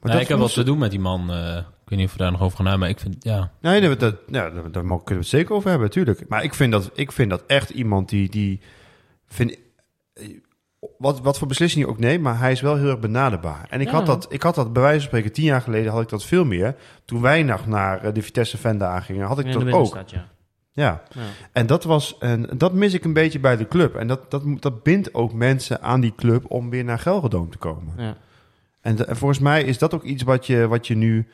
[0.03, 1.31] Maar ik heb wat te doen met die man.
[1.31, 3.53] eh, ik weet niet of we daar nog over gaan hebben, maar ik vind, ja...
[3.61, 6.29] Nee, dat, dat, ja, daar, kunnen we het zeker over hebben, natuurlijk.
[6.29, 8.29] Maar ik vind dat, ik vind dat echt iemand die...
[8.31, 8.61] die
[9.27, 9.57] vind,
[10.99, 13.67] wat, wat voor beslissing hij ook neemt, maar hij is wel heel erg benaderbaar.
[13.71, 13.93] En ik, Ja.
[13.93, 16.25] had dat, ik had dat bij wijze van spreken tien jaar geleden had ik dat
[16.25, 16.75] veel meer.
[17.05, 19.95] Toen wij nog naar eh, de Vitesse Vendagen gingen, had ik in de dat ook.
[20.07, 20.31] ja.
[20.75, 21.03] Ja.
[21.15, 21.21] Ja.
[21.53, 23.95] En dat was en dat mis ik een beetje bij de club.
[23.95, 27.59] En dat, dat, dat bindt ook mensen aan die club om weer naar Gelredome te
[27.59, 27.95] komen.
[27.97, 28.17] Ja.
[28.83, 31.29] En, de- en volgens mij is dat ook iets wat je, wat je nu,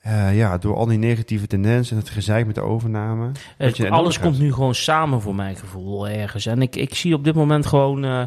[0.00, 3.26] eh, ja, door al die negatieve tendensen en het gezeik met de overname.
[3.56, 6.46] Het- je alles komt nu gewoon samen voor mijn gevoel ergens.
[6.46, 8.22] En ik, ik zie op dit moment gewoon eh,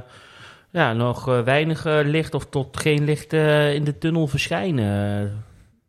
[0.71, 5.31] ja, nog eh, weinig eh, licht of tot geen licht eh, in de tunnel verschijnen.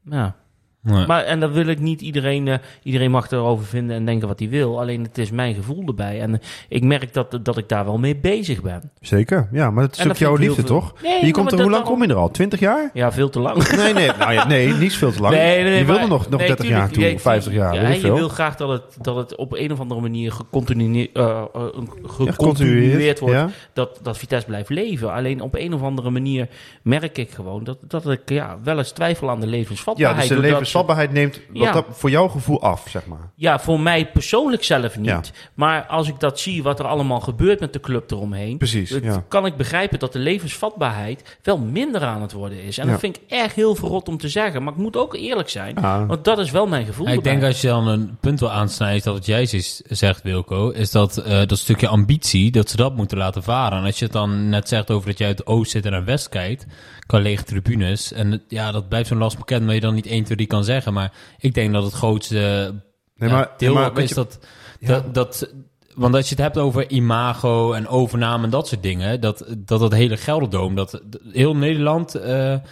[0.06, 0.34] Eh, ja.
[0.82, 1.06] Nee.
[1.06, 4.38] Maar, en dan wil ik niet iedereen, eh, iedereen mag erover vinden en denken wat
[4.38, 4.80] hij wil.
[4.80, 6.20] Alleen het is mijn gevoel erbij.
[6.20, 8.90] En ik merk dat, dat ik daar wel mee bezig ben.
[9.00, 10.94] Zeker, ja, maar het is ook dat jouw liefde, toch?
[11.02, 12.30] Nee, je komt er, dat- hoe lang daarom- kom je er al?
[12.30, 12.90] 20 jaar?
[12.94, 13.68] Ja, veel te lang.
[13.76, 15.34] Nee, nee, nou ja, nee, niet veel te lang.
[15.34, 17.88] Nee, nee, je wilde nog, nog nee, 30 tuurlijk, jaar toe, nee, 50 jaar, Ja,
[17.88, 21.62] je wil graag dat het, dat het op een of andere manier gecontinueerd, eh, eh,
[22.18, 23.34] Ja, gecontinueerd wordt.
[23.34, 23.48] ja.
[23.72, 25.12] Dat, dat Vitesse blijft leven.
[25.12, 26.48] Alleen op een of andere manier
[26.82, 30.18] merk ik gewoon dat, dat ik ja, wel eens twijfel aan de Ja, levensvatbaarheid.
[30.18, 31.72] dus de doordat- levensvatbaarheid neemt wat Ja.
[31.72, 33.30] dat, voor jouw gevoel af, zeg maar.
[33.34, 35.06] Ja, voor mij persoonlijk zelf niet.
[35.06, 35.20] Ja.
[35.54, 38.58] Maar als ik dat zie, wat er allemaal gebeurt met de club eromheen...
[38.58, 39.24] Precies, het- ja.
[39.28, 42.78] kan ik begrijpen dat de levensvatbaarheid wel minder aan het worden is.
[42.78, 42.90] En Ja.
[42.90, 44.62] dat vind ik echt heel verrot om te zeggen.
[44.62, 46.08] Maar ik moet ook eerlijk zijn, Ah.
[46.08, 47.32] want dat is wel mijn gevoel Ja, ik erbij.
[47.32, 49.46] denk als je dan een punt wil aansnijden, dat wat jij
[49.88, 53.78] zegt, Wilco, is dat eh, dat stukje ambitie, dat ze dat moeten laten varen.
[53.78, 55.90] En als je het dan net zegt over dat je uit de oost zit en
[55.92, 56.66] naar west kijkt,
[57.06, 60.24] qua lege tribunes, en ja, dat blijft zo'n last bekend, maar je dan niet 1,
[60.24, 60.92] 2, 3 kan zeggen.
[60.92, 62.74] Maar ik denk dat het grootste
[63.16, 64.38] Nee, ja, maar, deel maar is je- dat,
[64.78, 64.86] Ja.
[64.88, 65.52] dat, dat...
[65.94, 69.80] Want als je het hebt over imago en overname en dat soort dingen, dat dat,
[69.80, 72.62] dat hele Gelderdoom, dat dat heel Nederland, eh, en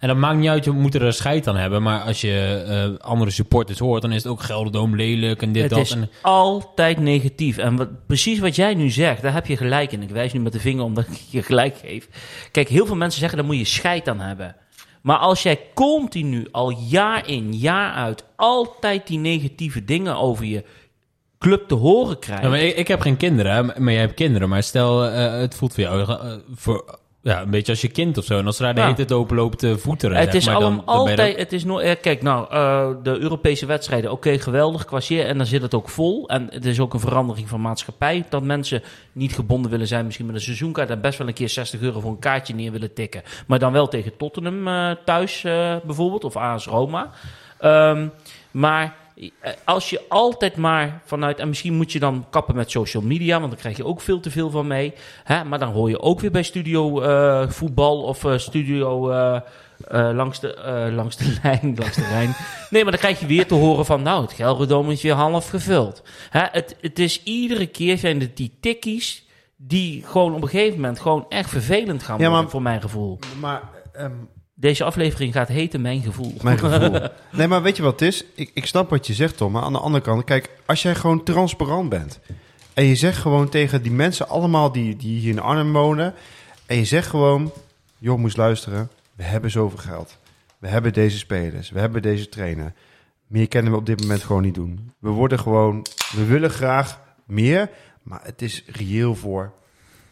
[0.00, 2.64] dat maakt niet uit, je moet er een scheid aan hebben, maar als je
[2.98, 5.80] eh, andere supporters hoort, dan is het ook Gelderdoom lelijk en dit, Het dat.
[5.80, 7.56] is En, altijd negatief.
[7.58, 10.02] En wat, precies wat jij nu zegt, daar heb je gelijk in.
[10.02, 12.08] Ik wijs nu met de vinger omdat ik je gelijk geef.
[12.50, 14.56] Kijk, heel veel mensen zeggen, daar moet je scheid aan hebben.
[15.00, 20.64] Maar als jij continu, al jaar in, jaar uit, altijd die negatieve dingen over je
[21.38, 22.42] club te horen krijgt...
[22.42, 25.54] ja, maar ik, ik heb geen kinderen, maar jij hebt kinderen, maar stel, eh, het
[25.54, 28.38] voelt voor jou eh, voor, ja, een beetje als je kind of zo.
[28.38, 28.84] En als ze daar de Ja.
[28.86, 31.64] hele tijd open loopt te voeteren, Het zeg is maar, dan, dan altijd, het is
[31.64, 35.74] no eh, kijk nou, eh, de Europese wedstrijden, oké, geweldig, kwartier, en dan zit het
[35.74, 36.28] ook vol.
[36.28, 40.26] En het is ook een verandering van maatschappij, dat mensen niet gebonden willen zijn, misschien
[40.26, 42.92] met een seizoenkaart, en best wel een keer 60 euro voor een kaartje neer willen
[42.92, 43.22] tikken.
[43.46, 47.10] Maar dan wel tegen Tottenham eh, thuis eh, bijvoorbeeld, of AS Roma.
[47.58, 48.06] Ehm,
[48.50, 48.96] maar
[49.64, 51.38] als je altijd maar vanuit...
[51.38, 53.38] En misschien moet je dan kappen met social media...
[53.38, 54.92] want dan krijg je ook veel te veel van mee.
[55.24, 55.44] Hè?
[55.44, 59.10] Maar dan hoor je ook weer bij studio eh, voetbal of eh, studio...
[59.10, 59.36] eh,
[59.88, 62.34] eh, langs, de, eh, langs de lijn, langs de Rijn.
[62.70, 64.02] Nee, maar dan krijg je weer te horen van...
[64.02, 66.02] nou, het Gelredome is weer half gevuld.
[66.30, 66.42] Hè?
[66.52, 69.26] Het, het is iedere keer zijn het die tikkies...
[69.56, 71.00] die gewoon op een gegeven moment...
[71.00, 73.18] gewoon echt vervelend gaan Ja, worden, maar- voor mijn gevoel.
[73.40, 73.62] Maar,
[73.92, 74.12] ehm,
[74.60, 76.34] Deze aflevering gaat heten Mijn Gevoel.
[76.42, 77.00] mijn gevoel.
[77.32, 78.24] nee, maar weet je wat het is?
[78.34, 79.52] Ik, ik snap wat je zegt, Tom.
[79.52, 82.20] Maar aan de andere kant, kijk, als jij gewoon transparant bent.
[82.74, 86.14] En je zegt gewoon tegen die mensen allemaal die, die hier in Arnhem wonen.
[86.66, 87.52] En je zegt gewoon,
[87.98, 88.90] joh, moest luisteren.
[89.14, 90.18] We hebben zoveel geld.
[90.58, 91.70] We hebben deze spelers.
[91.70, 92.72] We hebben deze trainer.
[93.26, 94.92] Meer kunnen we op dit moment gewoon niet doen.
[94.98, 97.70] We worden gewoon, we willen graag meer.
[98.02, 99.52] Maar het is reëel voor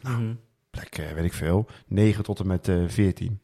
[0.03, 0.33] Mhm.
[0.71, 3.41] plek, eh, weet ik veel, 9 tot en met eh 14.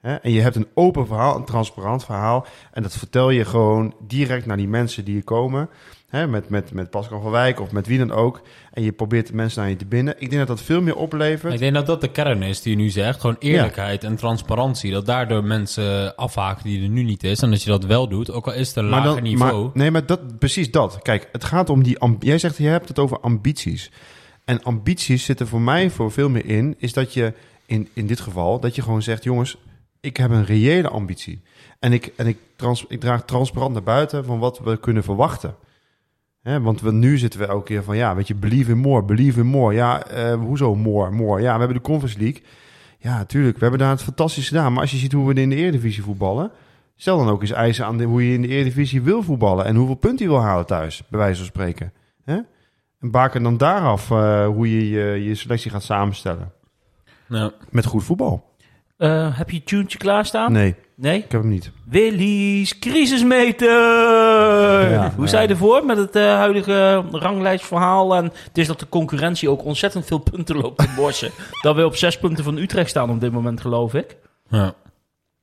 [0.00, 0.14] Hè?
[0.14, 2.46] En je hebt een open verhaal, een transparant verhaal.
[2.72, 5.68] En dat vertel je gewoon direct naar die mensen die hier komen.
[6.08, 6.26] Hè?
[6.26, 8.40] Met, met, met Pascal van Wijk of met wie dan ook.
[8.72, 10.14] En je probeert de mensen naar je te binden.
[10.18, 11.52] Ik denk dat dat veel meer oplevert.
[11.52, 13.20] Ik denk dat dat de kern is die je nu zegt.
[13.20, 14.92] Gewoon eerlijkheid en transparantie.
[14.92, 17.42] Dat daardoor mensen afhaken die er nu niet is.
[17.42, 19.62] En dat je dat wel doet, ook al is het een lager dan- niveau.
[19.64, 20.98] maar- nee, maar dat, precies dat.
[21.02, 21.98] Kijk, het gaat om die...
[22.18, 23.90] Jij zegt, je hebt het over ambities.
[24.44, 26.74] En ambities zitten voor mij voor veel meer in...
[26.78, 27.32] is dat je,
[27.66, 29.24] in, in dit geval, dat je gewoon zegt...
[29.24, 29.56] jongens,
[30.00, 31.42] ik heb een reële ambitie.
[31.78, 35.54] En ik, en ik, trans, ik draag transparant naar buiten van wat we kunnen verwachten.
[36.42, 37.96] Want we, nu zitten we elke keer van...
[37.96, 39.74] ja, weet je, believe in more, believe in more.
[39.74, 41.42] Ja, eh, hoezo more, more?
[41.42, 42.42] Ja, we hebben de Conference League.
[42.98, 44.72] Ja, natuurlijk, we hebben daar het fantastisch gedaan.
[44.72, 46.50] Maar als je ziet hoe we in de Eredivisie voetballen...
[47.00, 49.76] Stel dan ook eens eisen aan de, hoe je in de Eredivisie wil voetballen en
[49.76, 51.92] hoeveel punten je wil halen thuis, bij wijze van spreken.
[52.24, 52.38] Hè?
[53.00, 56.52] En baken dan daaraf eh, hoe je, je je selectie gaat samenstellen.
[57.70, 58.49] Met goed voetbal.
[59.00, 60.52] Eh, heb je het tuentje klaarstaan?
[60.52, 61.18] Nee, Nee?
[61.18, 61.70] ik heb hem niet.
[61.88, 63.68] Willy's crisismeter!
[64.90, 65.26] Ja, Hoe ja.
[65.26, 68.14] sta je ervoor met het eh, huidige ranglijstverhaal?
[68.14, 71.30] En het is dat de concurrentie ook ontzettend veel punten loopt te borsen.
[71.62, 74.16] dat we op zes punten van Utrecht staan op dit moment, geloof ik.
[74.48, 74.74] Ja.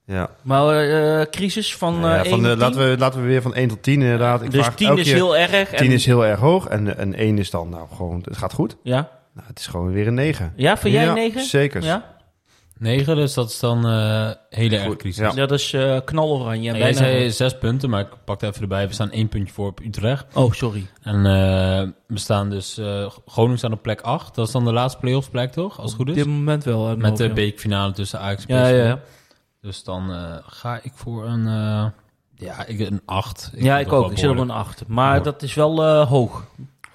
[0.05, 0.29] Ja.
[0.41, 3.41] Maar eh, crisis van, eh Ja, van 1 de, tot laten, we, laten we weer
[3.41, 4.41] van 1 tot 10 inderdaad.
[4.41, 5.69] Ik Dus vraag 10 elke is heel erg.
[5.69, 8.53] 10 en, is heel erg hoog en, en 1 is dan nou gewoon, het gaat
[8.53, 8.77] goed.
[8.83, 9.09] Ja?
[9.33, 10.53] Nou, het is gewoon weer een 9.
[10.55, 11.41] Ja, vind jij Ja, een 9?
[11.41, 11.83] Zeker.
[11.83, 12.16] Ja?
[12.79, 15.33] 9, dus dat is dan eh hele erg crisis.
[15.33, 15.45] ja.
[15.47, 16.71] Dat is eh knaloranje.
[16.71, 18.87] En jij zei zes punten, maar ik pak het even erbij.
[18.87, 20.25] We staan één puntje voor op Utrecht.
[20.35, 20.87] Oh, sorry.
[21.01, 22.77] En eh, we staan dus...
[22.77, 24.35] eh Groningen staat op plek 8.
[24.35, 25.77] Dat is dan de laatste playoffs plek, toch?
[25.79, 26.23] Als het goed Op is.
[26.23, 26.95] dit moment wel.
[26.97, 27.33] Met de ja.
[27.33, 28.71] beekfinale tussen Ajax en Ja, PSV.
[28.71, 28.99] ja, ja.
[29.61, 31.47] Dus dan eh, ga ik voor een...
[31.47, 31.85] eh,
[32.35, 33.51] ja, ik, een 8.
[33.55, 34.11] Ja, ik ook.
[34.11, 34.83] Ik zit op een 8.
[34.87, 36.45] Maar dat is wel eh, hoog.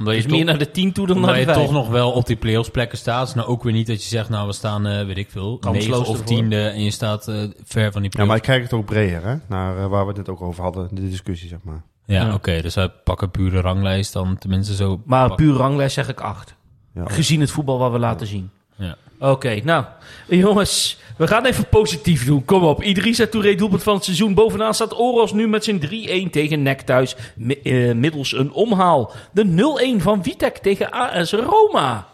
[0.05, 1.65] Omdat je, Dus meer toch, naar de 10 toe dan omdat naar je de 5.
[1.65, 3.25] toch nog wel op die playoffs plekken staat.
[3.25, 5.59] Dus nou ook weer niet dat je zegt, nou we staan, eh, weet ik veel,
[5.59, 6.23] Kansloos 9 of.
[6.23, 7.35] 10 en je staat eh,
[7.65, 8.37] ver van die Ja, maar playoffs.
[8.37, 9.35] ik kijk het ook breder, hè?
[9.49, 11.83] Naar eh, waar we het net ook over hadden, de discussie, zeg maar.
[12.07, 12.35] Ja, Ja.
[12.35, 12.63] oké.
[12.63, 15.01] dus wij pakken pure ranglijst dan tenminste zo.
[15.05, 16.55] Maar puur ranglijst zeg ik 8.
[16.95, 17.03] Ja.
[17.07, 18.51] Gezien het voetbal wat we laten zien.
[18.83, 18.97] Ja.
[19.31, 19.85] Oké, nou,
[20.29, 22.45] jongens, we gaan even positief doen.
[22.45, 24.35] Kom op, Idrissa Touré, doelpunt van het seizoen.
[24.35, 25.81] Bovenaan staat Oros nu met zijn
[26.27, 29.13] 3-1 tegen NEC thuis, mi- eh, middels een omhaal.
[29.33, 32.09] De 0-1 van Vitek tegen AS Roma.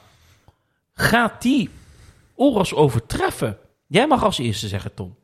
[0.94, 1.70] Gaat die
[2.34, 3.56] Oros overtreffen?
[3.86, 5.16] Jij mag als eerste zeggen, Tom.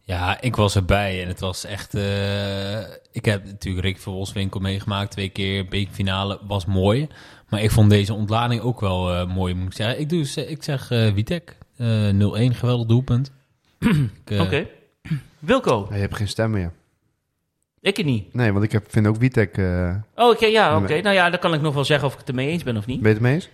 [0.00, 1.94] Ja, ik was erbij en het was echt...
[1.94, 2.78] eh,
[3.12, 5.10] ik heb natuurlijk Rick Verwolswinkel meegemaakt.
[5.10, 7.08] Twee keer beekfinale, was mooi.
[7.54, 10.00] Maar ik vond deze ontlading ook wel eh, mooi, moet ik zeggen.
[10.00, 13.32] Ik, doe, ik zeg eh Witek, eh 0-1, geweldig doelpunt.
[13.78, 14.66] Ik, eh, Oké.
[15.38, 16.72] Wilco, Ja, je hebt geen stem meer.
[17.80, 18.34] ik het niet.
[18.34, 19.58] Nee, want ik heb, vind ook Witek...
[19.58, 21.00] eh Oh, oké, ja, oké.
[21.00, 22.86] Nou ja, dan kan ik nog wel zeggen of ik het ermee eens ben of
[22.86, 23.00] niet.
[23.00, 23.48] ben je het mee eens?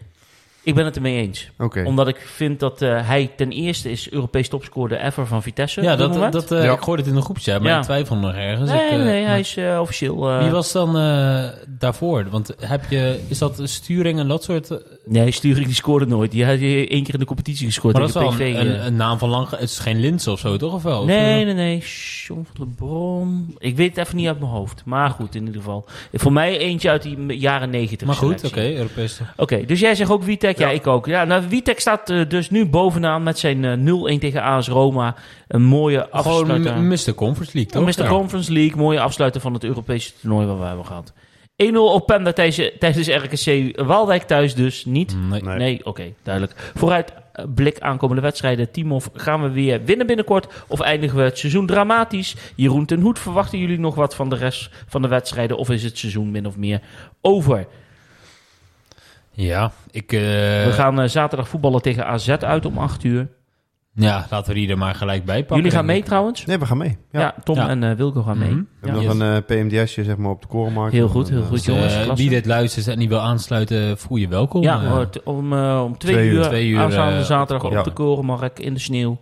[0.62, 1.50] Ik ben het ermee eens.
[1.84, 5.82] Omdat ik vind dat eh, hij ten eerste is Europees topscorer ever van Vitesse.
[5.82, 6.72] Ja, dat, dat, eh, Ja.
[6.72, 7.76] ik gooide het in de groepchat, maar Ja.
[7.78, 8.70] ik twijfel nog ergens.
[8.70, 10.30] nee, ik, eh, nee, hij is officieel...
[10.30, 12.26] eh, Wie was dan eh, daarvoor?
[12.30, 14.68] Want heb je, is dat sturing en dat soort...
[15.04, 16.30] Nee, Sturing die scoorde nooit.
[16.30, 18.38] Die had één keer in de competitie gescoord Maar dat is PV.
[18.40, 19.50] een, een, een naam van lang...
[19.50, 20.74] Het is geen Linse of zo, toch?
[20.74, 21.00] Of wel?
[21.00, 21.82] Of, nee, nee, nee.
[22.26, 22.74] John van
[23.58, 23.68] der.
[23.68, 24.82] Ik weet het even niet uit mijn hoofd.
[24.84, 25.84] Maar goed, in ieder geval.
[26.12, 28.06] Voor mij eentje uit die jaren negentig.
[28.06, 28.76] Maar goed, oké, selectie.
[28.76, 29.20] Europees?
[29.36, 30.22] Oké, dus jij zegt ook
[30.56, 30.66] Witek?
[30.66, 30.80] Ja, Ja.
[30.80, 31.06] ik ook.
[31.06, 35.14] Ja, nou, Witek staat eh, dus nu bovenaan met zijn eh, 0-1 tegen AS Roma.
[35.48, 36.72] Een mooie afsluiter.
[36.72, 37.14] Gewoon Mr.
[37.14, 37.84] Conference League, toch?
[37.96, 38.02] Mr.
[38.02, 38.08] Ja.
[38.08, 41.12] Conference League, mooie afsluiter van het Europese toernooi wat we hebben gehad.
[41.62, 45.16] 1-0 op Penda tijdens, tijdens RKC Waalwijk thuis dus niet.
[45.30, 45.42] Nee.
[45.42, 45.56] Nee.
[45.56, 46.72] Nee, oké, duidelijk.
[46.74, 48.70] Vooruit eh, blik aankomende wedstrijden.
[48.70, 50.64] Timov, gaan we weer winnen binnenkort?
[50.68, 52.36] Of eindigen we het seizoen dramatisch?
[52.56, 55.56] Jeroen ten Hoed, verwachten jullie nog wat van de rest van de wedstrijden?
[55.56, 56.80] Of is het seizoen min of meer
[57.20, 57.66] over?
[59.42, 60.12] Ja, ik...
[60.12, 63.28] eh, we gaan eh, zaterdag voetballen tegen AZ uit om 8 uur.
[63.94, 65.56] Ja, laten we die er maar gelijk bij pakken.
[65.56, 66.44] Jullie gaan mee trouwens?
[66.46, 66.98] Nee, we gaan mee.
[67.10, 67.34] Ja, Ja.
[67.44, 67.68] Tom Ja.
[67.68, 68.50] en eh, Wilco gaan mee.
[68.50, 68.58] Mhm.
[68.80, 68.94] We Ja.
[68.98, 70.92] hebben nog een PMDS'je zeg maar, op de korenmarkt.
[70.92, 72.18] Heel goed, heel goed, Dus, jongens.
[72.20, 74.62] wie dit luistert en niet wil aansluiten, voel je welkom.
[74.62, 76.34] Ja, om, om twee, Twee uur.
[76.36, 77.78] uur, Twee uur, aanstaande zaterdag ja.
[77.78, 79.20] op de Korenmarkt in de sneeuw.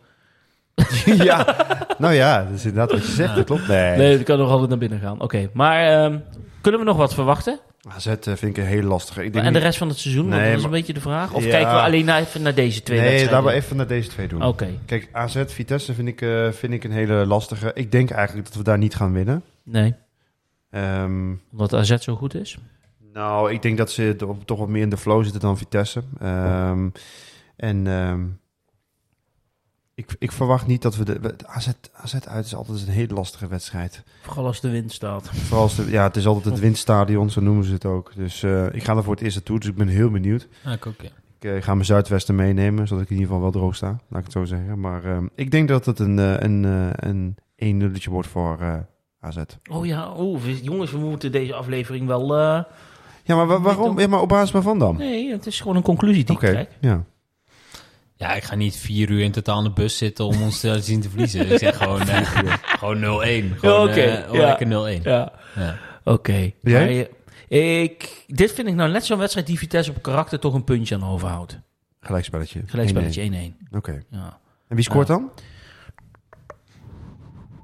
[1.28, 1.56] ja,
[1.98, 3.34] nou ja, dat is inderdaad wat je zegt.
[3.36, 3.68] Dat klopt.
[3.68, 3.96] Nee.
[3.96, 5.20] Nee, dat kan nog altijd naar binnen gaan.
[5.22, 6.18] Oké, maar ehm,
[6.60, 7.58] kunnen we nog wat verwachten?
[7.88, 9.24] AZ eh, vind ik een hele lastige.
[9.24, 10.28] Ik denk en de rest van het seizoen?
[10.28, 11.32] Nee, dat is een beetje de vraag.
[11.32, 11.50] Of Ja.
[11.50, 13.42] kijken we alleen naar, even naar deze twee Nee, wedstrijden?
[13.44, 14.42] laten we even naar deze twee doen.
[14.44, 17.70] Oké, Kijk, AZ, Vitesse vind ik, eh, vind ik een hele lastige.
[17.74, 19.42] Ik denk eigenlijk dat we daar niet gaan winnen.
[19.62, 19.94] nee.
[20.70, 22.58] Ehm, Omdat AZ zo goed is?
[23.12, 26.02] nou, ik denk dat ze toch wat meer in de flow zitten dan Vitesse.
[26.20, 26.88] Ehm,
[27.56, 28.20] en ehm,
[29.98, 31.34] ik, ik verwacht niet dat we de...
[31.46, 34.02] AZ, AZ uit is altijd een hele lastige wedstrijd.
[34.22, 35.28] Vooral als de wind staat.
[35.28, 38.12] Vooral als de, ja, het is altijd het windstadion, zo noemen ze het ook.
[38.14, 40.48] Dus eh, ik ga er voor het eerst naartoe, dus ik ben heel benieuwd.
[40.72, 41.08] ik ook, ja.
[41.40, 43.86] Ik eh, ga mijn Zuidwesten meenemen, zodat ik in ieder geval wel droog sta.
[43.86, 44.80] Laat ik het zo zeggen.
[44.80, 48.86] Maar ehm, ik denk dat het een, eh, een, eh, een 1 nulletje wordt voor
[49.20, 49.38] AZ.
[49.70, 52.34] Oh ja, oh, jongens, we moeten deze aflevering wel...
[52.34, 53.98] Ja, maar wa- waarom?
[53.98, 54.96] Ja, maar op basis waarvan dan?
[54.96, 57.04] Nee, het is gewoon een conclusie die ik ja.
[58.18, 60.80] Ja, ik ga niet vier uur in totaal in de bus zitten om ons te
[60.82, 61.52] zien te verliezen.
[61.52, 62.16] Ik zeg gewoon, eh,
[62.62, 63.58] gewoon 0-1.
[63.58, 64.46] Gewoon oké, eh, ja.
[64.46, 65.02] lekker 0-1.
[65.02, 65.32] Ja.
[65.54, 65.78] Ja.
[66.04, 66.52] Oké.
[66.62, 67.10] Maar je-
[67.82, 70.94] Ik, dit vind ik nou net zo'n wedstrijd die Vitesse op karakter toch een puntje
[70.94, 71.58] aan overhoudt.
[72.00, 72.62] Gelijkspelletje.
[72.66, 73.32] Gelijkspelletje 1-1.
[73.70, 73.76] 1-1.
[73.76, 74.02] Oké.
[74.10, 74.38] Ja.
[74.68, 75.14] En wie scoort Ja.
[75.14, 75.30] dan?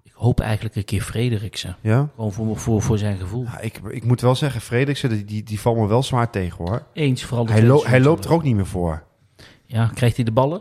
[0.02, 1.76] Ik hoop eigenlijk een keer Frederiksen.
[1.80, 2.08] Ja?
[2.14, 3.42] Gewoon voor, voor, voor zijn gevoel.
[3.44, 6.64] ja ik, ik moet wel zeggen, Frederiksen, die, die, die valt me wel zwaar tegen
[6.64, 6.86] hoor.
[6.92, 9.03] Eens, vooral de Hij, lo- hij loopt er ook niet meer voor.
[9.74, 10.60] Ja, krijgt hij de ballen?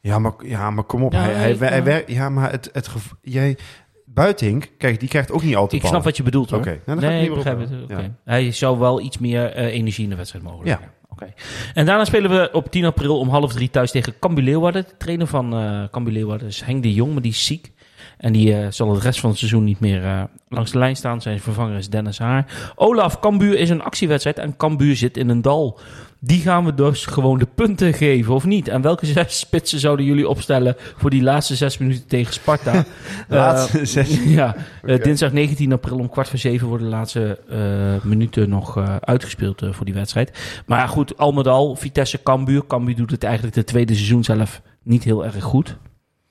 [0.00, 1.12] Ja, maar, ja, maar kom op.
[1.12, 2.88] Ja, hij, hij, werkt- ja, maar het, het
[3.22, 3.56] jij,
[4.04, 6.58] Buitink, kijk, die krijgt ook niet altijd Ik snap wat je bedoelt hoor.
[6.58, 7.88] Oké, nou, nee, ik begrijp op- het.
[7.88, 8.10] Ja.
[8.24, 10.80] Hij zou wel iets meer eh, energie in de wedstrijd mogen Ja.
[11.08, 11.32] Oké.
[11.74, 14.84] En daarna spelen we op 10 april om half drie thuis tegen Cambuur Leeuwarden.
[14.88, 17.72] De trainer van eh Cambuur Leeuwarden is Henk de Jong, maar die is ziek.
[18.18, 20.96] En die eh, zal het rest van het seizoen niet meer eh, langs de lijn
[20.96, 21.22] staan.
[21.22, 22.72] Zijn vervanger is Dennis Haar.
[22.74, 25.78] Olaf, Cambuur is een actiewedstrijd en Cambuur zit in een dal.
[26.22, 28.68] Die gaan we dus gewoon de punten geven, of niet?
[28.68, 32.84] En welke zes spitsen zouden jullie opstellen voor die laatste zes minuten tegen Sparta?
[33.28, 34.24] Laatste Eh, zes.
[34.24, 38.96] Ja, dinsdag 19 april om kwart voor zeven worden de laatste eh, minuten nog eh,
[39.00, 40.62] uitgespeeld voor die wedstrijd.
[40.66, 42.66] Maar goed, al met al, Vitesse Cambuur.
[42.66, 45.76] Cambuur doet het eigenlijk de tweede seizoen zelf niet heel erg goed.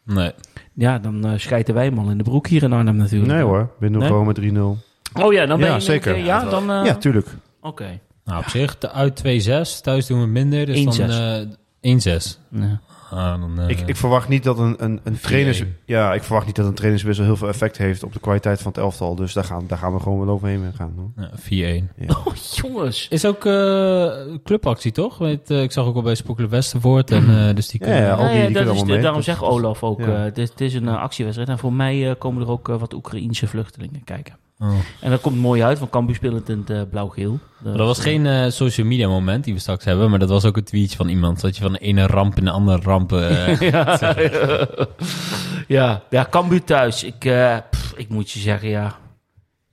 [0.06, 0.32] Nee.
[0.80, 3.32] Ja, dan eh scheiden wij hem al in de broek hier in Arnhem natuurlijk.
[3.32, 4.16] Nee hoor, winnen we Nee?
[4.16, 4.80] gewoon met
[5.16, 5.22] 3-0.
[5.26, 6.16] Oh ja, dan ben Ja, je zeker.
[6.16, 6.72] eh, ja, dan.
[6.72, 7.28] eh, ja, tuurlijk.
[7.62, 8.00] Oké.
[8.26, 9.82] Nou, op zich, de uit 2-6.
[9.82, 10.66] Thuis doen we minder.
[10.66, 10.98] Dus 1-6.
[10.98, 11.48] dan eh
[11.82, 12.40] 1-6.
[12.52, 12.80] Ja.
[13.12, 15.64] Ah, dan, eh, Ik, ik verwacht niet dat een, een, een trainers...
[15.64, 15.68] 4-1.
[15.86, 18.72] Ja, ik verwacht niet dat een trainerswissel heel veel effect heeft op de kwaliteit van
[18.72, 19.16] het elftal.
[19.16, 20.94] Dus daar gaan, daar gaan we gewoon wel overheen gaan.
[20.96, 21.26] Hoor.
[21.26, 21.86] ja, 4-1.
[21.96, 22.08] Ja.
[22.26, 23.08] Oh, jongens.
[23.10, 24.12] Is ook eh,
[24.44, 25.18] clubactie, toch?
[25.18, 27.12] Weet, eh, ik zag ook al bij Spookele Westervoort.
[27.12, 28.98] En, eh, dus die Ja, ja, al Ja, die- dat kunnen is mee.
[29.00, 30.26] daarom Dus- zegt Olaf ook, Ja.
[30.26, 31.50] eh, dit, dit is een actiewedstrijd.
[31.52, 34.34] En voor mij eh, komen er ook wat Oekraïense vluchtelingen kijken.
[34.62, 34.74] Oh.
[35.02, 37.40] En dat komt mooi uit, want Cambuur speelt het in het eh, blauw-geel.
[37.64, 40.10] Maar dat was geen eh, social media moment die we straks hebben.
[40.10, 41.42] Maar dat was ook een tweetje van iemand.
[41.42, 43.12] Dat je van de ene ramp in de andere ramp...
[43.12, 44.00] eh, ja,
[45.68, 47.04] ja, ja, Cambuur thuis.
[47.04, 48.98] Ik, eh, pff, ik moet je zeggen, ja.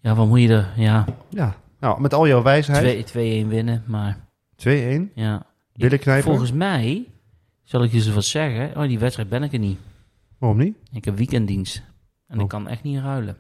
[0.01, 0.69] Ja, wat moet je er?
[0.77, 3.07] Ja, Ja, nou, met al jouw wijsheid.
[3.07, 4.19] 2 2-1 winnen, maar
[4.57, 5.13] 2-1.
[5.15, 5.43] ja.
[5.75, 6.25] Billen knijpen.
[6.25, 7.05] Volgens mij,
[7.63, 8.77] zal ik je eens wat zeggen.
[8.77, 9.79] Oh, die wedstrijd ben ik er niet.
[10.39, 10.77] Waarom niet?
[10.93, 11.83] Ik heb weekenddienst.
[12.29, 12.49] En ik Oh.
[12.49, 13.37] kan echt niet ruilen.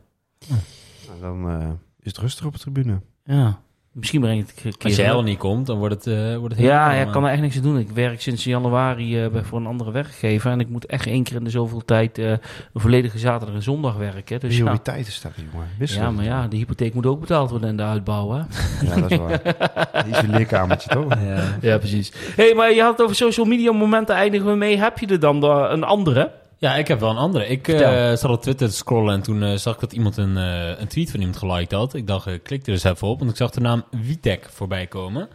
[1.09, 1.69] Nou, dan eh,
[2.01, 3.01] is het rustig op de tribune.
[3.25, 3.61] Ja,
[3.97, 5.15] misschien breng ik het als jij wel.
[5.15, 7.25] al niet komt, dan wordt het, eh wordt het Ja, helemaal, ja, ik eh, kan
[7.25, 7.79] er echt niks aan doen.
[7.79, 10.51] Ik werk sinds januari eh, bij, voor een andere werkgever.
[10.51, 12.41] En ik moet echt één keer in de zoveel tijd eh, een
[12.75, 14.41] volledige zaterdag en zondag werken.
[14.41, 15.69] Dus ja, Prioriteiten staat er, jongen.
[15.79, 18.31] Ja, maar ja, de hypotheek moet ook betaald worden en de uitbouw.
[18.31, 18.39] Hè?
[18.87, 19.43] Ja, dat is waar.
[20.05, 21.15] Die is je leerkamertje, toch?
[21.15, 21.59] Ja.
[21.61, 22.13] Ja, precies.
[22.37, 24.79] hey, maar je had het over social media momenten eindigen we mee.
[24.79, 26.30] Heb je er dan een andere?
[26.58, 27.46] Ja, ik heb wel een andere.
[27.46, 30.37] Ik eh, zat op Twitter te scrollen en toen eh, zag ik dat iemand een,
[30.37, 31.95] eh, een tweet van iemand geliked had.
[31.95, 34.87] Ik dacht, ik klik er eens even op, want ik zag de naam Vitek voorbij
[34.87, 35.28] komen.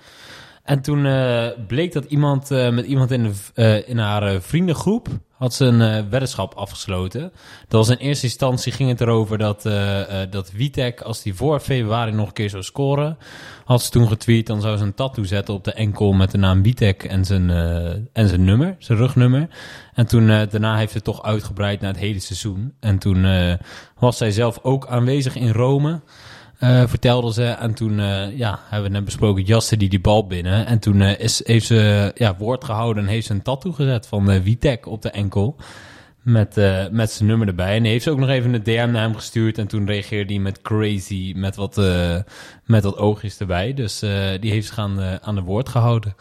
[0.64, 1.02] En toen
[1.68, 5.08] bleek dat iemand met iemand in, de, in haar vriendengroep
[5.42, 7.22] had ze een eh, weddenschap afgesloten.
[7.68, 11.34] Dat was in eerste instantie ging het erover dat, eh, eh, dat Vitek, als die
[11.34, 13.18] voor februari nog een keer zou scoren,
[13.66, 16.38] had ze toen getweet, dan zou ze een tattoo zetten op de enkel met de
[16.38, 17.50] naam Vitek en zijn,
[18.14, 19.48] en zijn nummer, zijn rugnummer.
[19.94, 22.74] En toen daarna heeft het toch uitgebreid naar het hele seizoen.
[22.80, 23.26] En toen
[24.00, 26.02] was zij zelf ook aanwezig in Rome,
[26.62, 27.44] eh, vertelde ze.
[27.44, 30.66] En toen eh, ja, hebben we net besproken, jaste die die bal binnen.
[30.66, 34.08] En toen eh, is, heeft ze ja, woord gehouden en heeft ze een tattoo gezet
[34.08, 35.56] van Vitek op de enkel.
[36.22, 36.56] Met,
[36.92, 37.76] met zijn nummer erbij.
[37.76, 39.58] En heeft ze ook nog even een DM naar hem gestuurd.
[39.58, 41.82] En toen reageerde hij met crazy, met wat,
[42.66, 43.74] met wat oogjes erbij.
[43.74, 44.00] Dus
[44.40, 46.16] die heeft zich aan, de- aan de woord gehouden.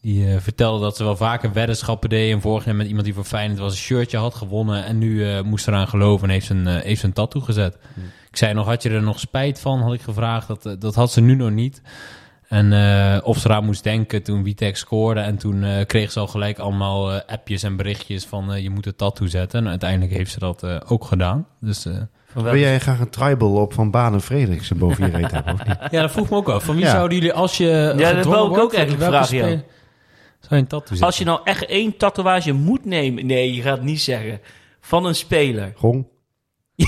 [0.00, 2.32] Die vertelde dat ze wel vaker weddenschappen deed.
[2.32, 3.26] En vorig jaar met iemand die voor
[3.56, 4.84] was een shirtje had gewonnen.
[4.84, 7.78] En nu eh, moest eraan geloven en heeft zijn, eh, heeft zijn tattoo gezet.
[8.32, 9.80] Ik zei nog, had je er nog spijt van?
[9.80, 10.48] Had ik gevraagd.
[10.48, 11.82] Dat, eh, dat had ze nu nog niet.
[12.48, 15.20] En eh, of ze eraan moest denken toen Witek scoorde.
[15.20, 18.70] En toen eh, kreeg ze al gelijk allemaal eh, appjes en berichtjes van eh, je
[18.70, 19.60] moet een tattoo zetten.
[19.60, 21.46] En uiteindelijk heeft ze dat eh, ook gedaan.
[21.60, 21.92] Dus eh,
[22.34, 25.76] Wil jij graag een tribal op van Baden Frederiksen boven je reet hebben, of niet?
[25.90, 26.64] ja, dat vroeg me ook af.
[26.64, 26.90] Van wie Ja.
[26.90, 29.42] zouden jullie, als je dat gedwongen wou ik ook eigenlijk welke vragen, ja.
[29.44, 29.64] speler-
[30.40, 31.06] Zou je een tattoo zetten?
[31.06, 33.26] Als je nou echt één tatoeage moet nemen...
[33.26, 34.40] Nee, je gaat het niet zeggen.
[34.80, 35.72] Van een speler.
[35.76, 36.06] Gong.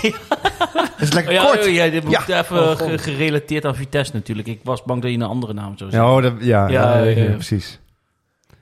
[0.01, 1.65] Dat is lekker ja, kort.
[1.67, 2.41] oh, ja, dit moet Ja.
[2.41, 4.49] even Oh, ge- gerelateerd aan Vitesse natuurlijk.
[4.49, 6.17] Ik was bang dat je een andere naam zou Ja, zeggen.
[6.17, 7.31] oh, dat, ja, Ja, ja, ja, ja.
[7.33, 7.79] precies.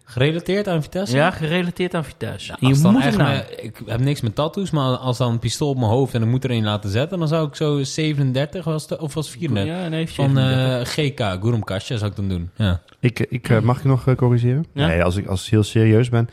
[0.04, 1.16] Gerelateerd aan Vitesse?
[1.16, 2.54] Ja, gerelateerd aan Vitesse.
[2.60, 5.38] Ja, je dan moet echt me- ik heb niks met tattoos, maar als dan een
[5.38, 7.82] pistool op mijn hoofd en ik moet er een laten zetten, dan zou ik zo
[7.82, 10.96] 37 was het, of was het 34 Ja, nee, van 37.
[10.98, 11.04] eh,
[11.36, 12.50] GK, Gurum Kastja zou ik dan doen.
[12.56, 12.80] Ja.
[13.00, 14.66] Ik, ik, eh, mag ik nog eh, corrigeren?
[14.74, 14.86] Ja.
[14.86, 16.28] Nee, als ik, als ik heel serieus ben.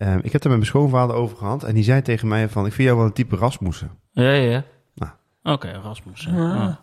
[0.00, 1.64] Ehm, ik heb het er met mijn schoonvader over gehad.
[1.64, 3.90] En die zei tegen mij van, ik vind jou wel een type Rasmussen.
[4.12, 4.64] Ja, ja.
[4.94, 5.12] Nou.
[5.42, 6.26] Oké, Rasmus.
[6.28, 6.34] Ah.
[6.34, 6.80] Ja.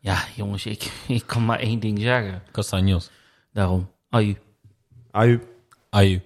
[0.00, 2.42] ja, jongens, ik, ik kan maar één ding zeggen.
[2.52, 3.10] Castanjos.
[3.52, 3.90] Daarom.
[4.08, 4.36] Aju.
[5.10, 5.40] Aju.
[5.90, 6.20] Aju.